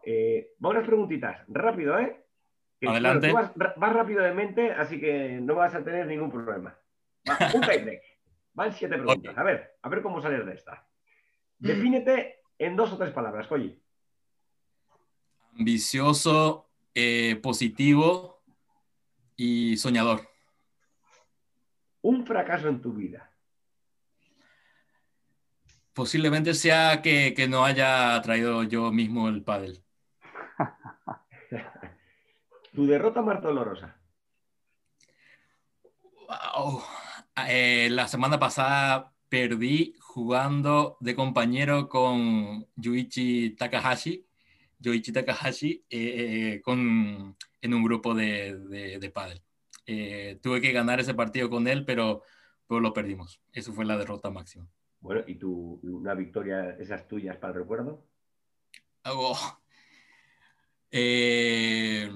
Eh, 0.05 0.51
vamos 0.59 0.75
a 0.75 0.79
las 0.79 0.87
preguntitas. 0.87 1.43
Rápido, 1.47 1.97
¿eh? 1.97 2.23
Adelante. 2.85 3.31
vas, 3.31 3.53
rápido 3.93 4.21
de 4.21 4.33
mente, 4.33 4.71
así 4.71 4.99
que 4.99 5.39
no 5.41 5.55
vas 5.55 5.73
a 5.73 5.83
tener 5.83 6.05
ningún 6.05 6.29
problema. 6.29 6.77
un 7.53 7.61
tiebreak. 7.61 8.01
Van 8.53 8.73
siete 8.73 8.97
preguntas. 8.97 9.37
A 9.37 9.43
ver, 9.43 9.77
a 9.81 9.89
ver 9.89 10.01
cómo 10.01 10.21
sales 10.21 10.45
de 10.45 10.53
esta. 10.53 10.85
Defínete 11.57 12.41
en 12.59 12.75
dos 12.75 12.91
o 12.91 12.97
tres 12.97 13.13
palabras, 13.13 13.47
Koji. 13.47 13.81
Ambicioso, 15.57 16.69
eh, 16.93 17.39
positivo 17.41 18.36
y 19.37 19.77
soñador. 19.77 20.27
Un 22.01 22.25
fracaso 22.25 22.67
en 22.67 22.81
tu 22.81 22.93
vida. 22.93 23.31
Posiblemente 25.93 26.53
sea 26.53 27.01
que, 27.01 27.47
no 27.49 27.63
haya 27.63 28.21
traído 28.21 28.63
yo 28.63 28.91
mismo 28.91 29.29
el 29.29 29.43
pádel. 29.43 29.83
tu 32.73 32.85
derrota 32.85 33.21
más 33.21 33.41
dolorosa. 33.41 33.95
Eh, 37.47 37.89
la 37.91 38.07
semana 38.07 38.39
pasada 38.39 39.13
perdí 39.29 39.95
jugando 39.99 40.97
de 40.99 41.15
compañero 41.15 41.89
con 41.89 42.67
Yuichi 42.75 43.55
Takahashi, 43.55 44.25
Yuichi 44.79 45.11
Takahashi 45.11 45.85
eh, 45.89 46.55
eh, 46.55 46.61
con, 46.61 47.35
en 47.61 47.73
un 47.73 47.83
grupo 47.83 48.13
de, 48.13 48.57
de, 48.99 49.09
pádel. 49.09 49.41
tuve 50.41 50.61
que 50.61 50.71
ganar 50.71 50.99
ese 50.99 51.13
partido 51.13 51.49
con 51.49 51.67
él, 51.67 51.85
pero, 51.85 52.23
pero 52.67 52.79
lo 52.79 52.93
perdimos. 52.93 53.41
Eso 53.53 53.73
fue 53.73 53.85
la 53.85 53.97
derrota 53.97 54.29
máxima. 54.29 54.67
Bueno, 54.99 55.23
¿y 55.27 55.35
tu, 55.35 55.79
una 55.83 56.13
victoria, 56.13 56.71
esas 56.79 57.07
tuyas 57.07 57.37
para 57.37 57.53
el 57.53 57.59
recuerdo? 57.59 58.03
Oh. 59.05 59.59
Eh, 60.91 62.09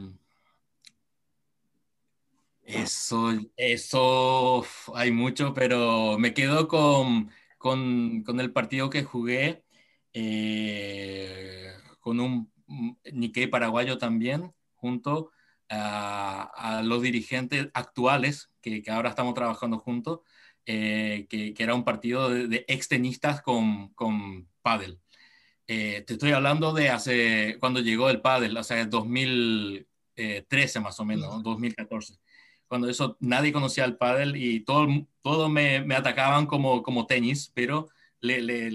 eso, 2.64 3.32
eso 3.58 4.64
hay 4.96 5.12
mucho, 5.12 5.54
pero 5.54 6.18
me 6.18 6.34
quedo 6.34 6.68
con, 6.68 7.30
con, 7.58 8.24
con 8.24 8.40
el 8.40 8.52
partido 8.52 8.90
que 8.90 9.04
jugué 9.04 9.64
eh, 10.14 11.72
con 12.00 12.20
un 12.20 12.52
Nikkei 13.12 13.48
paraguayo 13.48 13.98
también, 13.98 14.54
junto 14.82 15.32
a, 15.70 16.44
a 16.44 16.84
los 16.84 17.02
dirigentes 17.02 17.70
actuales 17.74 18.50
que, 18.62 18.82
que, 18.82 18.92
ahora 18.92 19.10
estamos 19.10 19.34
trabajando 19.34 19.80
juntos. 19.80 20.20
Eh, 20.66 21.26
que, 21.30 21.54
era 21.58 21.74
un 21.74 21.84
partido 21.84 22.30
de, 22.30 22.66
extenistas 22.68 23.42
con, 23.42 23.90
con 23.94 24.48
pádel. 24.62 25.00
Eh, 25.68 26.04
te 26.06 26.14
estoy 26.14 26.32
hablando 26.32 26.74
de 26.74 26.90
hace, 26.90 27.58
cuando 27.60 27.80
llegó 27.80 28.10
el 28.10 28.22
pádel, 28.22 28.56
o 28.58 28.64
sea, 28.64 28.86
2013 28.86 30.80
más 30.80 31.00
o 31.00 31.06
menos, 31.06 31.44
2014. 31.44 32.20
Cuando 32.68 32.90
eso, 32.90 33.18
nadie 33.20 33.52
conocía 33.52 33.86
el 33.86 33.98
pádel 33.98 34.36
y 34.36 34.62
todo, 34.62 34.88
todo 35.22 35.50
me, 35.50 35.82
me 35.82 35.96
atacaban 35.96 36.46
como, 36.46 36.84
como 36.84 37.08
tenis, 37.08 37.52
pero 37.54 37.90
le, 38.20 38.42
le 38.42 38.68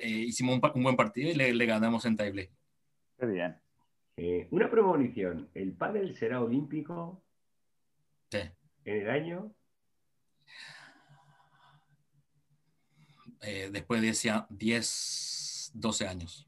eh, 0.00 0.08
hicimos 0.26 0.60
un, 0.74 0.82
buen 0.82 0.96
partido 0.96 1.30
y 1.30 1.34
le, 1.34 1.54
le 1.54 1.66
ganamos 1.66 2.04
en 2.04 2.16
tiebreak. 2.16 2.50
Qué 3.18 3.26
bien. 3.26 3.56
Una 4.50 4.70
premonición, 4.70 5.48
¿el 5.54 5.72
pádel 5.72 6.16
será 6.16 6.42
olímpico? 6.42 7.22
Sí. 8.30 8.40
¿En 8.84 9.02
el 9.02 9.10
año? 9.10 9.54
eh, 13.40 13.70
después 13.72 14.00
de 14.00 14.44
10, 14.50 15.70
12 15.74 16.08
años. 16.08 16.46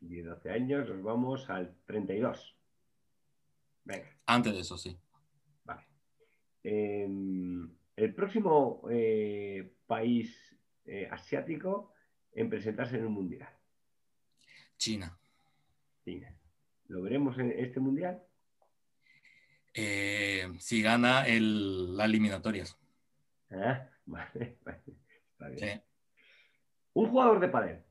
10, 0.00 0.26
12 0.26 0.50
años, 0.50 0.88
nos 0.88 1.02
vamos 1.02 1.50
al 1.50 1.74
32. 1.86 2.56
Venga. 3.84 4.08
Antes 4.26 4.52
de 4.52 4.60
eso, 4.60 4.78
sí. 4.78 4.98
Vale. 5.64 5.86
Eh, 6.62 7.08
el 7.96 8.14
próximo 8.14 8.82
eh, 8.90 9.74
país 9.86 10.36
eh, 10.84 11.08
asiático 11.10 11.92
en 12.32 12.48
presentarse 12.48 12.96
en 12.96 13.06
un 13.06 13.12
mundial. 13.12 13.48
China. 14.76 15.17
China. 16.08 16.34
¿Lo 16.86 17.02
veremos 17.02 17.38
en 17.38 17.52
este 17.52 17.80
mundial? 17.80 18.22
Eh, 19.74 20.48
si 20.58 20.80
gana 20.80 21.26
el, 21.26 21.96
las 21.98 22.06
eliminatorias. 22.06 22.78
Ah, 23.50 23.90
vale, 24.06 24.58
vale. 25.38 25.84
Un 26.94 27.10
jugador 27.10 27.40
de 27.40 27.48
pádel. 27.48 27.84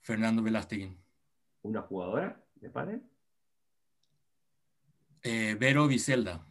Fernando 0.00 0.42
Velázquez. 0.42 0.90
¿Una 1.62 1.82
jugadora 1.82 2.44
de 2.56 2.70
pádel? 2.70 3.02
Eh, 5.22 5.56
Vero 5.58 5.86
Vicelda. 5.86 6.44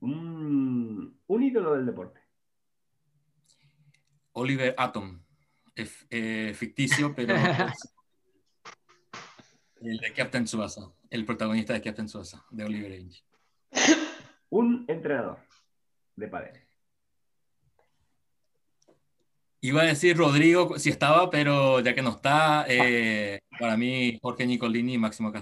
un 0.00 1.42
ídolo 1.42 1.74
del 1.74 1.86
deporte. 1.86 2.20
Oliver 4.32 4.74
Atom. 4.78 5.23
Eh, 5.76 6.54
ficticio, 6.54 7.14
pero 7.16 7.34
el 9.80 9.98
de 9.98 10.12
Captain 10.12 10.46
Suasa, 10.46 10.92
el 11.10 11.24
protagonista 11.24 11.72
de 11.72 11.82
Captain 11.82 12.08
Suasa, 12.08 12.44
de 12.50 12.64
Oliver 12.64 12.92
Ange. 12.92 13.22
Un 14.50 14.84
entrenador 14.88 15.38
de 16.16 16.28
padre. 16.28 16.64
Iba 19.60 19.82
a 19.82 19.86
decir 19.86 20.16
Rodrigo 20.16 20.78
si 20.78 20.90
estaba, 20.90 21.30
pero 21.30 21.80
ya 21.80 21.94
que 21.94 22.02
no 22.02 22.10
está, 22.10 22.66
eh, 22.68 23.40
para 23.58 23.76
mí 23.76 24.18
Jorge 24.22 24.46
Nicolini 24.46 24.94
y 24.94 24.98
Máximo 24.98 25.32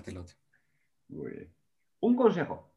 bien. 1.08 1.54
Un 2.00 2.16
consejo. 2.16 2.72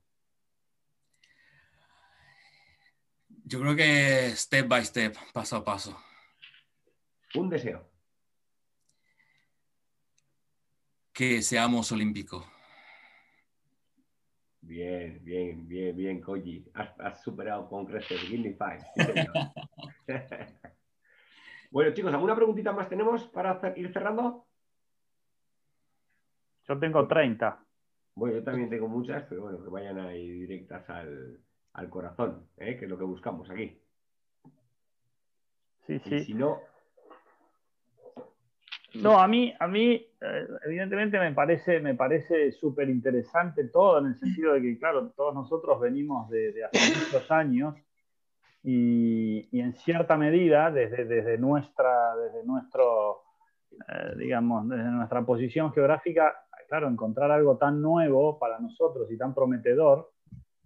Yo 3.43 3.59
creo 3.61 3.75
que 3.75 4.31
step 4.35 4.67
by 4.67 4.83
step, 4.83 5.15
paso 5.31 5.57
a 5.57 5.63
paso. 5.63 6.04
Un 7.36 7.49
deseo. 7.49 7.89
Que 11.11 11.41
seamos 11.41 11.91
olímpicos. 11.91 12.45
Bien, 14.61 15.19
bien, 15.23 15.67
bien, 15.67 15.95
bien, 15.95 16.21
Koji. 16.21 16.65
Has, 16.73 17.21
superado 17.21 17.69
con 17.69 17.86
creces. 17.86 18.19
Give 18.21 18.55
five. 18.55 18.83
bueno, 21.71 21.93
chicos, 21.93 22.13
¿alguna 22.13 22.36
preguntita 22.36 22.71
más 22.71 22.89
tenemos 22.89 23.27
para 23.27 23.73
ir 23.77 23.93
cerrando? 23.93 24.47
Yo 26.67 26.79
tengo 26.79 27.07
30. 27.07 27.63
Bueno, 28.15 28.38
yo 28.38 28.43
también 28.43 28.69
tengo 28.69 28.88
muchas, 28.88 29.23
pero 29.29 29.43
bueno, 29.43 29.63
que 29.63 29.69
vayan 29.69 29.99
ahí 29.99 30.29
directas 30.29 30.89
al, 30.89 31.89
corazón, 31.89 32.47
¿eh? 32.57 32.77
que 32.77 32.86
es 32.86 32.89
lo 32.89 32.97
que 32.97 33.03
buscamos 33.03 33.49
aquí. 33.49 33.79
Sí, 35.86 35.99
sí. 35.99 36.23
si 36.23 36.33
no, 36.33 36.59
no, 39.01 39.19
a 39.19 39.27
mí, 39.27 39.53
a 39.59 39.67
mí 39.67 39.93
eh, 39.93 40.47
evidentemente 40.65 41.19
me 41.19 41.31
parece, 41.33 41.79
me 41.79 41.95
parece 41.95 42.51
súper 42.51 42.89
interesante 42.89 43.65
todo 43.65 43.99
en 43.99 44.07
el 44.07 44.15
sentido 44.15 44.53
de 44.53 44.61
que, 44.61 44.77
claro, 44.77 45.11
todos 45.11 45.33
nosotros 45.33 45.79
venimos 45.79 46.29
de, 46.29 46.63
hace 46.63 46.77
muchos 46.99 47.31
años 47.31 47.75
y, 48.63 49.59
en 49.59 49.73
cierta 49.73 50.17
medida, 50.17 50.71
desde, 50.71 51.05
desde 51.05 51.37
nuestra, 51.37 52.15
desde 52.15 52.45
nuestro, 52.45 53.21
eh, 53.71 54.15
digamos, 54.17 54.67
desde 54.69 54.89
nuestra 54.91 55.23
posición 55.23 55.71
geográfica, 55.71 56.33
claro, 56.67 56.87
encontrar 56.87 57.31
algo 57.31 57.57
tan 57.57 57.81
nuevo 57.81 58.39
para 58.39 58.59
nosotros 58.59 59.11
y 59.11 59.17
tan 59.17 59.35
prometedor, 59.35 60.11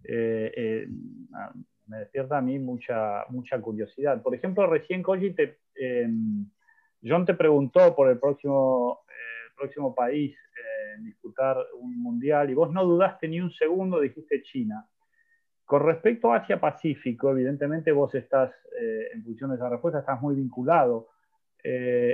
eh, 0.02 0.86
me 1.86 1.98
despierta 1.98 2.38
a 2.38 2.40
mí 2.40 2.58
mucha, 2.58 3.24
mucha 3.28 3.60
curiosidad. 3.60 4.22
Por 4.22 4.34
ejemplo, 4.34 4.66
recién 4.66 5.02
Koji 5.02 5.34
te 5.34 5.58
John 7.02 7.24
te 7.24 7.34
preguntó 7.34 7.94
por 7.94 8.10
el 8.10 8.18
próximo, 8.18 9.00
eh, 9.08 9.52
próximo 9.56 9.94
país 9.94 10.34
eh, 10.34 10.94
en 10.96 11.04
disputar 11.04 11.56
un 11.78 12.02
mundial 12.02 12.50
y 12.50 12.54
vos 12.54 12.70
no 12.70 12.84
dudaste 12.84 13.28
ni 13.28 13.40
un 13.40 13.50
segundo, 13.50 14.00
dijiste 14.00 14.42
China. 14.42 14.86
Con 15.64 15.84
respecto 15.84 16.32
a 16.32 16.38
Asia-Pacífico, 16.38 17.30
evidentemente 17.30 17.92
vos 17.92 18.14
estás, 18.14 18.50
eh, 18.78 19.08
en 19.14 19.22
función 19.22 19.50
de 19.50 19.56
esa 19.56 19.68
respuesta, 19.68 20.00
estás 20.00 20.20
muy 20.20 20.34
vinculado. 20.34 21.08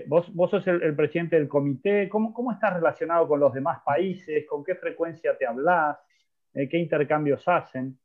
vos, 0.09 0.33
vos 0.35 0.51
sos 0.51 0.67
el, 0.67 0.95
presidente 0.95 1.37
del 1.37 1.49
comité. 1.49 2.09
¿Cómo, 2.09 2.35
¿Cómo, 2.35 2.53
estás 2.53 2.75
relacionado 2.75 3.27
con 3.27 3.41
los 3.41 3.53
demás 3.55 3.81
países? 3.85 4.47
¿Con 4.47 4.63
qué 4.63 4.75
frecuencia 4.75 5.37
te 5.39 5.47
hablas? 5.47 5.97
¿Qué 6.53 6.79
intercambios 6.79 7.47
hacen? 7.49 7.99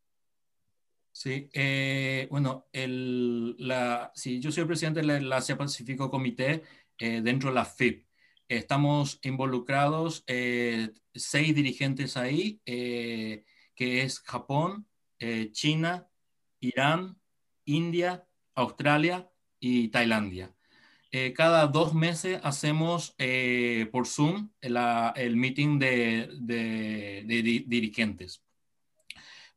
Sí, 1.11 1.49
eh, 1.53 2.27
bueno, 2.31 2.67
la, 2.73 4.11
sí, 4.15 4.39
yo 4.39 4.51
soy 4.51 4.61
el 4.61 4.67
presidente 4.67 5.01
del 5.01 5.31
Asia 5.31 5.57
Pacífico 5.57 6.09
Comité 6.09 6.63
eh, 6.97 7.21
dentro 7.21 7.49
de 7.49 7.55
la 7.55 7.65
FIP. 7.65 8.05
estamos 8.47 9.19
involucrados 9.23 10.23
seis 10.25 11.55
dirigentes 11.55 12.17
ahí, 12.17 12.61
que 12.65 13.43
es 13.75 14.19
Japón, 14.21 14.87
China, 15.51 16.07
Irán, 16.59 17.17
India, 17.65 18.27
Australia 18.55 19.29
y 19.59 19.89
Tailandia. 19.89 20.55
Eh, 21.13 21.33
cada 21.33 21.67
dos 21.67 21.93
meses 21.93 22.39
hacemos 22.41 23.15
eh, 23.17 23.89
por 23.91 24.07
Zoom 24.07 24.51
el 24.61 25.35
meeting 25.35 25.77
de, 25.77 27.23
dirigentes. 27.67 28.43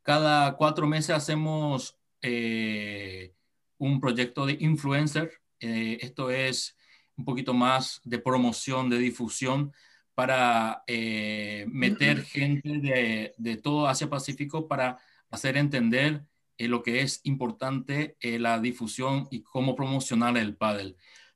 Cada 0.04 0.54
cuatro 0.54 0.86
meses 0.86 1.10
hacemos 1.10 1.98
eh, 2.22 3.34
un 3.78 4.00
proyecto 4.00 4.46
de 4.46 4.56
influencer. 4.60 5.32
esto 5.58 6.30
es 6.30 6.76
un 7.16 7.24
poquito 7.24 7.52
más 7.54 8.00
de 8.04 8.20
promoción, 8.20 8.88
de 8.88 8.98
difusión 8.98 9.72
para 10.14 10.84
meter 10.86 12.22
gente 12.22 12.78
de, 12.78 13.34
de, 13.36 13.56
todo 13.56 13.88
Asia 13.88 14.08
Pacífico 14.08 14.68
para 14.68 14.98
hacer 15.30 15.56
entender 15.56 16.24
lo 16.58 16.82
que 16.82 17.00
es 17.00 17.20
importante 17.24 18.16
la 18.20 18.60
difusión 18.60 19.26
y 19.32 19.42
cómo 19.42 19.74
promocionar 19.74 20.36
el 20.36 20.54
paddle. 20.54 20.94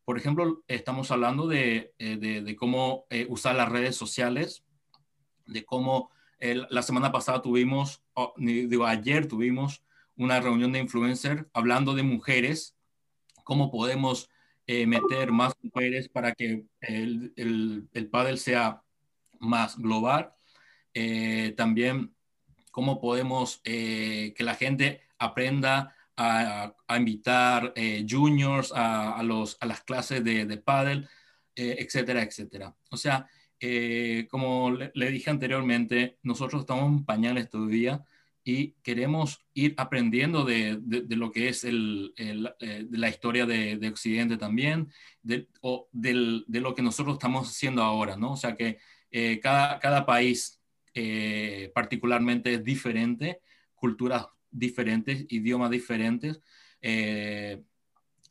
Por 0.08 0.16
ejemplo, 0.16 0.64
estamos 0.68 1.10
hablando 1.10 1.46
de, 1.46 1.92
eh, 1.98 2.56
cómo 2.58 3.04
eh, 3.10 3.26
usar 3.28 3.56
las 3.56 3.68
redes 3.68 3.94
sociales, 3.94 4.64
de 5.44 5.66
cómo 5.66 6.10
la 6.40 6.82
semana 6.82 7.10
pasada 7.12 7.42
tuvimos, 7.42 8.02
digo, 8.36 8.86
ayer 8.86 9.26
tuvimos 9.26 9.82
una 10.16 10.40
reunión 10.40 10.72
de 10.72 10.80
influencers 10.80 11.44
hablando 11.52 11.94
de 11.94 12.02
mujeres, 12.02 12.76
cómo 13.44 13.70
podemos 13.70 14.30
eh, 14.66 14.86
meter 14.86 15.32
más 15.32 15.54
mujeres 15.62 16.08
para 16.08 16.32
que 16.32 16.64
el, 16.80 17.32
el, 17.36 17.88
el 17.92 18.10
paddle 18.10 18.36
sea 18.36 18.82
más 19.40 19.78
global. 19.78 20.32
también 21.56 22.14
cómo 22.70 23.00
podemos 23.00 23.60
que 23.64 24.34
la 24.38 24.54
gente 24.54 25.02
aprenda 25.18 25.94
a, 26.18 26.74
invitar 26.96 27.72
eh, 27.76 28.04
juniors 28.08 28.72
a, 28.74 29.22
los, 29.22 29.56
a 29.60 29.66
las 29.66 29.82
clases 29.82 30.22
de, 30.24 30.46
de 30.46 30.56
paddle, 30.56 31.08
eh, 31.54 31.76
etcétera, 31.78 32.22
etcétera. 32.22 32.74
O 32.90 32.96
sea, 32.96 33.28
eh, 33.60 34.26
como 34.30 34.70
le, 34.70 35.10
dije 35.10 35.30
anteriormente, 35.30 36.18
nosotros 36.22 36.60
estamos 36.60 36.86
en 36.86 37.04
pañales 37.04 37.50
todavía 37.50 38.04
y 38.44 38.72
queremos 38.82 39.44
ir 39.52 39.74
aprendiendo 39.76 40.44
de, 40.44 40.78
de, 40.80 41.16
lo 41.16 41.30
que 41.30 41.48
es 41.48 41.64
el, 41.64 42.14
de 42.16 42.98
la 42.98 43.08
historia 43.10 43.44
de, 43.44 43.88
Occidente 43.88 44.38
también, 44.38 44.88
o 45.60 45.88
de 45.92 46.42
lo 46.60 46.74
que 46.74 46.80
nosotros 46.80 47.16
estamos 47.16 47.50
haciendo 47.50 47.82
ahora, 47.82 48.16
¿no? 48.16 48.32
O 48.32 48.36
sea 48.36 48.56
que 48.56 48.78
cada, 49.42 49.78
cada 49.78 50.06
país 50.06 50.62
particularmente 51.74 52.54
es 52.54 52.64
diferente, 52.64 53.42
culturas 53.74 54.28
diferentes, 54.50 55.26
idiomas 55.28 55.70
diferentes. 55.70 56.40
Eh, 56.80 57.62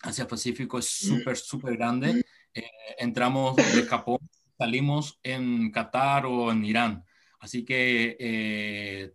Asia 0.01 0.28
Pacífico 0.28 0.80
es 0.80 0.86
súper, 0.86 1.38
súper 1.38 1.78
grande. 1.78 2.23
Eh, 2.53 2.69
entramos 2.99 3.55
de 3.55 3.84
Japón, 3.84 4.19
salimos 4.58 5.20
en 5.24 5.72
Qatar 5.72 6.26
o 6.26 6.51
en 6.51 6.66
Irán. 6.66 7.03
Así 7.39 7.64
que 7.64 8.18
eh, 8.20 9.12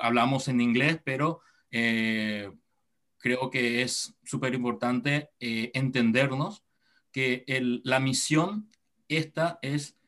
hablamos 0.00 0.48
en 0.48 0.60
inglés, 0.60 1.00
pero 1.04 1.40
creo 1.70 3.50
que 3.50 3.82
es 3.82 4.16
súper 4.24 4.54
importante 4.54 5.30
entendernos 5.38 6.64
que 7.12 7.44
la 7.84 8.00
misión 8.00 8.70
esta 9.08 9.58
es 9.62 9.98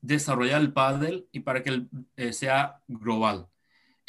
desarrollar 0.00 0.60
el 0.60 0.72
paddle 0.72 1.26
y 1.30 1.40
para 1.40 1.62
que 1.62 1.86
sea 2.32 2.82
global. 2.88 3.50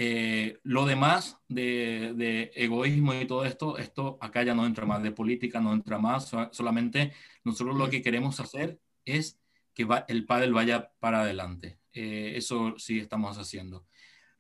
Eh, 0.04 0.58
lo 0.64 0.88
demás 0.88 1.38
de, 1.48 2.52
egoísmo 2.56 3.14
y 3.14 3.28
todo 3.28 3.46
esto, 3.46 3.78
esto 3.78 4.18
acá 4.20 4.42
ya 4.42 4.56
no 4.56 4.66
entra 4.66 4.84
más, 4.88 5.04
de 5.04 5.12
política 5.12 5.60
no 5.60 5.74
entra 5.74 6.00
más, 6.00 6.32
solamente 6.52 7.14
nosotros 7.44 7.78
lo 7.78 7.88
que 7.88 8.02
queremos 8.02 8.40
hacer 8.40 8.80
es 9.06 9.40
que 9.74 9.88
el 10.08 10.26
pádel 10.26 10.54
vaya 10.54 10.92
para 11.00 11.22
adelante. 11.22 11.80
Eh, 11.94 12.34
eso 12.36 12.76
sí 12.78 13.00
estamos 13.00 13.38
haciendo. 13.38 13.86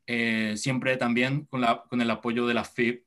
Eh, 0.07 0.55
siempre 0.57 0.97
también 0.97 1.45
con, 1.45 1.61
la, 1.61 1.83
con, 1.89 2.01
el 2.01 2.09
apoyo 2.09 2.47
de 2.47 2.53
la 2.53 2.63
FIP, 2.63 3.05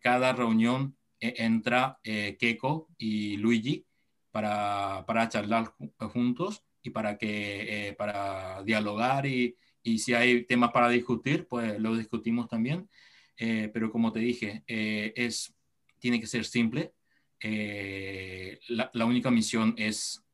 cada 0.00 0.32
reunión 0.32 0.96
entra 1.20 1.98
Keiko 2.02 2.88
y 2.96 3.36
Luigi 3.36 3.84
para, 4.30 5.04
para 5.06 5.28
charlar 5.28 5.74
juntos 5.98 6.64
y 6.82 6.88
para, 6.88 7.18
que, 7.18 7.94
para 7.98 8.62
dialogar 8.62 9.26
y, 9.26 9.56
y 9.86 10.00
si 10.00 10.14
hay 10.14 10.44
temas 10.44 10.72
para 10.72 10.88
discutir, 10.88 11.46
pues 11.46 11.78
lo 11.78 11.96
discutimos 11.96 12.48
también. 12.48 12.88
Eh, 13.36 13.70
pero 13.72 13.90
como 13.92 14.12
te 14.12 14.18
dije, 14.18 14.64
eh, 14.66 15.12
es, 15.14 15.54
tiene 16.00 16.18
que 16.20 16.26
ser 16.26 16.44
simple. 16.44 16.92
Eh, 17.40 18.58
la, 18.68 18.90
la, 18.94 19.04
única 19.04 19.30
misión 19.30 19.74
es 19.78 20.24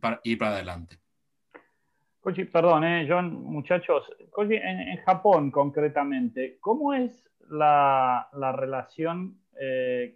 para 0.00 0.20
ir 0.24 0.38
para 0.38 0.52
adelante. 0.52 0.98
Koji, 2.20 2.44
perdón, 2.44 2.84
John, 3.08 3.42
muchachos. 3.44 4.04
Koji, 4.30 4.56
en, 4.56 4.80
en, 4.80 4.96
Japón 4.98 5.50
concretamente, 5.50 6.58
¿cómo 6.60 6.92
es 6.92 7.30
la, 7.48 8.28
la 8.32 8.52
relación 8.52 9.38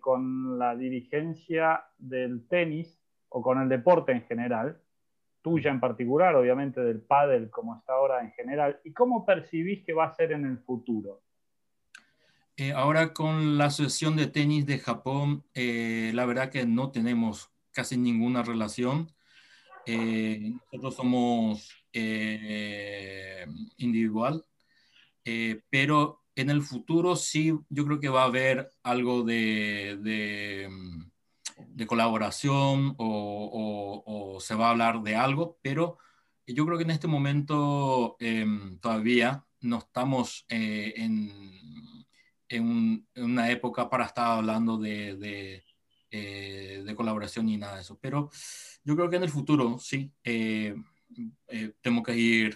con 0.01 0.59
la 0.59 0.74
dirigencia 0.74 1.85
del 1.99 2.49
tenis 2.49 2.99
o 3.28 3.43
con 3.43 3.61
el 3.61 3.68
deporte 3.68 4.12
en 4.12 4.22
general? 4.22 4.80
tuya 5.45 5.70
en 5.70 5.78
particular, 5.78 6.35
obviamente 6.35 6.80
del 6.80 7.03
pádel 7.03 7.51
como 7.51 7.76
está 7.76 7.93
ahora 7.93 8.22
en 8.22 8.32
general, 8.32 8.80
y 8.82 8.93
cómo 8.95 9.26
percibís 9.26 9.85
que 9.85 9.93
va 9.93 10.07
a 10.07 10.14
ser 10.14 10.32
en 10.32 10.47
el 10.47 10.59
futuro. 10.59 11.20
Eh, 12.57 12.72
ahora 12.72 13.12
con 13.12 13.59
la 13.59 13.66
Asociación 13.66 14.16
de 14.16 14.26
Tenis 14.26 14.64
de 14.64 14.78
Japón, 14.78 15.45
eh, 15.55 16.12
la 16.14 16.24
verdad 16.24 16.49
que 16.49 16.64
no 16.64 16.91
tenemos 16.91 17.53
casi 17.72 17.99
ninguna 17.99 18.43
relación. 18.43 19.09
Eh, 19.87 20.53
nosotros 20.72 20.95
somos 20.97 21.70
individual, 23.76 24.45
pero 25.70 26.22
en 26.35 26.51
el 26.51 26.62
futuro 26.62 27.14
sí, 27.14 27.53
yo 27.68 27.85
creo 27.85 28.01
que 28.01 28.09
va 28.09 28.22
a 28.22 28.26
haber 28.26 28.68
algo 28.82 29.22
de, 29.22 29.99
de 30.03 30.68
de 31.57 31.87
colaboración 31.87 32.95
o, 32.99 34.39
se 34.41 34.55
va 34.55 34.68
a 34.68 34.70
hablar 34.70 35.03
de 35.03 35.16
algo, 35.16 35.59
pero 35.62 35.99
yo 36.47 36.66
creo 36.66 36.78
que 36.78 36.85
en 36.85 36.91
este 36.91 37.09
momento 37.09 38.16
em, 38.20 38.78
todavía 38.78 39.45
no 39.61 39.78
estamos 39.78 40.45
eh, 40.49 40.95
en, 40.97 41.32
en, 42.49 43.07
una 43.16 43.51
época 43.51 43.89
para 43.89 44.07
estar 44.07 44.39
hablando 44.39 44.76
de, 44.78 45.16
de, 45.16 45.64
eh, 46.15 46.95
colaboración 46.97 47.47
ni 47.47 47.57
nada 47.57 47.77
de 47.77 47.83
eso. 47.83 47.99
Pero 48.01 48.31
yo 48.85 48.95
creo 48.97 49.11
que 49.11 49.17
en 49.17 49.25
el 49.25 49.31
futuro 49.31 49.79
sí, 49.79 50.12
eh, 50.23 50.75
tenemos 51.81 52.05
que 52.05 52.17
ir 52.17 52.55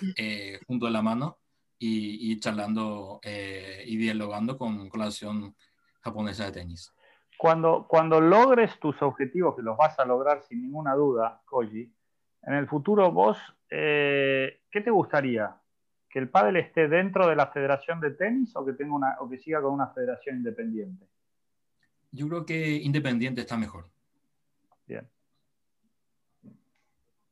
junto 0.67 0.87
de 0.87 0.93
la 0.93 1.03
mano 1.03 1.39
y, 1.79 2.33
y 2.33 2.41
charlando 2.41 3.21
y 3.23 3.97
dialogando 3.97 4.57
con, 4.57 4.89
con 4.89 5.01
la 5.01 5.07
Asociación 5.07 5.55
Japonesa 6.01 6.47
de 6.47 6.53
Tenis. 6.53 6.93
Cuando, 7.39 7.87
cuando 7.89 8.21
logres 8.21 8.79
tus 8.81 9.01
objetivos, 9.01 9.55
que 9.55 9.63
los 9.63 9.77
vas 9.77 9.99
a 10.01 10.05
lograr 10.05 10.43
sin 10.43 10.61
ninguna 10.61 10.95
duda, 10.95 11.41
Koji, 11.45 11.93
en 12.43 12.55
el 12.55 12.67
futuro 12.67 13.13
vos, 13.13 13.39
eh, 13.71 14.63
¿qué 14.71 14.81
te 14.81 14.91
gustaría? 14.91 15.55
¿Que 16.11 16.19
el 16.19 16.31
pádel 16.31 16.57
esté 16.57 16.89
dentro 16.89 17.29
de 17.29 17.37
la 17.37 17.49
federación 17.49 18.01
de 18.01 18.11
tenis 18.13 18.57
o 18.57 18.65
que, 18.65 18.73
tenga 18.73 18.95
una, 18.95 19.17
o 19.21 19.29
que 19.29 19.39
siga 19.39 19.61
con 19.63 19.73
una 19.73 19.89
federación 19.89 20.39
independiente? 20.39 21.07
Yo 22.11 22.29
creo 22.29 22.47
que 22.47 22.77
independiente 22.77 23.43
está 23.43 23.57
mejor. 23.57 23.91
Bien. 24.87 25.09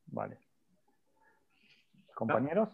Vale. 0.07 0.39
¿Compañeros? 2.15 2.69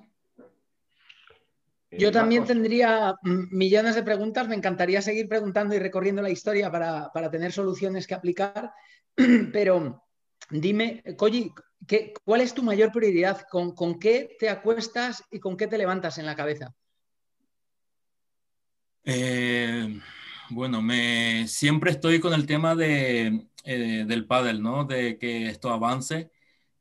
Yo 1.91 2.11
también 2.11 2.45
tendría 2.45 3.15
millones 3.23 3.95
de 3.95 4.03
preguntas, 4.03 4.49
me 4.49 4.55
encantaría 4.55 5.03
seguir 5.03 5.29
preguntando 5.29 5.75
y 5.75 5.79
recorriendo 5.79 6.23
la 6.23 6.31
historia 6.31 6.71
para, 6.71 7.31
tener 7.31 7.53
soluciones 7.53 8.07
que 8.07 8.15
aplicar, 8.15 8.73
pero 9.53 10.03
dime, 10.51 11.03
Koji, 11.17 11.53
¿cuál 12.25 12.41
es 12.41 12.55
tu 12.55 12.63
mayor 12.63 12.93
prioridad? 12.93 13.43
¿Con, 13.51 13.99
qué 13.99 14.37
te 14.39 14.49
acuestas 14.49 15.23
y 15.31 15.39
con 15.39 15.57
qué 15.57 15.67
te 15.67 15.77
levantas 15.77 16.17
en 16.19 16.27
la 16.27 16.37
cabeza? 16.37 16.75
Eh, 19.05 20.01
bueno, 20.51 20.83
me, 20.83 21.47
siempre 21.49 21.91
estoy 21.91 22.21
con 22.21 22.35
el 22.35 22.47
tema 22.47 22.75
de, 22.75 23.47
eh, 23.65 24.05
del 24.07 24.27
pádel, 24.27 24.63
¿no? 24.63 24.85
De 24.85 25.19
que 25.19 25.49
esto 25.49 25.71
avance 25.71 26.31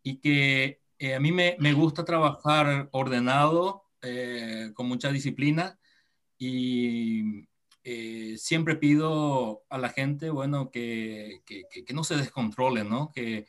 y 0.04 0.18
que 0.20 0.82
eh, 1.00 1.16
a 1.16 1.20
mí 1.20 1.32
me, 1.32 1.56
me 1.60 1.74
gusta 1.74 2.06
trabajar 2.06 2.90
ordenado 2.92 3.86
eh, 4.02 4.72
con 4.74 4.88
mucha 4.88 5.12
disciplina 5.12 5.80
y 6.38 7.48
siempre 8.38 8.76
pido 8.76 9.64
a 9.70 9.78
la 9.78 9.90
gente, 9.90 10.30
bueno, 10.30 10.72
que, 10.72 11.42
que, 11.46 11.94
no 11.94 12.04
se 12.04 12.16
descontrole, 12.16 12.84
¿no? 12.84 13.12
Que, 13.12 13.48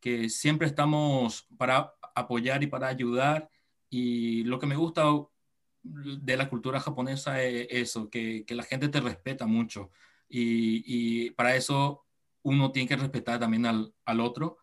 que 0.00 0.28
siempre 0.30 0.66
estamos 0.66 1.46
para 1.58 1.94
apoyar 2.14 2.62
y 2.62 2.66
para 2.66 2.88
ayudar. 2.88 3.50
Y 3.90 4.44
lo 4.44 4.58
que 4.58 4.66
me 4.66 4.76
gusta 4.76 5.04
de 5.82 6.36
la 6.36 6.48
cultura 6.48 6.80
japonesa 6.80 7.42
es 7.42 7.66
eso, 7.70 8.10
que, 8.10 8.44
que 8.44 8.54
la 8.54 8.62
gente 8.62 8.88
te 8.88 9.00
respeta 9.00 9.46
mucho. 9.46 9.90
Y, 10.28 10.82
y, 10.86 11.30
para 11.30 11.56
eso 11.56 12.04
uno 12.42 12.70
tiene 12.70 12.88
que 12.88 12.96
respetar 12.96 13.40
también 13.40 13.66
al, 13.66 13.92
al 14.04 14.20
otro. 14.20 14.58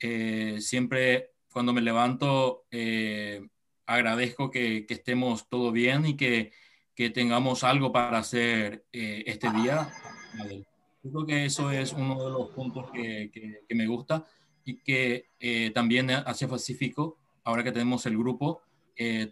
Eh, 0.00 0.58
siempre 0.60 1.32
cuando 1.50 1.72
me 1.72 1.80
levanto, 1.80 2.66
eh, 2.70 3.48
agradezco 3.86 4.50
que, 4.50 4.86
que, 4.86 4.94
estemos 4.94 5.48
todo 5.48 5.72
bien 5.72 6.06
y 6.06 6.16
que, 6.16 6.52
que 6.94 7.10
tengamos 7.10 7.64
algo 7.64 7.90
para 7.90 8.18
hacer 8.18 8.86
eh, 8.92 9.24
este 9.26 9.50
día. 9.50 9.90
Yo 11.02 11.10
creo 11.10 11.26
que 11.26 11.44
eso 11.46 11.70
es 11.70 11.92
uno 11.94 12.22
de 12.22 12.30
los 12.30 12.50
puntos 12.50 12.90
que, 12.92 13.30
que 13.66 13.74
me 13.74 13.86
gusta 13.86 14.26
y 14.64 14.76
que 14.82 15.30
también 15.74 16.10
hacia 16.10 16.46
Pacífico, 16.46 17.18
ahora 17.44 17.64
que 17.64 17.72
tenemos 17.72 18.04
el 18.04 18.18
grupo, 18.18 18.60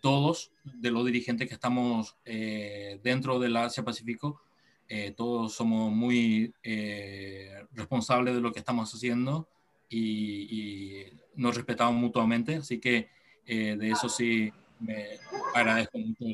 todos 0.00 0.52
de 0.62 0.90
los 0.90 1.04
dirigentes 1.04 1.48
que 1.48 1.54
estamos 1.54 2.16
dentro 2.24 3.38
del 3.40 3.56
Asia 3.56 3.84
Pacífico, 3.84 4.40
eh, 4.88 5.14
todos 5.16 5.52
somos 5.52 5.92
muy 5.92 6.54
eh, 6.62 7.64
responsables 7.72 8.34
de 8.34 8.40
lo 8.40 8.52
que 8.52 8.60
estamos 8.60 8.92
haciendo 8.94 9.48
y, 9.88 11.06
nos 11.34 11.54
respetamos 11.54 12.00
mutuamente, 12.00 12.56
así 12.56 12.80
que 12.80 13.10
eh, 13.44 13.76
de 13.78 13.90
eso 13.90 14.08
sí 14.08 14.50
me 14.80 15.18
agradezco 15.54 15.98
mucho 15.98 16.24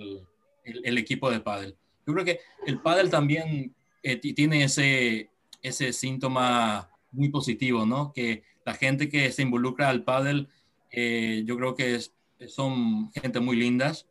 el, 0.62 0.96
equipo 0.96 1.28
de 1.28 1.40
pádel. 1.40 1.74
Yo 2.06 2.12
creo 2.12 2.24
que 2.24 2.38
el 2.68 2.80
pádel 2.80 3.10
también 3.10 3.74
tiene 4.36 4.62
ese, 4.62 5.28
ese 5.60 5.92
síntoma 5.92 6.88
muy 7.10 7.30
positivo, 7.30 7.84
¿no? 7.84 8.12
Que 8.12 8.44
la 8.64 8.74
gente 8.74 9.08
que 9.08 9.32
se 9.32 9.42
involucra 9.42 9.88
al 9.88 10.04
pádel, 10.04 10.46
yo 10.92 11.56
creo 11.56 11.74
que 11.74 11.98
son 12.48 13.10
gente 13.12 13.40
muy 13.40 13.56
lindas, 13.56 14.08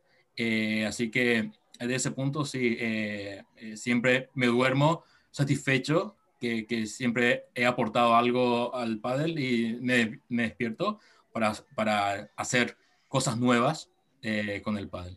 así 0.86 1.10
que 1.10 1.50
de 1.86 1.94
ese 1.94 2.10
punto 2.10 2.44
sí, 2.44 2.76
eh, 2.78 3.44
eh, 3.56 3.76
siempre 3.76 4.30
me 4.34 4.46
duermo 4.46 5.04
satisfecho 5.30 6.16
que, 6.40 6.86
siempre 6.86 7.46
he 7.54 7.64
aportado 7.64 8.16
algo 8.16 8.74
al 8.74 8.98
pádel 8.98 9.38
y 9.38 9.78
me, 9.80 10.20
despierto 10.28 10.98
para, 11.32 11.52
para, 11.76 12.30
hacer 12.34 12.76
cosas 13.06 13.38
nuevas 13.38 13.90
eh, 14.22 14.60
con 14.64 14.76
el 14.76 14.88
pádel. 14.88 15.16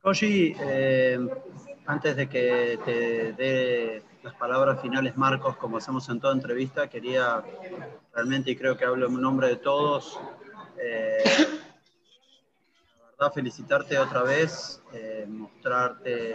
Koji, 0.00 0.54
antes 1.84 2.16
de 2.16 2.28
que 2.28 2.78
te 2.86 3.32
dé 3.34 4.02
las 4.22 4.34
palabras 4.36 4.80
finales 4.80 5.14
Marcos, 5.18 5.58
como 5.58 5.76
hacemos 5.76 6.08
en 6.08 6.20
toda 6.20 6.32
entrevista, 6.32 6.88
quería 6.88 7.44
realmente, 8.14 8.52
y 8.52 8.56
creo 8.56 8.78
que 8.78 8.86
hablo 8.86 9.08
en 9.08 9.20
nombre 9.20 9.48
de 9.48 9.56
todos, 9.56 10.18
felicitarte 13.34 13.98
otra 13.98 14.22
vez, 14.22 14.82
eh, 14.92 15.26
mostrarte 15.28 16.34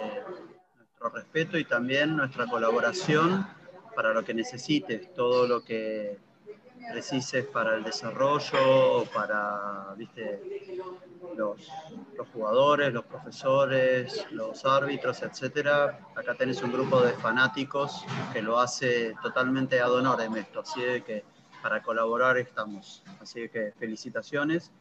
nuestro 0.77 1.09
respeto 1.09 1.57
y 1.57 1.65
también 1.65 2.15
nuestra 2.15 2.45
colaboración 2.47 3.47
para 3.95 4.13
lo 4.13 4.23
que 4.23 4.33
necesites, 4.33 5.13
todo 5.13 5.47
lo 5.47 5.63
que 5.63 6.19
precises 6.91 7.45
para 7.45 7.75
el 7.75 7.83
desarrollo, 7.83 9.05
para 9.13 9.93
¿viste? 9.95 10.41
Los, 11.35 11.67
los, 12.17 12.27
jugadores, 12.29 12.93
los 12.93 13.05
profesores, 13.05 14.25
los 14.31 14.65
árbitros, 14.65 15.21
etc. 15.21 15.93
Acá 16.15 16.35
tenés 16.35 16.61
un 16.61 16.71
grupo 16.71 17.01
de 17.01 17.13
fanáticos 17.13 18.03
que 18.33 18.41
lo 18.41 18.59
hace 18.59 19.13
totalmente 19.21 19.79
ad 19.79 19.91
honorem 19.91 20.35
esto, 20.37 20.61
así 20.61 20.81
que 21.05 21.23
para 21.62 21.82
colaborar 21.82 22.38
estamos. 22.38 23.03
Así 23.20 23.47
que 23.49 23.72
felicitaciones. 23.78 24.72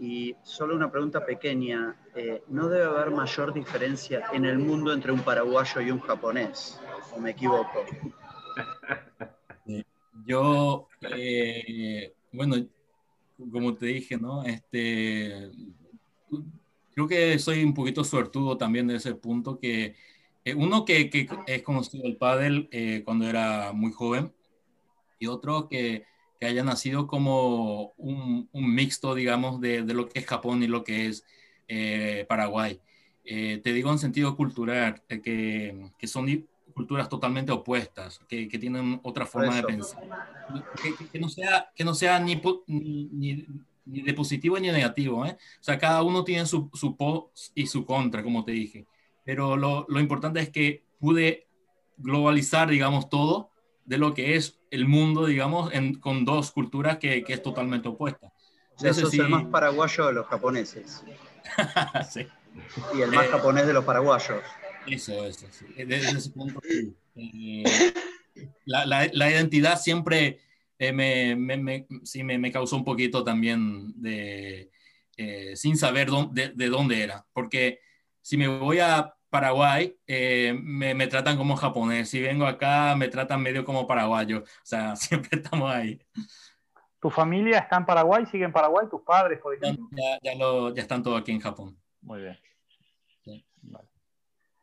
Y 0.00 0.36
solo 0.44 0.76
una 0.76 0.90
pregunta 0.90 1.26
pequeña, 1.26 1.96
eh, 2.14 2.42
¿no 2.48 2.68
debe 2.68 2.84
haber 2.84 3.10
mayor 3.10 3.52
diferencia 3.52 4.26
en 4.32 4.44
el 4.44 4.58
mundo 4.58 4.92
entre 4.92 5.10
un 5.10 5.20
paraguayo 5.20 5.80
y 5.80 5.90
un 5.90 5.98
japonés? 5.98 6.80
¿O 7.14 7.20
me 7.20 7.30
equivoco? 7.30 7.84
Yo, 10.24 10.88
eh, 11.16 12.12
bueno, 12.32 12.56
como 13.50 13.74
te 13.74 13.86
dije, 13.86 14.16
¿no? 14.16 14.44
Este, 14.44 15.50
creo 16.94 17.08
que 17.08 17.38
soy 17.38 17.64
un 17.64 17.74
poquito 17.74 18.04
suertudo 18.04 18.56
también 18.56 18.86
de 18.86 18.96
ese 18.96 19.14
punto, 19.14 19.58
que 19.58 19.96
eh, 20.44 20.54
uno 20.54 20.84
que, 20.84 21.10
que, 21.10 21.28
es 21.46 21.62
conocido 21.62 22.04
el 22.04 22.16
pádel 22.16 22.68
cuando 23.04 23.26
era 23.26 23.72
muy 23.72 23.90
joven 23.90 24.32
y 25.18 25.26
otro 25.26 25.68
que 25.68 26.04
que 26.38 26.46
haya 26.46 26.62
nacido 26.62 27.06
como 27.06 27.92
un, 27.96 28.48
un 28.52 28.74
mixto, 28.74 29.14
digamos, 29.14 29.60
de, 29.60 29.82
de, 29.82 29.94
lo 29.94 30.08
que 30.08 30.20
es 30.20 30.26
Japón 30.26 30.62
y 30.62 30.66
lo 30.66 30.84
que 30.84 31.06
es 31.06 31.24
eh, 31.66 32.24
Paraguay. 32.28 32.80
Eh, 33.24 33.60
te 33.62 33.72
digo 33.72 33.90
en 33.90 33.98
sentido 33.98 34.36
cultural, 34.36 35.02
eh, 35.08 35.20
que, 35.20 35.90
que, 35.98 36.06
son 36.06 36.46
culturas 36.74 37.08
totalmente 37.08 37.50
opuestas, 37.50 38.20
que, 38.28 38.48
que 38.48 38.58
tienen 38.58 39.00
otra 39.02 39.26
forma 39.26 39.56
de 39.56 39.64
pensar. 39.64 40.02
Que, 41.12 41.18
no 41.18 41.28
sea, 41.28 41.70
que 41.74 41.84
no 41.84 41.94
sea 41.94 42.20
ni, 42.20 42.40
ni, 42.68 43.46
ni 43.84 44.02
de 44.02 44.14
positivo 44.14 44.58
ni 44.58 44.68
de 44.68 44.74
negativo. 44.74 45.26
¿eh? 45.26 45.36
O 45.60 45.64
sea, 45.64 45.78
cada 45.78 46.02
uno 46.02 46.24
tiene 46.24 46.46
su, 46.46 46.70
su 46.72 46.96
pos 46.96 47.52
y 47.54 47.66
su 47.66 47.84
contra, 47.84 48.22
como 48.22 48.44
te 48.44 48.52
dije. 48.52 48.86
Pero 49.24 49.56
lo, 49.56 49.84
lo 49.88 50.00
importante 50.00 50.40
es 50.40 50.50
que 50.50 50.84
pude 51.00 51.48
globalizar, 51.96 52.70
digamos, 52.70 53.08
todo 53.08 53.50
de 53.84 53.98
lo 53.98 54.14
que 54.14 54.36
es 54.36 54.57
el 54.70 54.86
mundo, 54.86 55.26
digamos, 55.26 55.72
en, 55.72 55.94
con 55.94 56.24
dos 56.24 56.50
culturas 56.50 56.98
que, 56.98 57.22
que 57.24 57.34
es 57.34 57.42
totalmente 57.42 57.88
opuesta. 57.88 58.32
O 58.76 58.80
sea, 58.80 58.94
sos 58.94 59.12
el 59.14 59.28
más 59.28 59.44
paraguayo 59.46 60.06
de 60.06 60.12
los 60.12 60.26
japoneses. 60.26 61.02
sí. 62.10 62.26
Y 62.94 63.00
el 63.02 63.10
más 63.10 63.26
eh, 63.26 63.28
japonés 63.30 63.66
de 63.66 63.72
los 63.72 63.84
paraguayos. 63.84 64.42
Eso, 64.86 65.26
eso, 65.26 65.46
sí. 65.50 65.66
Desde 65.76 66.16
ese 66.16 66.30
punto, 66.30 66.60
eh, 67.16 67.64
la, 68.64 68.86
la, 68.86 69.08
la, 69.12 69.30
identidad 69.30 69.80
siempre 69.80 70.40
eh, 70.78 70.92
me, 70.92 71.34
me, 71.36 71.56
me, 71.56 71.86
sí, 72.04 72.22
me, 72.22 72.38
me, 72.38 72.52
causó 72.52 72.76
un 72.76 72.84
poquito 72.84 73.24
también 73.24 73.92
de, 74.00 74.70
sin 75.54 75.76
saber 75.76 76.08
dónde, 76.08 76.48
de, 76.48 76.54
de 76.54 76.68
dónde 76.68 77.02
era. 77.02 77.26
Porque 77.32 77.80
si 78.22 78.36
me 78.36 78.46
voy 78.46 78.78
a 78.78 79.12
Paraguay, 79.30 79.96
eh, 80.06 80.58
me, 80.62 80.94
me, 80.94 81.06
tratan 81.06 81.36
como 81.36 81.56
japonés. 81.56 82.08
Si 82.08 82.20
vengo 82.20 82.46
acá, 82.46 82.96
me 82.96 83.08
tratan 83.08 83.42
medio 83.42 83.64
como 83.64 83.86
paraguayo. 83.86 84.40
O 84.40 84.64
sea, 84.64 84.96
siempre 84.96 85.38
estamos 85.38 85.70
ahí. 85.70 85.98
¿Tu 87.00 87.10
familia 87.10 87.58
está 87.58 87.76
en 87.76 87.86
Paraguay? 87.86 88.26
¿Sigue 88.26 88.44
en 88.44 88.52
Paraguay? 88.52 88.86
¿Tus 88.90 89.02
padres, 89.02 89.38
por 89.40 89.54
ejemplo? 89.54 89.86
Ya, 89.92 90.18
ya, 90.22 90.34
lo, 90.36 90.74
ya 90.74 90.82
están 90.82 91.02
todos 91.02 91.20
aquí 91.20 91.30
en 91.30 91.40
Japón. 91.40 91.76
Muy 92.00 92.22
bien. 92.22 92.38
Sí. 93.24 93.44
Vale. 93.62 93.88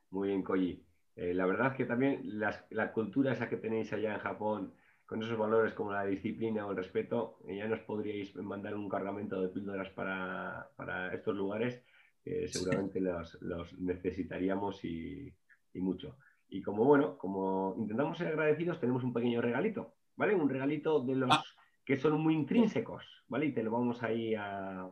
Muy 0.10 0.30
bien, 0.30 0.44
Koji. 0.44 0.84
Eh, 1.16 1.34
la 1.34 1.46
verdad 1.46 1.68
es 1.72 1.78
que 1.78 1.86
también 1.86 2.22
las, 2.40 2.66
la 2.72 2.92
cultura 2.92 3.32
esa 3.32 3.48
que 3.48 3.56
tenéis 3.56 3.94
allá 3.94 4.14
en 4.14 4.20
Japón, 4.20 4.74
con 5.06 5.24
esos 5.24 5.38
valores 5.38 5.74
como 5.74 5.94
la 5.94 6.06
disciplina 6.06 6.66
o 6.66 6.72
el 6.72 6.78
respeto, 6.78 7.38
eh, 7.48 7.56
ya 7.58 7.68
nos 7.68 7.80
podríais 7.82 8.36
mandar 8.36 8.76
un 8.76 8.90
cargamento 8.90 9.40
de 9.40 9.48
píldoras 9.48 9.90
para, 9.92 10.70
para 10.76 11.14
estos 11.14 11.36
lugares 11.36 11.82
que 12.26 12.48
seguramente 12.48 13.00
los, 13.00 13.38
los, 13.42 13.72
necesitaríamos 13.78 14.84
y, 14.84 15.32
y, 15.74 15.80
mucho. 15.80 16.18
Y 16.50 16.64
como 16.64 16.84
bueno, 16.84 17.20
como 17.20 17.76
intentamos 17.78 18.18
ser 18.18 18.30
agradecidos, 18.30 18.80
tenemos 18.80 19.04
un 19.04 19.14
pequeño 19.14 19.42
regalito, 19.42 19.94
¿vale? 20.16 20.34
Un 20.34 20.50
regalito 20.50 21.02
de 21.02 21.16
los 21.16 21.30
ah. 21.32 21.44
que 21.86 21.98
son 21.98 22.20
muy 22.20 22.34
intrínsecos, 22.34 23.06
¿vale? 23.28 23.46
Y 23.46 23.54
te 23.54 23.62
lo 23.62 23.70
vamos 23.70 24.02
ahí 24.02 24.34
a... 24.34 24.90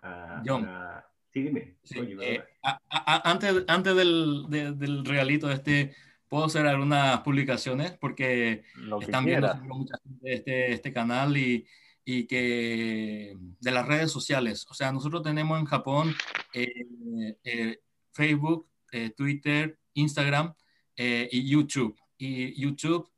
a, 0.00 0.42
John. 0.46 0.64
a... 0.64 1.04
Sí, 1.30 1.42
dime. 1.42 1.76
Sí, 1.82 1.98
Oye, 1.98 2.16
eh, 2.36 2.44
a, 2.62 3.30
antes 3.30 3.64
antes 3.68 3.96
del, 3.96 4.46
de, 4.48 4.72
del 4.72 5.04
regalito 5.04 5.50
este, 5.50 5.94
puedo 6.28 6.44
hacer 6.44 6.66
algunas 6.66 7.20
publicaciones 7.20 7.92
porque 7.92 8.64
están 9.02 9.26
viendo 9.26 9.54
mucha 9.56 9.98
gente 10.02 10.32
este, 10.32 10.72
este 10.72 10.92
canal 10.92 11.36
y 11.36 11.66
y 12.04 12.26
que 12.26 13.36
de 13.60 13.70
las 13.70 13.86
redes 13.86 14.10
sociales. 14.10 14.66
O 14.70 14.74
sea, 14.74 14.92
nosotros 14.92 15.22
tenemos 15.22 15.58
en 15.58 15.66
Japón 15.66 16.14
eh, 16.52 17.36
eh, 17.44 17.80
Facebook, 18.12 18.68
eh, 18.90 19.10
Twitter, 19.10 19.78
Instagram 19.94 20.54
y 20.96 21.48
YouTube. 21.48 21.98
Y 22.16 22.60
YouTube, 22.60 23.10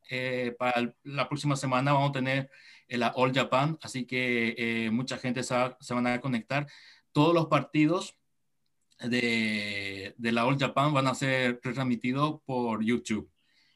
para 0.58 0.94
la 1.02 1.28
próxima 1.28 1.56
semana 1.56 1.92
vamos 1.92 2.10
a 2.10 2.12
tener 2.14 2.50
la 2.88 3.08
All 3.08 3.34
Japan, 3.34 3.78
así 3.82 4.06
que 4.06 4.88
mucha 4.90 5.18
gente 5.18 5.42
se, 5.42 5.54
se, 5.80 5.92
van 5.92 6.06
a 6.06 6.20
conectar. 6.20 6.66
Todos 7.12 7.34
los 7.34 7.46
partidos 7.46 8.16
de, 9.00 10.14
de 10.16 10.32
la 10.32 10.46
All 10.46 10.58
Japan 10.58 10.94
van 10.94 11.08
a 11.08 11.14
ser 11.14 11.60
transmitidos 11.60 12.40
por 12.46 12.82
YouTube. 12.82 13.30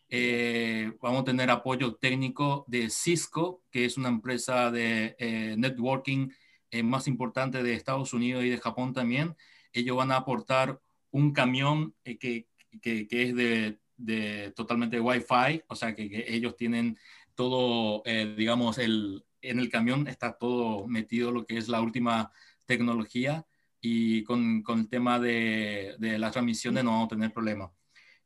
Eh, 0.09 0.93
vamos 1.03 1.23
a 1.23 1.25
tener 1.25 1.51
apoyo 1.51 1.97
técnico 1.97 2.65
de 2.69 2.91
Cisco, 2.91 3.63
que 3.71 3.85
es 3.85 3.97
una 3.97 4.09
empresa 4.09 4.71
de 4.71 5.17
eh, 5.19 5.55
networking 5.59 6.31
eh, 6.71 6.83
más 6.83 7.09
importante 7.09 7.63
de 7.63 7.75
Estados 7.75 8.13
Unidos 8.13 8.45
y 8.45 8.51
de 8.51 8.59
Japón 8.59 8.93
también. 8.93 9.37
Ellos 9.73 9.97
van 9.97 10.13
a 10.13 10.17
aportar 10.17 10.81
un 11.11 11.33
camión 11.33 11.95
que, 12.05 12.19
que, 12.19 13.09
que, 13.09 13.23
es 13.23 13.35
de 13.35 13.79
de 13.99 14.53
totalmente 14.57 15.01
Wi-Fi, 15.01 15.65
o 15.67 15.75
sea 15.77 15.95
que, 15.95 16.25
ellos 16.29 16.57
tienen 16.57 16.97
todo, 17.35 18.03
eh, 18.07 18.35
digamos, 18.37 18.79
el, 18.79 19.25
en 19.43 19.59
el 19.59 19.69
camión 19.69 20.07
está 20.07 20.39
todo 20.39 20.87
metido 20.87 21.31
lo 21.33 21.45
que 21.45 21.59
es 21.59 21.69
la 21.69 21.83
última 21.83 22.33
tecnología 22.65 23.45
y 23.81 24.23
con, 24.25 24.63
con 24.63 24.81
el 24.81 24.89
tema 24.89 25.19
de, 25.19 25.97
de, 25.99 26.19
las 26.19 26.33
transmisiones 26.33 26.85
no 26.85 26.93
vamos 26.93 27.07
a 27.07 27.17
tener 27.17 27.33
problema. 27.33 27.71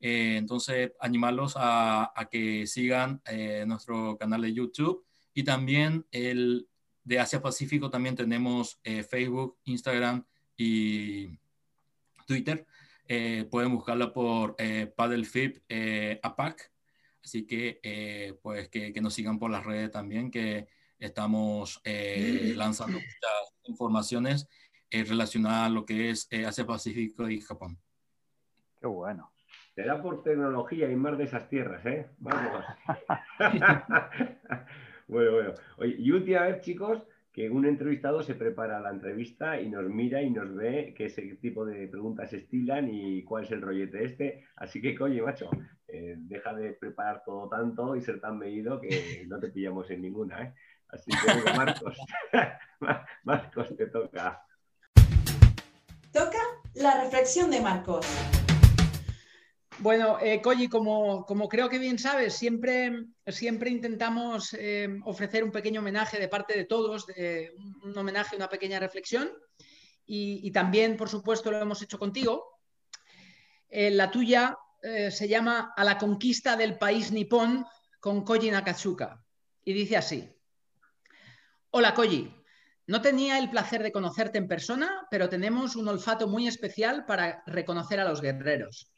Eh, 0.02 0.36
entonces, 0.36 0.92
animarlos 1.00 1.54
a, 1.56 2.12
a 2.14 2.28
que 2.28 2.66
sigan 2.66 3.22
eh, 3.24 3.64
nuestro 3.66 4.18
canal 4.18 4.42
de 4.42 4.52
YouTube 4.52 5.06
y 5.32 5.44
también 5.44 6.06
el 6.10 6.68
de 7.04 7.18
Asia 7.18 7.40
Pacífico 7.40 7.88
también 7.88 8.14
tenemos 8.14 8.78
Facebook, 9.08 9.58
Instagram 9.64 10.24
y 10.56 11.38
Twitter. 12.26 12.66
Eh, 13.08 13.46
pueden 13.50 13.72
buscarla 13.72 14.12
por 14.12 14.54
eh, 14.58 14.86
Paddlefip 14.86 15.62
eh, 15.68 16.18
APAC. 16.22 16.72
Así 17.24 17.46
que, 17.46 17.80
eh, 17.82 18.38
pues, 18.42 18.68
que, 18.68 18.92
que, 18.92 19.00
nos 19.00 19.14
sigan 19.14 19.38
por 19.38 19.50
las 19.50 19.64
redes 19.64 19.90
también, 19.90 20.30
que 20.30 20.66
estamos 20.98 21.80
lanzando 21.84 22.98
muchas 22.98 23.54
informaciones 23.64 24.48
relacionadas 24.90 25.66
a 25.66 25.70
lo 25.70 25.84
que 25.84 26.10
es 26.10 26.28
Asia 26.46 26.66
Pacífico 26.66 27.28
y 27.28 27.40
Japón. 27.40 27.78
Qué 28.80 28.86
bueno. 28.86 29.31
Te 29.74 29.84
da 29.84 30.02
por 30.02 30.22
tecnología 30.22 30.90
y 30.90 30.96
más 30.96 31.16
de 31.16 31.24
esas 31.24 31.48
tierras, 31.48 31.84
¿eh? 31.86 32.06
Vamos. 32.18 32.62
bueno, 35.08 35.32
bueno. 35.32 35.54
Oye, 35.78 35.96
y 35.98 36.10
última 36.10 36.42
vez, 36.42 36.60
chicos, 36.60 37.02
que 37.32 37.48
un 37.48 37.64
entrevistado 37.64 38.22
se 38.22 38.34
prepara 38.34 38.80
la 38.80 38.90
entrevista 38.90 39.58
y 39.58 39.70
nos 39.70 39.88
mira 39.88 40.20
y 40.20 40.28
nos 40.30 40.54
ve 40.54 40.92
qué 40.94 41.06
ese 41.06 41.22
tipo 41.36 41.64
de 41.64 41.88
preguntas 41.88 42.30
estilan 42.34 42.90
y 42.92 43.24
cuál 43.24 43.44
es 43.44 43.50
el 43.52 43.62
rollete 43.62 44.04
este. 44.04 44.44
Así 44.56 44.82
que, 44.82 44.94
coño, 44.94 45.24
macho, 45.24 45.48
eh, 45.88 46.16
deja 46.18 46.52
de 46.52 46.74
preparar 46.74 47.22
todo 47.24 47.48
tanto 47.48 47.96
y 47.96 48.02
ser 48.02 48.20
tan 48.20 48.38
medido 48.38 48.78
que 48.78 49.24
no 49.26 49.40
te 49.40 49.48
pillamos 49.48 49.90
en 49.90 50.02
ninguna. 50.02 50.42
¿eh? 50.42 50.54
Así 50.88 51.10
que, 51.10 51.52
Marcos, 51.56 51.96
Marcos, 53.24 53.74
te 53.74 53.86
toca. 53.86 54.44
Toca 56.12 56.42
la 56.74 57.02
reflexión 57.02 57.50
de 57.50 57.62
Marcos. 57.62 58.06
Bueno, 59.82 60.16
eh, 60.20 60.40
como, 60.40 61.48
creo 61.48 61.68
que 61.68 61.80
bien 61.80 61.98
sabes, 61.98 62.34
siempre, 62.34 63.06
siempre 63.26 63.68
intentamos 63.68 64.54
eh, 64.54 64.88
ofrecer 65.04 65.42
un 65.42 65.50
pequeño 65.50 65.80
homenaje 65.80 66.20
de 66.20 66.28
parte 66.28 66.56
de 66.56 66.66
todos, 66.66 67.08
un, 67.82 67.98
homenaje, 67.98 68.36
una 68.36 68.48
pequeña 68.48 68.78
reflexión. 68.78 69.28
Y, 70.06 70.52
también, 70.52 70.96
por 70.96 71.08
supuesto, 71.08 71.50
lo 71.50 71.58
hemos 71.58 71.82
hecho 71.82 71.98
contigo. 71.98 72.60
Eh, 73.68 73.90
la 73.90 74.08
tuya 74.08 74.56
eh, 74.82 75.10
se 75.10 75.26
llama 75.26 75.72
A 75.76 75.82
la 75.82 75.98
conquista 75.98 76.56
del 76.56 76.78
país 76.78 77.10
nipón 77.10 77.66
con 77.98 78.22
Koji 78.22 78.52
Nakatsuka. 78.52 79.20
Y 79.64 79.72
dice 79.72 79.96
así. 79.96 80.32
Hola 81.70 81.92
Koji, 81.92 82.32
no 82.86 83.02
tenía 83.02 83.36
el 83.36 83.50
placer 83.50 83.82
de 83.82 83.90
conocerte 83.90 84.38
en 84.38 84.46
persona, 84.46 85.08
pero 85.10 85.28
tenemos 85.28 85.74
un 85.74 85.88
olfato 85.88 86.28
muy 86.28 86.46
especial 86.46 87.04
para 87.04 87.42
reconocer 87.46 87.98
a 87.98 88.04
los 88.04 88.20
guerreros. 88.20 88.91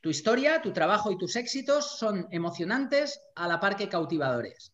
Tu 0.00 0.08
historia, 0.08 0.62
tu 0.62 0.72
trabajo 0.72 1.12
y 1.12 1.18
tus 1.18 1.36
éxitos 1.36 1.98
son 1.98 2.26
emocionantes 2.30 3.20
a 3.34 3.46
la 3.46 3.60
par 3.60 3.76
que 3.76 3.88
cautivadores. 3.88 4.72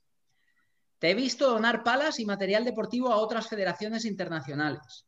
Te 0.98 1.10
he 1.10 1.14
visto 1.14 1.50
donar 1.50 1.82
palas 1.82 2.20
y 2.20 2.24
material 2.24 2.64
deportivo 2.64 3.12
a 3.12 3.16
otras 3.16 3.48
federaciones 3.48 4.04
internacionales. 4.04 5.04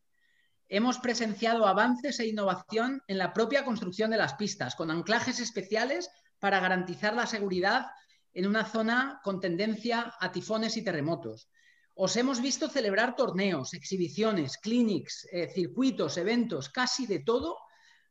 Hemos 0.69 0.99
presenciado 0.99 1.67
avances 1.67 2.19
e 2.21 2.27
innovación 2.27 3.01
en 3.07 3.17
la 3.17 3.33
propia 3.33 3.65
construcción 3.65 4.11
de 4.11 4.19
las 4.19 4.35
pistas, 4.35 4.75
con 4.75 4.91
anclajes 4.91 5.41
especiales 5.41 6.11
para 6.41 6.61
garantizar 6.61 7.15
la 7.15 7.27
seguridad 7.27 7.87
en 8.35 8.47
una 8.47 8.65
zona 8.65 9.21
con 9.23 9.41
tendencia 9.41 10.15
a 10.21 10.31
tifones 10.33 10.77
y 10.77 10.83
terremotos. 10.83 11.49
Os 11.95 12.17
hemos 12.17 12.43
visto 12.43 12.69
celebrar 12.69 13.17
torneos, 13.17 13.73
exhibiciones, 13.73 14.59
clinics, 14.59 15.27
eh, 15.33 15.49
circuitos, 15.49 16.17
eventos, 16.17 16.69
casi 16.69 17.07
de 17.07 17.21
todo 17.21 17.57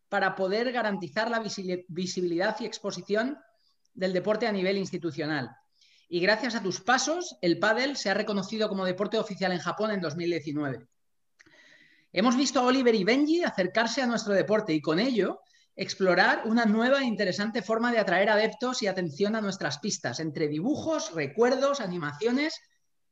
para 0.10 0.36
poder 0.36 0.72
garantizar 0.72 1.30
la 1.30 1.44
visibilidad 1.88 2.56
y 2.60 2.66
exposición 2.66 3.38
del 3.94 4.14
deporte 4.14 4.48
a 4.48 4.52
nivel 4.52 4.78
institucional. 4.78 5.50
Y 6.08 6.22
gracias 6.22 6.56
a 6.56 6.64
tus 6.64 6.80
pasos, 6.80 7.36
el 7.42 7.60
pádel 7.60 7.98
se 7.98 8.10
ha 8.10 8.14
reconocido 8.14 8.70
como 8.70 8.86
deporte 8.86 9.18
oficial 9.18 9.52
en 9.52 9.60
Japón 9.60 9.92
en 9.92 10.00
2019. 10.00 10.88
Hemos 12.14 12.38
visto 12.38 12.60
a 12.60 12.64
Oliver 12.64 12.96
y 12.96 13.04
Benji 13.04 13.44
acercarse 13.44 14.02
a 14.02 14.08
nuestro 14.08 14.34
deporte 14.34 14.74
y 14.74 14.82
con 14.82 15.00
ello 15.00 15.42
explorar 15.76 16.44
una 16.46 16.66
nueva 16.66 17.02
e 17.02 17.06
interesante 17.06 17.62
forma 17.62 17.92
de 17.92 18.00
atraer 18.00 18.30
adeptos 18.30 18.82
y 18.82 18.88
atención 18.88 19.36
a 19.36 19.42
nuestras 19.42 19.80
pistas, 19.80 20.20
entre 20.20 20.48
dibujos, 20.48 21.14
recuerdos, 21.14 21.82
animaciones 21.82 22.60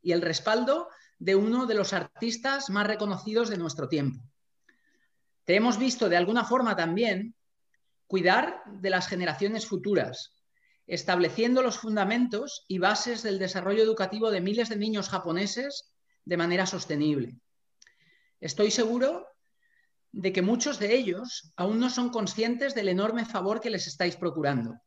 y 0.01 0.13
el 0.13 0.21
respaldo 0.21 0.87
de 1.19 1.35
uno 1.35 1.65
de 1.65 1.75
los 1.75 1.93
artistas 1.93 2.69
más 2.69 2.87
reconocidos 2.87 3.49
de 3.49 3.57
nuestro 3.57 3.87
tiempo 3.89 4.23
te 5.45 5.55
hemos 5.55 5.77
visto 5.77 6.09
de 6.09 6.17
alguna 6.17 6.43
forma 6.43 6.75
también 6.75 7.35
cuidar 8.07 8.63
de 8.65 8.89
las 8.89 9.07
generaciones 9.07 9.65
futuras, 9.65 10.35
estableciendo 10.87 11.61
los 11.61 11.79
fundamentos 11.79 12.65
y 12.67 12.79
bases 12.79 13.23
del 13.23 13.39
desarrollo 13.39 13.83
educativo 13.83 14.31
de 14.31 14.41
miles 14.41 14.69
de 14.69 14.75
niños 14.75 15.09
japoneses 15.09 15.91
de 16.25 16.37
manera 16.37 16.65
sostenible. 16.65 17.37
Estoy 18.39 18.71
seguro 18.71 19.27
de 20.11 20.31
que 20.31 20.41
muchos 20.41 20.79
de 20.79 20.95
ellos 20.95 21.51
aún 21.55 21.79
no 21.79 21.89
son 21.89 22.09
conscientes 22.09 22.73
del 22.75 22.89
enorme 22.89 23.25
favor 23.25 23.59
que 23.59 23.69
les 23.69 23.87
estáis 23.87 24.15
procurando. 24.15 24.79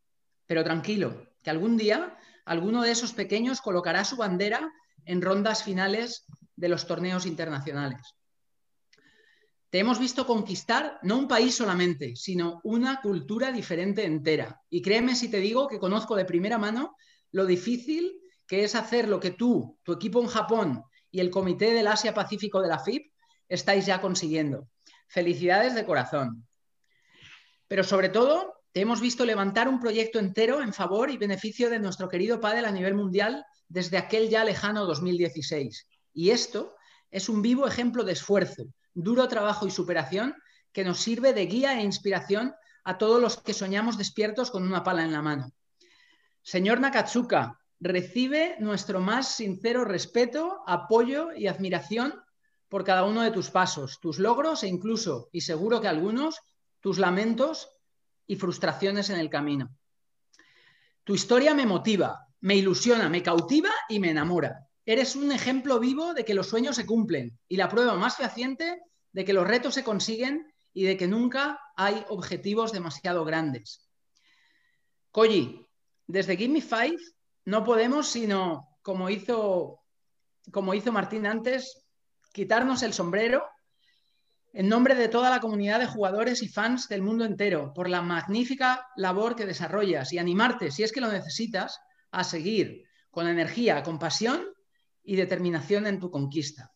Pero 0.47 0.65
tranquilo, 0.65 1.29
que 1.43 1.51
algún 1.51 1.77
día 1.77 2.17
alguno 2.47 2.83
de 2.83 2.91
esos 2.91 3.13
pequeños 3.13 3.61
colocará 3.61 4.05
su 4.05 4.17
bandera 4.17 4.73
en 5.05 5.21
rondas 5.21 5.63
finales 5.63 6.25
de 6.57 6.69
los 6.69 6.87
torneos 6.87 7.27
internacionales. 7.27 8.01
Te 9.71 9.79
hemos 9.79 9.99
visto 9.99 10.27
conquistar 10.27 10.99
no 11.03 11.19
un 11.19 11.29
país 11.29 11.55
solamente, 11.55 12.17
sino 12.17 12.61
una 12.65 13.03
cultura 13.03 13.53
diferente 13.53 14.05
entera. 14.05 14.63
Y 14.71 14.81
créeme 14.81 15.15
si 15.15 15.29
te 15.29 15.41
digo 15.41 15.69
que 15.69 15.79
conozco 15.79 16.17
de 16.17 16.25
primera 16.25 16.57
mano 16.57 16.97
lo 17.33 17.45
difícil 17.45 18.19
que 18.47 18.65
es 18.65 18.75
hacer 18.75 19.09
lo 19.09 19.21
que 19.21 19.33
tú, 19.33 19.79
tu 19.83 19.93
equipo 19.93 20.23
en 20.23 20.27
Japón 20.27 20.83
y 21.11 21.21
el 21.21 21.31
Comité 21.31 21.73
del 21.73 21.87
Asia 21.87 22.15
Pacífico 22.15 22.63
de 22.63 22.69
la 22.69 22.79
FIP 22.79 23.13
estáis 23.47 23.85
ya 23.85 24.01
consiguiendo. 24.01 24.69
Felicidades 25.07 25.75
de 25.75 25.85
corazón. 25.85 26.47
Pero 27.67 27.85
sobre 27.85 28.09
todo, 28.09 28.55
te 28.73 28.81
hemos 28.81 29.03
visto 29.03 29.27
levantar 29.27 29.69
un 29.69 29.81
proyecto 29.81 30.19
entero 30.19 30.63
en 30.63 30.73
favor 30.73 31.11
y 31.11 31.19
beneficio 31.19 31.69
de 31.69 31.79
nuestro 31.79 32.09
querido 32.09 32.41
pádel 32.41 32.65
a 32.65 32.73
nivel 32.73 32.95
mundial 32.95 33.45
desde 33.69 33.99
aquel 33.99 34.31
ya 34.31 34.45
lejano 34.45 34.87
2016. 34.87 35.87
Y 36.15 36.31
esto 36.31 36.75
es 37.11 37.29
un 37.29 37.43
vivo 37.43 37.67
ejemplo 37.67 38.03
de 38.05 38.13
esfuerzo, 38.13 38.65
duro 39.03 39.29
trabajo 39.29 39.67
y 39.67 39.71
superación 39.71 40.35
que 40.73 40.85
nos 40.85 40.99
sirve 40.99 41.33
de 41.33 41.47
guía 41.47 41.79
e 41.79 41.85
inspiración 41.85 42.55
a 42.85 42.99
todos 42.99 43.21
los 43.21 43.37
que 43.37 43.55
soñamos 43.55 43.99
despiertos 43.99 44.51
con 44.51 44.65
una 44.65 44.83
pala 44.83 45.05
en 45.05 45.13
la 45.13 45.23
mano. 45.23 45.53
Señor 46.43 46.81
Nakatsuka, 46.81 47.61
recibe 47.81 48.57
nuestro 48.59 49.01
más 49.01 49.35
sincero 49.35 49.85
respeto, 49.85 50.63
apoyo 50.67 51.33
y 51.33 51.47
admiración 51.47 52.15
por 52.69 52.85
cada 52.85 53.05
uno 53.05 53.23
de 53.23 53.31
tus 53.31 53.51
pasos, 53.51 54.01
tus 54.01 54.19
logros 54.19 54.63
e 54.63 54.69
incluso, 54.69 55.29
y 55.33 55.43
seguro 55.43 55.81
que 55.81 55.89
algunos, 55.89 56.41
tus 56.81 56.99
lamentos 56.99 57.71
y 58.27 58.37
frustraciones 58.37 59.11
en 59.11 59.19
el 59.19 59.31
camino. 59.31 59.75
Tu 61.05 61.15
historia 61.15 61.55
me 61.55 61.67
motiva, 61.67 62.27
me 62.41 62.57
ilusiona, 62.57 63.09
me 63.09 63.23
cautiva 63.23 63.71
y 63.89 64.01
me 64.01 64.11
enamora. 64.11 64.68
Eres 64.89 65.17
un 65.17 65.31
ejemplo 65.33 65.79
vivo 65.79 66.15
de 66.15 66.25
que 66.25 66.33
los 66.33 66.49
sueños 66.49 66.77
se 66.77 66.87
cumplen 66.87 67.39
y 67.47 67.59
la 67.59 67.69
prueba 67.69 67.95
más 67.97 68.17
fehaciente 68.17 68.81
de 69.13 69.25
que 69.27 69.35
los 69.35 69.47
retos 69.47 69.75
se 69.75 69.85
consiguen 69.85 70.51
y 70.73 70.85
de 70.85 70.97
que 70.97 71.07
nunca 71.07 71.61
hay 71.77 72.07
objetivos 72.09 72.73
demasiado 72.73 73.23
grandes. 73.27 73.87
Koji, 75.11 75.61
desde 76.07 76.39
Give 76.39 76.55
Me 76.55 76.63
Five 76.63 76.97
no 77.45 77.65
podemos 77.65 78.09
sino, 78.09 78.79
como 78.81 79.11
hizo, 79.11 79.81
como 80.53 80.73
hizo 80.73 80.91
Martín 80.91 81.27
antes, 81.27 81.85
quitarnos 82.33 82.83
el 82.83 82.95
sombrero 82.95 83.45
en 84.55 84.71
nombre 84.71 84.95
de 84.95 85.09
toda 85.09 85.29
la 85.29 85.41
comunidad 85.41 85.81
de 85.81 85.87
jugadores 85.87 86.43
y 86.43 86.49
fans 86.49 86.89
del 86.89 87.03
mundo 87.03 87.27
entero 87.27 87.75
por 87.75 87.91
la 87.91 88.01
magnífica 88.01 88.89
labor 88.97 89.37
que 89.37 89.45
desarrollas 89.45 90.15
y 90.15 90.19
animarte, 90.19 90.71
si 90.71 90.83
es 90.83 90.93
que 90.93 91.03
lo 91.03 91.13
necesitas, 91.13 91.79
a 92.11 92.25
seguir 92.25 92.85
con 93.11 93.29
energía, 93.29 93.83
con 93.83 93.99
pasión 93.99 94.47
y 95.09 95.17
determinación 95.17 95.87
en 95.87 95.99
tu 95.99 96.11
conquista. 96.11 96.71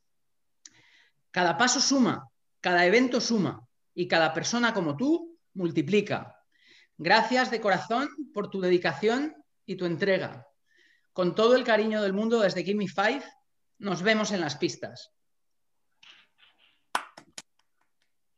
Cada 1.30 1.58
paso 1.58 1.82
suma, 1.82 2.30
cada 2.62 2.86
evento 2.86 3.20
suma 3.20 3.68
y 3.94 4.08
cada 4.08 4.32
persona 4.32 4.72
como 4.72 4.96
tú 4.96 5.38
multiplica. 5.52 6.34
Gracias 6.96 7.50
de 7.50 7.60
corazón 7.60 8.08
por 8.32 8.48
tu 8.48 8.62
dedicación 8.62 9.36
y 9.66 9.76
tu 9.76 9.84
entrega. 9.84 10.46
Con 11.12 11.34
todo 11.34 11.56
el 11.56 11.64
cariño 11.64 12.00
del 12.00 12.14
mundo 12.14 12.40
desde 12.40 12.64
Gimme 12.64 12.88
Five, 12.88 13.22
nos 13.78 14.00
vemos 14.00 14.32
en 14.32 14.40
las 14.40 14.56
pistas. 14.56 15.12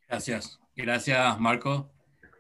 Gracias. 0.09 0.59
Gracias, 0.75 1.39
Marco. 1.39 1.95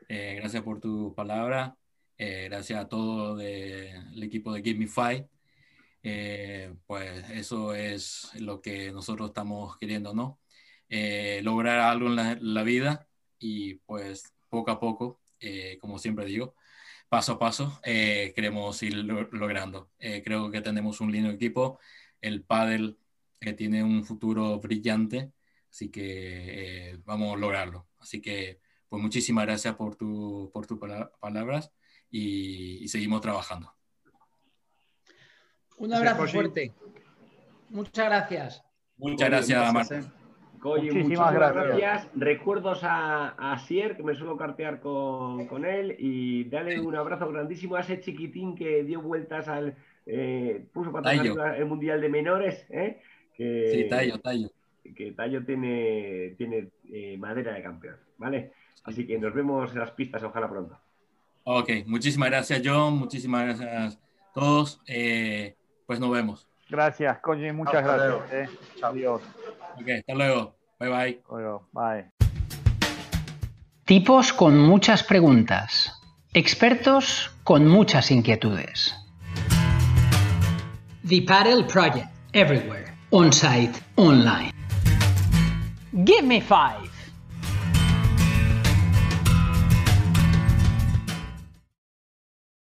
Eh, 0.08 0.34
gracias 0.40 0.64
por 0.64 0.80
tu 0.80 1.14
palabra. 1.14 1.76
gracias 2.18 2.80
a 2.80 2.88
todo 2.88 3.40
el 3.40 4.22
equipo 4.24 4.52
de 4.52 4.60
Give 4.60 4.80
Me 4.80 4.88
Five. 6.04 6.76
pues 6.86 7.30
eso 7.30 7.74
es 7.74 8.30
lo 8.40 8.60
que 8.60 8.92
nosotros 8.92 9.30
estamos 9.30 9.76
queriendo, 9.78 10.14
¿no? 10.14 10.40
lograr 11.42 11.80
algo 11.80 12.08
en 12.08 12.54
la, 12.54 12.62
vida 12.62 13.08
y 13.38 13.74
pues 13.86 14.32
poco 14.48 14.70
a 14.70 14.78
poco, 14.78 15.20
como 15.80 15.98
siempre 15.98 16.26
digo, 16.26 16.54
paso 17.08 17.32
a 17.32 17.38
paso, 17.38 17.80
queremos 17.82 18.82
ir 18.82 18.94
logrando. 18.96 19.90
creo 19.98 20.50
que 20.50 20.60
tenemos 20.60 21.00
un 21.00 21.12
lindo 21.12 21.30
equipo. 21.30 21.78
El 22.20 22.44
pádel 22.44 22.98
tiene 23.52 23.84
un 23.84 24.04
futuro 24.04 24.58
brillante, 24.60 25.32
así 25.70 25.90
que 25.90 26.92
eh, 26.92 26.98
vamos 27.04 27.36
a 27.36 27.38
lograrlo. 27.38 27.88
Así 27.98 28.20
que, 28.22 28.60
pues 28.88 29.02
muchísimas 29.02 29.44
gracias 29.44 29.74
por, 29.76 29.96
tu, 29.96 30.50
por 30.52 30.66
tus 30.66 30.78
palabras 31.20 31.72
y, 32.10 32.88
seguimos 32.88 33.20
trabajando. 33.20 33.74
Un 35.78 35.92
abrazo 35.92 36.26
fuerte. 36.26 36.72
Muchas 37.70 38.06
gracias. 38.06 38.64
Muchas 38.96 39.28
gracias, 39.28 39.72
Marta. 39.72 40.00
muchísimas 40.62 41.34
gracias. 41.34 42.08
Recuerdos 42.14 42.84
a, 42.84 43.30
a, 43.52 43.58
Sier, 43.58 43.96
que 43.96 44.02
me 44.02 44.14
suelo 44.14 44.36
cartear 44.36 44.80
con, 44.80 45.46
con, 45.46 45.64
él, 45.64 45.96
y 45.98 46.44
dale 46.44 46.80
un 46.80 46.94
abrazo 46.94 47.28
grandísimo 47.30 47.76
a 47.76 47.80
ese 47.80 48.00
chiquitín 48.00 48.54
que 48.54 48.84
dio 48.84 49.00
vueltas 49.00 49.48
al. 49.48 49.76
Eh, 50.06 50.66
puso 50.72 50.92
para 50.92 51.12
el 51.56 51.66
Mundial 51.66 52.00
de 52.00 52.08
Menores, 52.08 52.66
¿eh? 52.70 53.00
Que, 53.34 53.70
sí, 53.72 53.88
Tallo, 53.88 54.20
Tallo. 54.20 54.50
Que 54.94 55.12
Tallo 55.12 55.44
tiene, 55.44 56.34
tiene 56.36 56.68
eh, 56.92 57.16
madera 57.16 57.54
de 57.54 57.62
campeón, 57.62 57.96
¿vale? 58.18 58.52
Así 58.84 59.06
que 59.06 59.18
nos 59.18 59.34
vemos 59.34 59.72
en 59.72 59.78
las 59.78 59.90
pistas, 59.92 60.22
ojalá 60.22 60.48
pronto. 60.48 60.78
Ok, 61.44 61.70
muchísimas 61.86 62.30
gracias, 62.30 62.62
John. 62.64 62.98
Muchísimas 62.98 63.44
gracias 63.44 63.96
a 63.96 64.32
todos. 64.34 64.80
Eh, 64.86 65.56
pues 65.86 66.00
nos 66.00 66.10
vemos. 66.10 66.48
Gracias, 66.68 67.18
Koji, 67.20 67.52
muchas 67.52 67.84
gracias. 67.84 68.32
Eh. 68.32 68.48
Adiós. 68.82 69.22
Ok, 69.76 69.88
hasta 69.98 70.14
luego. 70.14 70.56
Bye 70.80 70.88
bye. 70.88 71.22
Luego, 71.30 71.68
bye. 71.72 72.10
Tipos 73.84 74.32
con 74.32 74.58
muchas 74.58 75.02
preguntas. 75.02 75.92
Expertos 76.32 77.30
con 77.44 77.68
muchas 77.68 78.10
inquietudes. 78.10 78.94
The 81.06 81.22
Paddle 81.22 81.64
Project, 81.64 82.08
everywhere 82.32 82.94
on-site, 83.14 83.80
online. 83.96 84.52
Give 86.04 86.24
me 86.24 86.40
five. 86.40 86.93